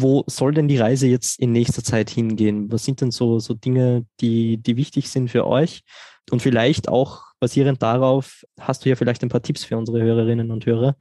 Wo 0.00 0.24
soll 0.26 0.54
denn 0.54 0.68
die 0.68 0.78
Reise 0.78 1.06
jetzt 1.08 1.40
in 1.40 1.52
nächster 1.52 1.82
Zeit 1.82 2.10
hingehen? 2.10 2.70
Was 2.70 2.84
sind 2.84 3.00
denn 3.00 3.10
so, 3.10 3.38
so 3.38 3.54
Dinge, 3.54 4.06
die, 4.20 4.58
die 4.58 4.76
wichtig 4.76 5.10
sind 5.10 5.30
für 5.30 5.46
euch? 5.46 5.82
Und 6.30 6.40
vielleicht 6.40 6.88
auch 6.88 7.22
basierend 7.40 7.82
darauf, 7.82 8.44
hast 8.60 8.84
du 8.84 8.88
ja 8.88 8.96
vielleicht 8.96 9.22
ein 9.22 9.28
paar 9.28 9.42
Tipps 9.42 9.64
für 9.64 9.76
unsere 9.76 10.00
Hörerinnen 10.00 10.50
und 10.50 10.66
Hörer, 10.66 10.96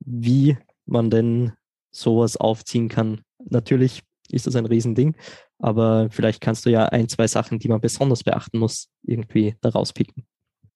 wie 0.00 0.56
man 0.86 1.10
denn 1.10 1.52
sowas 1.90 2.36
aufziehen 2.36 2.88
kann. 2.88 3.22
Natürlich 3.38 4.02
ist 4.30 4.46
das 4.46 4.56
ein 4.56 4.66
Riesending, 4.66 5.16
aber 5.58 6.08
vielleicht 6.10 6.40
kannst 6.40 6.66
du 6.66 6.70
ja 6.70 6.86
ein, 6.86 7.08
zwei 7.08 7.26
Sachen, 7.26 7.58
die 7.58 7.68
man 7.68 7.80
besonders 7.80 8.22
beachten 8.22 8.58
muss, 8.58 8.88
irgendwie 9.02 9.56
daraus 9.60 9.92
picken. 9.92 10.24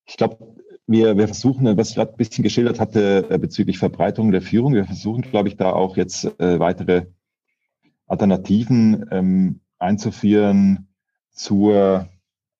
Ich 0.06 0.16
glaube, 0.16 0.38
wir, 0.86 1.16
wir 1.16 1.26
versuchen, 1.26 1.76
was 1.76 1.90
ich 1.90 1.94
gerade 1.94 2.12
ein 2.12 2.16
bisschen 2.16 2.42
geschildert 2.42 2.78
hatte 2.80 3.26
äh, 3.30 3.38
bezüglich 3.38 3.78
Verbreitung 3.78 4.32
der 4.32 4.42
Führung, 4.42 4.74
wir 4.74 4.84
versuchen, 4.84 5.22
glaube 5.22 5.48
ich, 5.48 5.56
da 5.56 5.72
auch 5.72 5.96
jetzt 5.96 6.24
äh, 6.38 6.58
weitere 6.58 7.06
Alternativen 8.06 9.06
ähm, 9.10 9.60
einzuführen 9.78 10.88
zur, 11.30 12.08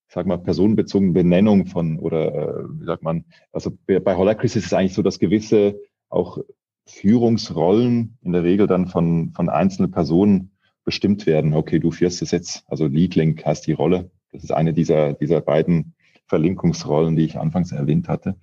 sag 0.09 0.27
mal, 0.27 0.39
personenbezogenen 0.39 1.15
Benennung 1.15 1.67
von 1.67 1.99
oder 1.99 2.35
äh, 2.35 2.65
wie 2.81 2.85
sagt 2.85 3.03
man, 3.03 3.25
also 3.53 3.73
bei 3.87 4.17
Holacracy 4.17 4.59
ist 4.59 4.67
es 4.67 4.73
eigentlich 4.73 4.95
so, 4.95 5.03
dass 5.03 5.19
gewisse 5.19 5.81
auch 6.09 6.39
Führungsrollen 6.87 8.19
in 8.23 8.33
der 8.33 8.43
Regel 8.43 8.67
dann 8.67 8.87
von, 8.87 9.33
von 9.33 9.49
einzelnen 9.49 9.91
Personen 9.91 10.51
bestimmt 10.85 11.27
werden. 11.27 11.55
Okay, 11.55 11.79
du 11.79 11.91
führst 11.91 12.23
es 12.23 12.31
jetzt, 12.31 12.65
also 12.69 12.87
Lead 12.87 13.15
Link 13.15 13.45
heißt 13.45 13.67
die 13.67 13.73
Rolle. 13.73 14.11
Das 14.33 14.45
ist 14.45 14.53
eine 14.53 14.75
dieser, 14.75 15.15
dieser 15.15 15.41
beiden 15.41 15.95
Verlinkungsrollen, 16.27 17.17
die 17.17 17.25
ich 17.25 17.39
anfangs 17.39 17.73
erwähnt 17.73 18.09
hatte. 18.09 18.37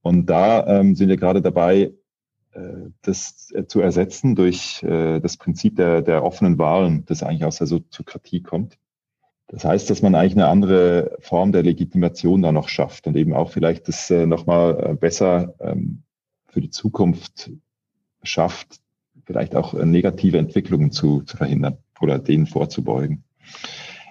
Und 0.00 0.26
da 0.26 0.66
ähm, 0.66 0.94
sind 0.94 1.08
wir 1.08 1.16
gerade 1.16 1.42
dabei, 1.42 1.92
das 3.02 3.50
äh, 3.54 3.66
zu 3.66 3.80
ersetzen 3.80 4.34
durch 4.34 4.82
äh, 4.82 5.20
das 5.20 5.36
Prinzip 5.36 5.76
der, 5.76 6.02
der 6.02 6.24
offenen 6.24 6.58
Wahlen, 6.58 7.04
das 7.06 7.22
eigentlich 7.22 7.44
aus 7.44 7.58
der 7.58 7.66
Soziokratie 7.66 8.42
kommt. 8.42 8.78
Das 9.48 9.64
heißt, 9.64 9.88
dass 9.90 10.02
man 10.02 10.14
eigentlich 10.14 10.32
eine 10.32 10.48
andere 10.48 11.16
Form 11.20 11.52
der 11.52 11.62
Legitimation 11.62 12.42
da 12.42 12.50
noch 12.50 12.68
schafft 12.68 13.06
und 13.06 13.16
eben 13.16 13.32
auch 13.32 13.50
vielleicht 13.50 13.86
das 13.86 14.10
nochmal 14.10 14.96
besser 14.96 15.54
ähm, 15.60 16.02
für 16.48 16.60
die 16.60 16.70
Zukunft 16.70 17.52
schafft, 18.24 18.80
vielleicht 19.24 19.54
auch 19.54 19.72
negative 19.74 20.38
Entwicklungen 20.38 20.90
zu, 20.90 21.22
zu 21.22 21.36
verhindern 21.36 21.78
oder 22.00 22.18
denen 22.18 22.46
vorzubeugen. 22.46 23.22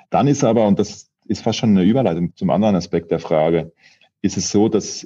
Dann 0.10 0.27
ist 0.27 0.45
aber, 0.45 0.65
und 0.67 0.79
das 0.79 1.12
ist 1.25 1.41
fast 1.41 1.60
schon 1.60 1.71
eine 1.71 1.84
Überleitung 1.84 2.34
zum 2.38 2.49
anderen 2.49 2.75
Aspekt 2.75 3.12
der 3.12 3.19
Frage, 3.19 3.73
ist 4.21 4.38
es 4.38 4.49
so, 4.49 4.69
dass 4.69 5.05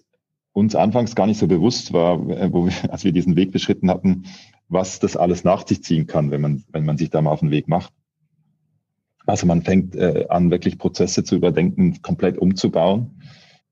uns 0.59 0.75
anfangs 0.75 1.15
gar 1.15 1.27
nicht 1.27 1.39
so 1.39 1.47
bewusst 1.47 1.93
war, 1.93 2.19
äh, 2.29 2.51
wo 2.51 2.65
wir, 2.65 2.73
als 2.91 3.03
wir 3.03 3.11
diesen 3.11 3.35
Weg 3.35 3.51
beschritten 3.51 3.89
hatten, 3.89 4.25
was 4.67 4.99
das 4.99 5.17
alles 5.17 5.43
nach 5.43 5.67
sich 5.67 5.83
ziehen 5.83 6.07
kann, 6.07 6.31
wenn 6.31 6.41
man, 6.41 6.63
wenn 6.71 6.85
man 6.85 6.97
sich 6.97 7.09
da 7.09 7.21
mal 7.21 7.31
auf 7.31 7.39
den 7.39 7.51
Weg 7.51 7.67
macht. 7.67 7.93
Also 9.25 9.45
man 9.45 9.61
fängt 9.61 9.95
äh, 9.95 10.25
an, 10.29 10.51
wirklich 10.51 10.77
Prozesse 10.77 11.23
zu 11.23 11.35
überdenken, 11.35 12.01
komplett 12.01 12.37
umzubauen, 12.37 13.21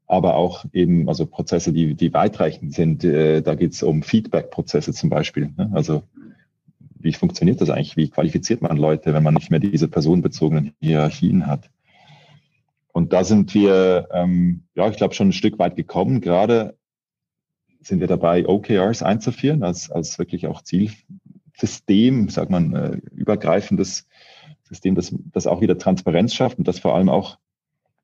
aber 0.05 0.35
auch 0.35 0.65
eben 0.73 1.07
also 1.07 1.25
Prozesse, 1.25 1.73
die, 1.73 1.95
die 1.95 2.13
weitreichend 2.13 2.73
sind. 2.73 3.03
Äh, 3.03 3.41
da 3.41 3.55
geht 3.55 3.73
es 3.73 3.83
um 3.83 4.03
Feedback-Prozesse 4.03 4.93
zum 4.93 5.09
Beispiel. 5.09 5.51
Ne? 5.57 5.69
Also 5.73 6.03
wie 6.99 7.13
funktioniert 7.13 7.61
das 7.61 7.69
eigentlich? 7.69 7.97
Wie 7.97 8.09
qualifiziert 8.09 8.61
man 8.61 8.77
Leute, 8.77 9.13
wenn 9.13 9.23
man 9.23 9.33
nicht 9.33 9.51
mehr 9.51 9.59
diese 9.59 9.87
personenbezogenen 9.87 10.73
Hierarchien 10.79 11.47
hat? 11.47 11.69
Und 12.91 13.13
da 13.13 13.23
sind 13.23 13.53
wir, 13.53 14.09
ähm, 14.11 14.63
ja, 14.75 14.89
ich 14.89 14.97
glaube, 14.97 15.13
schon 15.13 15.29
ein 15.29 15.33
Stück 15.33 15.59
weit 15.59 15.75
gekommen. 15.75 16.19
Gerade 16.19 16.76
sind 17.87 17.99
wir 17.99 18.07
dabei, 18.07 18.47
OKRs 18.47 19.01
einzuführen, 19.01 19.63
als, 19.63 19.89
als 19.89 20.19
wirklich 20.19 20.47
auch 20.47 20.61
Zielsystem, 20.61 22.29
sagt 22.29 22.51
man, 22.51 22.73
äh, 22.75 22.97
übergreifendes 23.15 24.07
System, 24.63 24.95
das, 24.95 25.15
das 25.31 25.47
auch 25.47 25.61
wieder 25.61 25.77
Transparenz 25.77 26.33
schafft 26.33 26.57
und 26.57 26.67
das 26.67 26.79
vor 26.79 26.95
allem 26.95 27.09
auch 27.09 27.37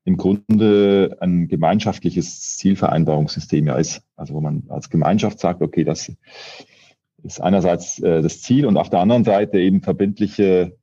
im 0.04 0.16
Grunde 0.16 1.16
ein 1.20 1.48
gemeinschaftliches 1.48 2.56
Zielvereinbarungssystem 2.56 3.66
ja 3.66 3.76
ist. 3.76 4.02
Also 4.16 4.34
wo 4.34 4.40
man 4.40 4.64
als 4.68 4.90
Gemeinschaft 4.90 5.38
sagt, 5.38 5.62
okay, 5.62 5.84
das 5.84 6.12
ist 7.22 7.40
einerseits 7.40 7.98
äh, 8.00 8.22
das 8.22 8.42
Ziel 8.42 8.66
und 8.66 8.76
auf 8.76 8.90
der 8.90 9.00
anderen 9.00 9.24
Seite 9.24 9.58
eben 9.58 9.82
verbindliche 9.82 10.76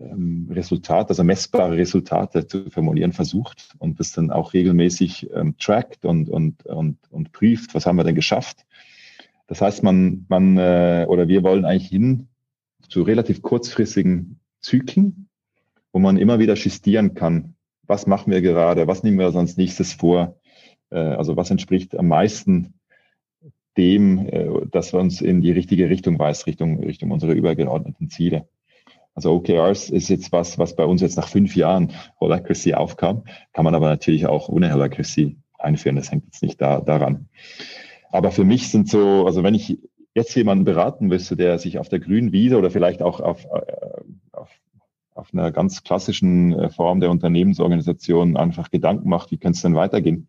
ähm, 0.00 0.48
Resultate, 0.50 1.10
also 1.10 1.24
messbare 1.24 1.76
Resultate 1.76 2.46
zu 2.46 2.70
formulieren 2.70 3.12
versucht 3.12 3.74
und 3.78 4.00
das 4.00 4.12
dann 4.12 4.30
auch 4.30 4.52
regelmäßig 4.52 5.30
ähm, 5.34 5.56
trackt 5.58 6.04
und, 6.04 6.28
und, 6.28 6.66
und, 6.66 6.98
und 7.10 7.32
prüft, 7.32 7.74
was 7.74 7.86
haben 7.86 7.96
wir 7.96 8.04
denn 8.04 8.14
geschafft. 8.14 8.66
Das 9.46 9.60
heißt, 9.60 9.82
man, 9.82 10.26
man 10.28 10.56
äh, 10.56 11.06
oder 11.08 11.28
wir 11.28 11.42
wollen 11.42 11.64
eigentlich 11.64 11.88
hin 11.88 12.28
zu 12.88 13.02
relativ 13.02 13.42
kurzfristigen 13.42 14.40
Zyklen, 14.60 15.28
wo 15.92 15.98
man 15.98 16.16
immer 16.16 16.38
wieder 16.38 16.54
justieren 16.54 17.14
kann, 17.14 17.54
was 17.86 18.06
machen 18.06 18.32
wir 18.32 18.42
gerade, 18.42 18.86
was 18.86 19.02
nehmen 19.02 19.18
wir 19.18 19.30
sonst 19.30 19.58
nächstes 19.58 19.92
vor, 19.92 20.40
äh, 20.90 20.98
also 20.98 21.36
was 21.36 21.50
entspricht 21.50 21.96
am 21.96 22.08
meisten 22.08 22.74
dem, 23.76 24.26
äh, 24.26 24.66
dass 24.70 24.92
wir 24.92 25.00
uns 25.00 25.20
in 25.20 25.40
die 25.40 25.52
richtige 25.52 25.88
Richtung 25.88 26.18
weist, 26.18 26.46
Richtung, 26.46 26.82
Richtung 26.82 27.10
unserer 27.10 27.32
übergeordneten 27.32 28.10
Ziele. 28.10 28.48
Also 29.16 29.32
OKRs 29.32 29.88
ist 29.88 30.10
jetzt 30.10 30.30
was, 30.30 30.58
was 30.58 30.76
bei 30.76 30.84
uns 30.84 31.00
jetzt 31.00 31.16
nach 31.16 31.28
fünf 31.28 31.56
Jahren 31.56 31.92
Holacracy 32.20 32.74
aufkam, 32.74 33.24
kann 33.54 33.64
man 33.64 33.74
aber 33.74 33.88
natürlich 33.88 34.26
auch 34.26 34.50
ohne 34.50 34.70
Holacracy 34.70 35.38
einführen. 35.58 35.96
Das 35.96 36.12
hängt 36.12 36.26
jetzt 36.26 36.42
nicht 36.42 36.60
da, 36.60 36.82
daran. 36.82 37.28
Aber 38.10 38.30
für 38.30 38.44
mich 38.44 38.70
sind 38.70 38.90
so, 38.90 39.24
also 39.24 39.42
wenn 39.42 39.54
ich 39.54 39.78
jetzt 40.14 40.34
jemanden 40.34 40.64
beraten 40.64 41.06
müsste, 41.06 41.34
der 41.34 41.58
sich 41.58 41.78
auf 41.78 41.88
der 41.88 41.98
grünen 41.98 42.32
Wiese 42.32 42.58
oder 42.58 42.70
vielleicht 42.70 43.00
auch 43.00 43.20
auf, 43.20 43.46
äh, 43.46 44.02
auf, 44.32 44.50
auf 45.14 45.32
einer 45.32 45.50
ganz 45.50 45.82
klassischen 45.82 46.52
äh, 46.52 46.68
Form 46.68 47.00
der 47.00 47.10
Unternehmensorganisation 47.10 48.36
einfach 48.36 48.70
Gedanken 48.70 49.08
macht, 49.08 49.30
wie 49.30 49.38
könnte 49.38 49.56
es 49.56 49.62
denn 49.62 49.74
weitergehen? 49.74 50.28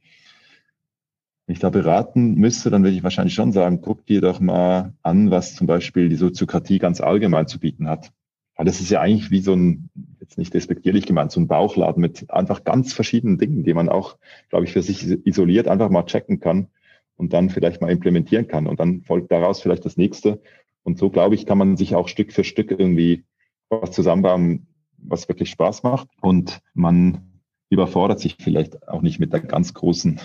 Wenn 1.45 1.53
ich 1.53 1.59
da 1.59 1.69
beraten 1.69 2.35
müsste, 2.35 2.69
dann 2.69 2.83
würde 2.83 2.95
ich 2.95 3.03
wahrscheinlich 3.03 3.33
schon 3.33 3.51
sagen, 3.51 3.81
guck 3.81 4.05
dir 4.05 4.21
doch 4.21 4.39
mal 4.39 4.93
an, 5.03 5.29
was 5.29 5.55
zum 5.55 5.67
Beispiel 5.67 6.07
die 6.07 6.15
Soziokratie 6.15 6.79
ganz 6.79 7.01
allgemein 7.01 7.47
zu 7.47 7.59
bieten 7.59 7.89
hat 7.89 8.13
weil 8.57 8.65
das 8.65 8.81
ist 8.81 8.89
ja 8.89 8.99
eigentlich 8.99 9.29
wie 9.31 9.41
so 9.41 9.53
ein, 9.53 9.89
jetzt 10.19 10.37
nicht 10.37 10.53
despektierlich 10.53 11.05
gemeint, 11.05 11.31
so 11.31 11.39
ein 11.39 11.47
Bauchladen 11.47 12.01
mit 12.01 12.29
einfach 12.31 12.63
ganz 12.63 12.91
verschiedenen 12.91 13.37
Dingen, 13.37 13.63
die 13.63 13.73
man 13.73 13.87
auch, 13.87 14.17
glaube 14.49 14.65
ich, 14.65 14.73
für 14.73 14.81
sich 14.81 15.07
isoliert 15.25 15.67
einfach 15.67 15.89
mal 15.89 16.05
checken 16.05 16.39
kann 16.39 16.67
und 17.15 17.33
dann 17.33 17.51
vielleicht 17.51 17.81
mal 17.81 17.91
implementieren 17.91 18.47
kann. 18.47 18.65
Und 18.67 18.79
dann 18.79 19.03
folgt 19.03 19.31
daraus 19.31 19.61
vielleicht 19.61 19.85
das 19.85 19.95
nächste. 19.95 20.41
Und 20.83 20.97
so, 20.97 21.11
glaube 21.11 21.35
ich, 21.35 21.45
kann 21.45 21.59
man 21.59 21.77
sich 21.77 21.93
auch 21.93 22.07
Stück 22.07 22.33
für 22.33 22.43
Stück 22.43 22.71
irgendwie 22.71 23.25
was 23.69 23.91
zusammenbauen, 23.91 24.67
was 24.97 25.29
wirklich 25.29 25.51
Spaß 25.51 25.83
macht. 25.83 26.07
Und 26.21 26.59
man 26.73 27.41
überfordert 27.69 28.19
sich 28.19 28.37
vielleicht 28.39 28.87
auch 28.87 29.03
nicht 29.03 29.19
mit 29.19 29.33
der 29.33 29.41
ganz 29.41 29.75
großen 29.75 30.19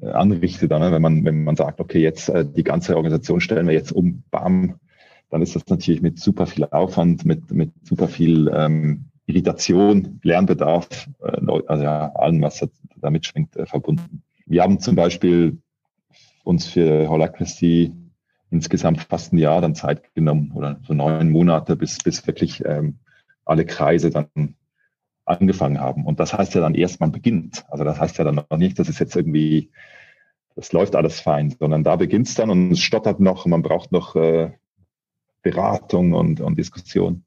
äh, 0.00 0.08
Anrichte 0.08 0.66
dann, 0.66 0.80
ne? 0.80 0.90
wenn 0.90 1.02
man, 1.02 1.24
wenn 1.24 1.44
man 1.44 1.54
sagt, 1.54 1.80
okay, 1.80 2.00
jetzt 2.00 2.28
äh, 2.28 2.44
die 2.44 2.64
ganze 2.64 2.96
Organisation 2.96 3.40
stellen 3.40 3.68
wir 3.68 3.74
jetzt 3.74 3.92
um, 3.92 4.24
bam, 4.30 4.80
dann 5.30 5.42
ist 5.42 5.56
das 5.56 5.66
natürlich 5.66 6.02
mit 6.02 6.18
super 6.18 6.46
viel 6.46 6.64
Aufwand, 6.64 7.24
mit, 7.24 7.50
mit 7.50 7.72
super 7.82 8.08
viel 8.08 8.50
ähm, 8.54 9.06
Irritation, 9.26 10.20
Lernbedarf, 10.22 11.08
äh, 11.20 11.62
also 11.66 11.82
ja, 11.82 12.12
allem, 12.14 12.42
was 12.42 12.66
damit 12.96 13.26
schwingt, 13.26 13.56
äh, 13.56 13.66
verbunden. 13.66 14.22
Wir 14.46 14.62
haben 14.62 14.78
zum 14.78 14.94
Beispiel 14.94 15.58
uns 16.44 16.66
für 16.66 17.08
Holacracy 17.08 17.92
insgesamt 18.50 19.02
fast 19.02 19.32
ein 19.32 19.38
Jahr 19.38 19.60
dann 19.60 19.74
Zeit 19.74 20.14
genommen 20.14 20.52
oder 20.54 20.78
so 20.86 20.94
neun 20.94 21.30
Monate, 21.30 21.74
bis, 21.74 21.98
bis 21.98 22.24
wirklich 22.26 22.64
ähm, 22.64 22.98
alle 23.44 23.66
Kreise 23.66 24.10
dann 24.10 24.54
angefangen 25.24 25.80
haben. 25.80 26.06
Und 26.06 26.20
das 26.20 26.32
heißt 26.32 26.54
ja 26.54 26.60
dann 26.60 26.76
erst, 26.76 27.00
man 27.00 27.10
beginnt. 27.10 27.64
Also 27.68 27.82
das 27.82 28.00
heißt 28.00 28.18
ja 28.18 28.24
dann 28.24 28.36
noch 28.36 28.58
nicht, 28.58 28.78
dass 28.78 28.88
es 28.88 29.00
jetzt 29.00 29.16
irgendwie, 29.16 29.72
das 30.54 30.72
läuft 30.72 30.94
alles 30.94 31.18
fein, 31.18 31.50
sondern 31.50 31.82
da 31.82 31.96
beginnt 31.96 32.28
es 32.28 32.34
dann 32.34 32.50
und 32.50 32.70
es 32.70 32.80
stottert 32.80 33.18
noch, 33.18 33.44
man 33.46 33.62
braucht 33.62 33.90
noch 33.90 34.14
äh, 34.14 34.52
Beratung 35.50 36.12
und, 36.12 36.40
und 36.40 36.58
Diskussion. 36.58 37.22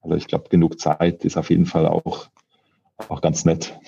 Also 0.00 0.16
ich 0.16 0.26
glaube, 0.26 0.48
genug 0.48 0.80
Zeit 0.80 1.22
ist 1.24 1.36
auf 1.36 1.50
jeden 1.50 1.66
Fall 1.66 1.86
auch, 1.86 2.30
auch 3.08 3.20
ganz 3.20 3.44
nett. 3.44 3.78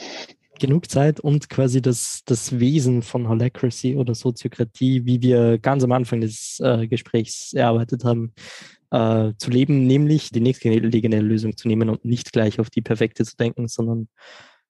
Genug 0.60 0.90
Zeit 0.90 1.18
und 1.18 1.48
quasi 1.48 1.80
das, 1.80 2.20
das 2.26 2.60
Wesen 2.60 3.02
von 3.02 3.26
Holacracy 3.26 3.96
oder 3.96 4.14
Soziokratie, 4.14 5.06
wie 5.06 5.22
wir 5.22 5.58
ganz 5.58 5.82
am 5.82 5.92
Anfang 5.92 6.20
des 6.20 6.60
äh, 6.60 6.86
Gesprächs 6.86 7.54
erarbeitet 7.54 8.04
haben, 8.04 8.34
äh, 8.90 9.32
zu 9.38 9.50
leben, 9.50 9.86
nämlich 9.86 10.30
die 10.30 10.40
nächstgelegene 10.40 11.20
Lösung 11.20 11.56
zu 11.56 11.66
nehmen 11.66 11.88
und 11.88 12.04
nicht 12.04 12.32
gleich 12.32 12.60
auf 12.60 12.68
die 12.68 12.82
perfekte 12.82 13.24
zu 13.24 13.36
denken, 13.36 13.66
sondern 13.66 14.08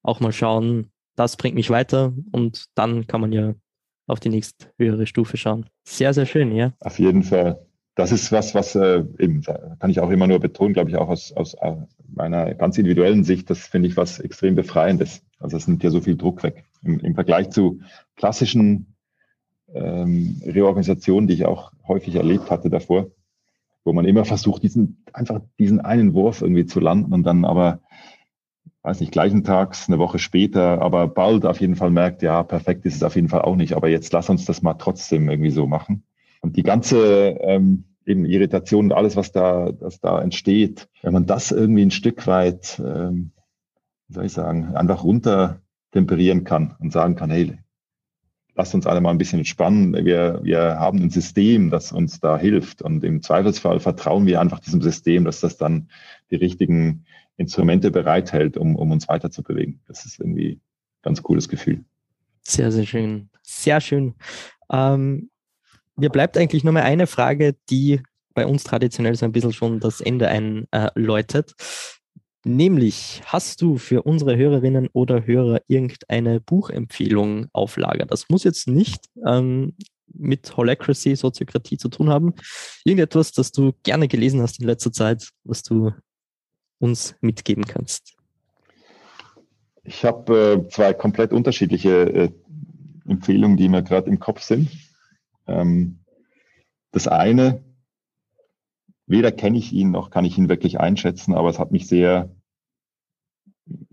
auch 0.03 0.21
mal 0.21 0.31
schauen, 0.31 0.89
das 1.17 1.35
bringt 1.35 1.55
mich 1.55 1.69
weiter 1.69 2.13
und 2.31 2.65
dann 2.75 3.07
kann 3.07 3.21
man 3.21 3.33
ja 3.33 3.53
auf 4.07 4.21
die 4.21 4.29
nächst 4.29 4.69
höhere 4.77 5.05
Stufe 5.05 5.35
schauen. 5.35 5.65
Sehr, 5.83 6.13
sehr 6.13 6.25
schön, 6.25 6.55
ja. 6.55 6.73
Auf 6.79 6.97
jeden 6.97 7.23
Fall. 7.23 7.59
Das 7.95 8.11
ist 8.11 8.31
was, 8.33 8.53
was 8.53 8.75
äh, 8.75 9.05
eben, 9.19 9.41
kann 9.41 9.89
ich 9.89 10.01
auch 10.01 10.09
immer 10.09 10.27
nur 10.27 10.39
betonen, 10.39 10.73
glaube 10.73 10.89
ich, 10.89 10.97
auch 10.97 11.07
aus, 11.07 11.31
aus 11.31 11.53
äh, 11.55 11.75
meiner 12.13 12.53
ganz 12.53 12.77
individuellen 12.77 13.23
Sicht, 13.23 13.49
das 13.49 13.59
finde 13.59 13.87
ich 13.87 13.95
was 13.95 14.19
extrem 14.19 14.55
Befreiendes. 14.55 15.23
Also 15.39 15.55
es 15.55 15.67
nimmt 15.67 15.81
ja 15.81 15.89
so 15.89 16.01
viel 16.01 16.17
Druck 16.17 16.43
weg. 16.43 16.65
Im, 16.83 16.99
im 16.99 17.15
Vergleich 17.15 17.51
zu 17.51 17.79
klassischen 18.17 18.95
ähm, 19.73 20.41
Reorganisationen, 20.45 21.27
die 21.27 21.35
ich 21.35 21.45
auch 21.45 21.71
häufig 21.87 22.15
erlebt 22.15 22.51
hatte 22.51 22.69
davor, 22.69 23.07
wo 23.85 23.93
man 23.93 24.05
immer 24.05 24.25
versucht, 24.25 24.63
diesen, 24.63 25.03
einfach 25.13 25.39
diesen 25.57 25.79
einen 25.79 26.13
Wurf 26.13 26.41
irgendwie 26.41 26.65
zu 26.65 26.81
landen 26.81 27.13
und 27.13 27.23
dann 27.23 27.45
aber, 27.45 27.79
weiß 28.81 28.99
nicht, 28.99 29.11
gleichen 29.11 29.43
Tags, 29.43 29.87
eine 29.87 29.99
Woche 29.99 30.19
später, 30.19 30.81
aber 30.81 31.07
bald 31.07 31.45
auf 31.45 31.61
jeden 31.61 31.75
Fall 31.75 31.91
merkt, 31.91 32.21
ja, 32.21 32.43
perfekt 32.43 32.85
ist 32.85 32.95
es 32.95 33.03
auf 33.03 33.15
jeden 33.15 33.29
Fall 33.29 33.41
auch 33.43 33.55
nicht, 33.55 33.73
aber 33.73 33.87
jetzt 33.87 34.11
lass 34.11 34.29
uns 34.29 34.45
das 34.45 34.61
mal 34.61 34.73
trotzdem 34.73 35.29
irgendwie 35.29 35.51
so 35.51 35.65
machen. 35.65 36.03
Und 36.45 36.57
die 36.57 36.63
ganze 36.63 37.39
ähm, 37.41 37.85
eben 38.05 38.23
Irritation 38.23 38.85
und 38.85 38.91
alles, 38.91 39.15
was 39.15 39.31
da, 39.31 39.71
was 39.79 39.99
da 39.99 40.21
entsteht, 40.21 40.87
wenn 41.01 41.11
man 41.11 41.25
das 41.25 41.51
irgendwie 41.51 41.81
ein 41.81 41.89
Stück 41.89 42.27
weit, 42.27 42.79
ähm, 42.85 43.31
wie 44.07 44.13
soll 44.13 44.25
ich 44.25 44.33
sagen, 44.33 44.75
einfach 44.75 45.03
runter 45.03 45.61
temperieren 45.91 46.43
kann 46.43 46.75
und 46.77 46.93
sagen 46.93 47.15
kann, 47.15 47.31
hey, 47.31 47.57
lasst 48.53 48.75
uns 48.75 48.85
alle 48.85 49.01
mal 49.01 49.09
ein 49.09 49.17
bisschen 49.17 49.39
entspannen. 49.39 50.05
Wir, 50.05 50.39
wir 50.43 50.79
haben 50.79 51.01
ein 51.01 51.09
System, 51.09 51.71
das 51.71 51.91
uns 51.91 52.19
da 52.19 52.37
hilft. 52.37 52.83
Und 52.83 53.03
im 53.03 53.23
Zweifelsfall 53.23 53.79
vertrauen 53.79 54.27
wir 54.27 54.39
einfach 54.39 54.59
diesem 54.59 54.83
System, 54.83 55.25
dass 55.25 55.39
das 55.39 55.57
dann 55.57 55.89
die 56.29 56.35
richtigen 56.35 57.05
Instrumente 57.37 57.89
bereithält, 57.89 58.55
um, 58.55 58.75
um 58.75 58.91
uns 58.91 59.09
weiterzubewegen. 59.09 59.81
Das 59.87 60.05
ist 60.05 60.19
irgendwie 60.19 60.51
ein 60.51 60.61
ganz 61.01 61.23
cooles 61.23 61.49
Gefühl. 61.49 61.83
Sehr, 62.43 62.71
sehr 62.71 62.85
schön. 62.85 63.29
Sehr 63.41 63.81
schön. 63.81 64.13
Ähm, 64.71 65.31
mir 65.95 66.09
bleibt 66.09 66.37
eigentlich 66.37 66.63
nur 66.63 66.73
mal 66.73 66.83
eine 66.83 67.07
Frage, 67.07 67.55
die 67.69 68.01
bei 68.33 68.45
uns 68.45 68.63
traditionell 68.63 69.15
so 69.15 69.25
ein 69.25 69.31
bisschen 69.31 69.53
schon 69.53 69.79
das 69.79 70.01
Ende 70.01 70.27
einläutet. 70.27 71.53
Nämlich, 72.43 73.21
hast 73.25 73.61
du 73.61 73.77
für 73.77 74.03
unsere 74.03 74.37
Hörerinnen 74.37 74.89
oder 74.93 75.25
Hörer 75.25 75.61
irgendeine 75.67 76.39
Buchempfehlung 76.39 77.47
auf 77.53 77.77
Lager? 77.77 78.05
Das 78.05 78.29
muss 78.29 78.43
jetzt 78.43 78.67
nicht 78.67 79.05
ähm, 79.25 79.73
mit 80.13 80.55
Holacracy, 80.55 81.15
Soziokratie 81.15 81.77
zu 81.77 81.89
tun 81.89 82.09
haben. 82.09 82.35
Irgendetwas, 82.83 83.31
das 83.31 83.51
du 83.51 83.73
gerne 83.81 84.07
gelesen 84.07 84.41
hast 84.41 84.59
in 84.59 84.67
letzter 84.67 84.91
Zeit, 84.91 85.29
was 85.43 85.63
du 85.63 85.91
uns 86.77 87.15
mitgeben 87.21 87.65
kannst. 87.65 88.15
Ich 89.83 90.03
habe 90.03 90.65
äh, 90.65 90.69
zwei 90.69 90.93
komplett 90.93 91.31
unterschiedliche 91.31 91.89
äh, 92.13 92.29
Empfehlungen, 93.07 93.57
die 93.57 93.69
mir 93.69 93.81
gerade 93.81 94.09
im 94.09 94.19
Kopf 94.19 94.41
sind. 94.41 94.69
Ähm, 95.47 95.99
das 96.91 97.07
eine 97.07 97.63
weder 99.07 99.31
kenne 99.31 99.57
ich 99.57 99.73
ihn 99.73 99.91
noch 99.91 100.09
kann 100.09 100.25
ich 100.25 100.37
ihn 100.37 100.49
wirklich 100.49 100.79
einschätzen, 100.79 101.33
aber 101.33 101.49
es 101.49 101.59
hat 101.59 101.71
mich 101.71 101.87
sehr, 101.87 102.29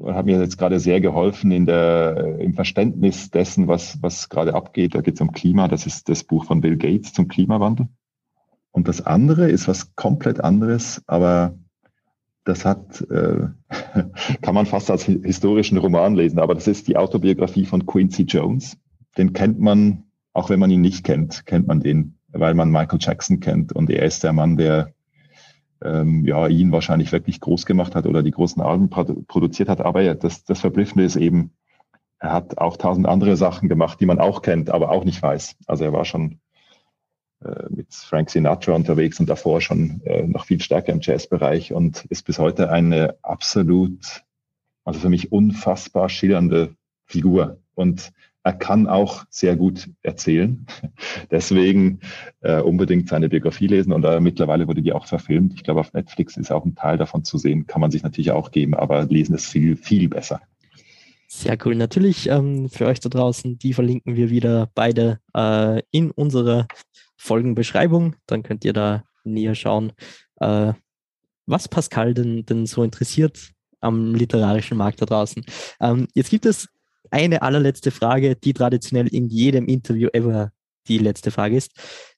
hat 0.02 0.26
mir 0.26 0.40
jetzt 0.40 0.58
gerade 0.58 0.80
sehr 0.80 1.00
geholfen 1.00 1.50
in 1.50 1.66
der, 1.66 2.38
im 2.38 2.54
Verständnis 2.54 3.30
dessen, 3.30 3.68
was, 3.68 4.02
was 4.02 4.28
gerade 4.28 4.54
abgeht. 4.54 4.94
Da 4.94 5.00
geht 5.00 5.14
es 5.14 5.20
um 5.20 5.32
Klima. 5.32 5.68
Das 5.68 5.86
ist 5.86 6.08
das 6.08 6.24
Buch 6.24 6.44
von 6.44 6.60
Bill 6.60 6.76
Gates 6.76 7.12
zum 7.12 7.28
Klimawandel. 7.28 7.88
Und 8.70 8.88
das 8.88 9.02
andere 9.02 9.50
ist 9.50 9.68
was 9.68 9.94
komplett 9.96 10.40
anderes, 10.40 11.02
aber 11.06 11.58
das 12.44 12.64
hat, 12.64 13.02
äh, 13.02 13.48
kann 14.40 14.54
man 14.54 14.66
fast 14.66 14.90
als 14.90 15.04
historischen 15.04 15.78
Roman 15.78 16.14
lesen, 16.14 16.38
aber 16.38 16.54
das 16.54 16.66
ist 16.66 16.88
die 16.88 16.96
Autobiografie 16.96 17.66
von 17.66 17.86
Quincy 17.86 18.22
Jones. 18.22 18.78
Den 19.18 19.34
kennt 19.34 19.60
man, 19.60 20.04
auch 20.32 20.50
wenn 20.50 20.60
man 20.60 20.70
ihn 20.70 20.80
nicht 20.80 21.04
kennt, 21.04 21.46
kennt 21.46 21.66
man 21.66 21.80
den, 21.80 22.18
weil 22.28 22.54
man 22.54 22.70
Michael 22.70 22.98
Jackson 23.00 23.40
kennt 23.40 23.72
und 23.72 23.90
er 23.90 24.04
ist 24.04 24.24
der 24.24 24.32
Mann, 24.32 24.56
der 24.56 24.92
ähm, 25.82 26.24
ja, 26.24 26.46
ihn 26.46 26.72
wahrscheinlich 26.72 27.12
wirklich 27.12 27.40
groß 27.40 27.66
gemacht 27.66 27.94
hat 27.94 28.06
oder 28.06 28.22
die 28.22 28.30
großen 28.30 28.62
Alben 28.62 28.88
produziert 28.88 29.68
hat. 29.68 29.80
Aber 29.80 30.00
ja, 30.02 30.14
das, 30.14 30.44
das 30.44 30.60
Verblüffende 30.60 31.04
ist 31.04 31.16
eben, 31.16 31.52
er 32.18 32.32
hat 32.32 32.58
auch 32.58 32.76
tausend 32.76 33.06
andere 33.06 33.36
Sachen 33.36 33.68
gemacht, 33.68 34.00
die 34.00 34.06
man 34.06 34.20
auch 34.20 34.42
kennt, 34.42 34.70
aber 34.70 34.90
auch 34.90 35.04
nicht 35.04 35.20
weiß. 35.20 35.56
Also 35.66 35.84
er 35.84 35.92
war 35.92 36.04
schon 36.04 36.38
äh, 37.44 37.66
mit 37.70 37.92
Frank 37.92 38.30
Sinatra 38.30 38.72
unterwegs 38.72 39.18
und 39.18 39.28
davor 39.28 39.60
schon 39.60 40.00
äh, 40.04 40.26
noch 40.26 40.44
viel 40.44 40.60
stärker 40.60 40.92
im 40.92 41.00
Jazzbereich 41.00 41.72
und 41.72 42.04
ist 42.06 42.24
bis 42.24 42.38
heute 42.38 42.70
eine 42.70 43.16
absolut, 43.22 44.22
also 44.84 45.00
für 45.00 45.08
mich 45.08 45.32
unfassbar 45.32 46.08
schillernde 46.08 46.76
Figur. 47.06 47.58
Und 47.74 48.12
er 48.44 48.52
kann 48.52 48.88
auch 48.88 49.24
sehr 49.30 49.56
gut 49.56 49.88
erzählen. 50.02 50.66
Deswegen 51.30 52.00
äh, 52.40 52.60
unbedingt 52.60 53.08
seine 53.08 53.28
Biografie 53.28 53.68
lesen. 53.68 53.92
Und 53.92 54.04
äh, 54.04 54.20
mittlerweile 54.20 54.66
wurde 54.66 54.82
die 54.82 54.92
auch 54.92 55.06
verfilmt. 55.06 55.54
Ich 55.54 55.62
glaube, 55.62 55.80
auf 55.80 55.92
Netflix 55.92 56.36
ist 56.36 56.50
auch 56.50 56.64
ein 56.64 56.74
Teil 56.74 56.98
davon 56.98 57.24
zu 57.24 57.38
sehen. 57.38 57.66
Kann 57.66 57.80
man 57.80 57.90
sich 57.90 58.02
natürlich 58.02 58.32
auch 58.32 58.50
geben, 58.50 58.74
aber 58.74 59.04
lesen 59.04 59.34
ist 59.34 59.46
viel, 59.46 59.76
viel 59.76 60.08
besser. 60.08 60.40
Sehr 61.28 61.56
cool. 61.64 61.76
Natürlich 61.76 62.28
ähm, 62.28 62.68
für 62.68 62.86
euch 62.86 63.00
da 63.00 63.08
draußen, 63.08 63.58
die 63.58 63.72
verlinken 63.72 64.16
wir 64.16 64.28
wieder 64.28 64.68
beide 64.74 65.18
äh, 65.34 65.80
in 65.90 66.10
unserer 66.10 66.66
Folgenbeschreibung. 67.16 68.16
Dann 68.26 68.42
könnt 68.42 68.64
ihr 68.64 68.72
da 68.72 69.04
näher 69.24 69.54
schauen, 69.54 69.92
äh, 70.40 70.72
was 71.46 71.68
Pascal 71.68 72.12
denn, 72.12 72.44
denn 72.44 72.66
so 72.66 72.82
interessiert 72.82 73.52
am 73.80 74.14
literarischen 74.14 74.76
Markt 74.76 75.00
da 75.00 75.06
draußen. 75.06 75.44
Ähm, 75.80 76.06
jetzt 76.14 76.30
gibt 76.30 76.46
es 76.46 76.68
eine 77.12 77.42
allerletzte 77.42 77.90
Frage, 77.90 78.36
die 78.36 78.52
traditionell 78.52 79.08
in 79.08 79.28
jedem 79.28 79.66
Interview 79.66 80.08
ever 80.12 80.52
die 80.88 80.98
letzte 80.98 81.30
Frage 81.30 81.56
ist. 81.56 81.72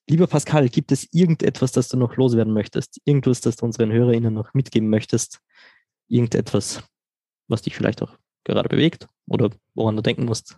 Lieber 0.09 0.27
Pascal, 0.27 0.69
gibt 0.69 0.91
es 0.91 1.07
irgendetwas, 1.11 1.71
das 1.71 1.89
du 1.89 1.97
noch 1.97 2.15
loswerden 2.15 2.53
möchtest? 2.53 2.99
Irgendwas, 3.05 3.41
das 3.41 3.57
du 3.57 3.65
unseren 3.65 3.91
HörerInnen 3.91 4.33
noch 4.33 4.53
mitgeben 4.53 4.89
möchtest? 4.89 5.39
Irgendetwas, 6.07 6.83
was 7.47 7.61
dich 7.61 7.75
vielleicht 7.75 8.01
auch 8.01 8.17
gerade 8.43 8.69
bewegt 8.69 9.07
oder 9.27 9.49
woran 9.73 9.95
du 9.95 10.01
denken 10.01 10.25
musst? 10.25 10.57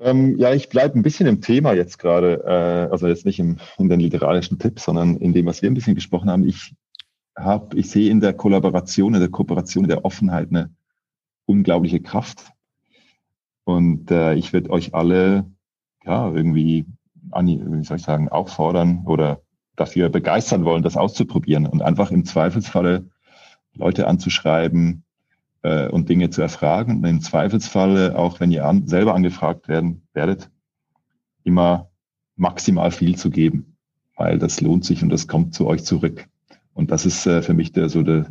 Ähm, 0.00 0.36
ja, 0.38 0.52
ich 0.52 0.68
bleibe 0.68 0.98
ein 0.98 1.02
bisschen 1.02 1.26
im 1.26 1.40
Thema 1.40 1.72
jetzt 1.72 1.98
gerade, 1.98 2.42
äh, 2.44 2.92
also 2.92 3.06
jetzt 3.06 3.24
nicht 3.24 3.38
im, 3.38 3.58
in 3.78 3.88
den 3.88 4.00
literarischen 4.00 4.58
Tipps, 4.58 4.84
sondern 4.84 5.16
in 5.16 5.32
dem, 5.32 5.46
was 5.46 5.62
wir 5.62 5.70
ein 5.70 5.74
bisschen 5.74 5.94
gesprochen 5.94 6.30
haben. 6.30 6.46
Ich 6.46 6.74
habe, 7.36 7.76
ich 7.78 7.90
sehe 7.90 8.10
in 8.10 8.20
der 8.20 8.32
Kollaboration, 8.32 9.14
in 9.14 9.20
der 9.20 9.30
Kooperation, 9.30 9.84
in 9.84 9.88
der 9.88 10.04
Offenheit 10.04 10.48
eine 10.50 10.74
unglaubliche 11.46 12.00
Kraft. 12.00 12.53
Und 13.64 14.10
äh, 14.10 14.34
ich 14.34 14.52
würde 14.52 14.70
euch 14.70 14.94
alle 14.94 15.46
ja 16.04 16.30
irgendwie 16.30 16.86
wie 17.34 17.84
soll 17.84 17.96
ich 17.96 18.02
sagen, 18.02 18.28
auffordern 18.28 19.02
oder 19.06 19.42
dafür 19.76 20.08
begeistern 20.08 20.64
wollen, 20.64 20.82
das 20.82 20.96
auszuprobieren 20.96 21.66
und 21.66 21.82
einfach 21.82 22.10
im 22.10 22.24
Zweifelsfalle 22.24 23.10
Leute 23.74 24.06
anzuschreiben 24.06 25.04
äh, 25.62 25.88
und 25.88 26.08
Dinge 26.08 26.30
zu 26.30 26.42
erfragen. 26.42 26.98
Und 26.98 27.04
im 27.04 27.20
Zweifelsfalle, 27.20 28.16
auch 28.16 28.38
wenn 28.38 28.52
ihr 28.52 28.66
an, 28.66 28.86
selber 28.86 29.14
angefragt 29.14 29.68
werden 29.68 30.06
werdet, 30.12 30.50
immer 31.42 31.90
maximal 32.36 32.90
viel 32.90 33.16
zu 33.16 33.30
geben, 33.30 33.76
weil 34.16 34.38
das 34.38 34.60
lohnt 34.60 34.84
sich 34.84 35.02
und 35.02 35.08
das 35.08 35.26
kommt 35.26 35.54
zu 35.54 35.66
euch 35.66 35.84
zurück. 35.84 36.28
Und 36.72 36.90
das 36.90 37.04
ist 37.04 37.26
äh, 37.26 37.42
für 37.42 37.54
mich 37.54 37.72
der, 37.72 37.88
so 37.88 38.02
der, 38.02 38.26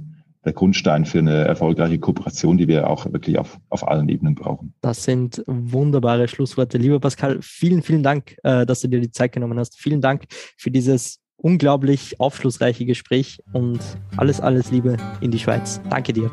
der 0.45 0.53
Grundstein 0.53 1.05
für 1.05 1.19
eine 1.19 1.45
erfolgreiche 1.45 1.99
Kooperation, 1.99 2.57
die 2.57 2.67
wir 2.67 2.89
auch 2.89 3.05
wirklich 3.11 3.37
auf, 3.37 3.59
auf 3.69 3.87
allen 3.87 4.09
Ebenen 4.09 4.35
brauchen. 4.35 4.73
Das 4.81 5.03
sind 5.03 5.43
wunderbare 5.47 6.27
Schlussworte. 6.27 6.77
Lieber 6.77 6.99
Pascal, 6.99 7.39
vielen, 7.41 7.81
vielen 7.81 8.03
Dank, 8.03 8.35
äh, 8.43 8.65
dass 8.65 8.81
du 8.81 8.87
dir 8.87 8.99
die 8.99 9.11
Zeit 9.11 9.31
genommen 9.31 9.57
hast. 9.57 9.77
Vielen 9.77 10.01
Dank 10.01 10.25
für 10.57 10.71
dieses 10.71 11.19
unglaublich 11.37 12.19
aufschlussreiche 12.19 12.85
Gespräch 12.85 13.39
und 13.51 13.79
alles, 14.17 14.39
alles 14.39 14.71
Liebe 14.71 14.97
in 15.21 15.31
die 15.31 15.39
Schweiz. 15.39 15.81
Danke 15.89 16.13
dir. 16.13 16.31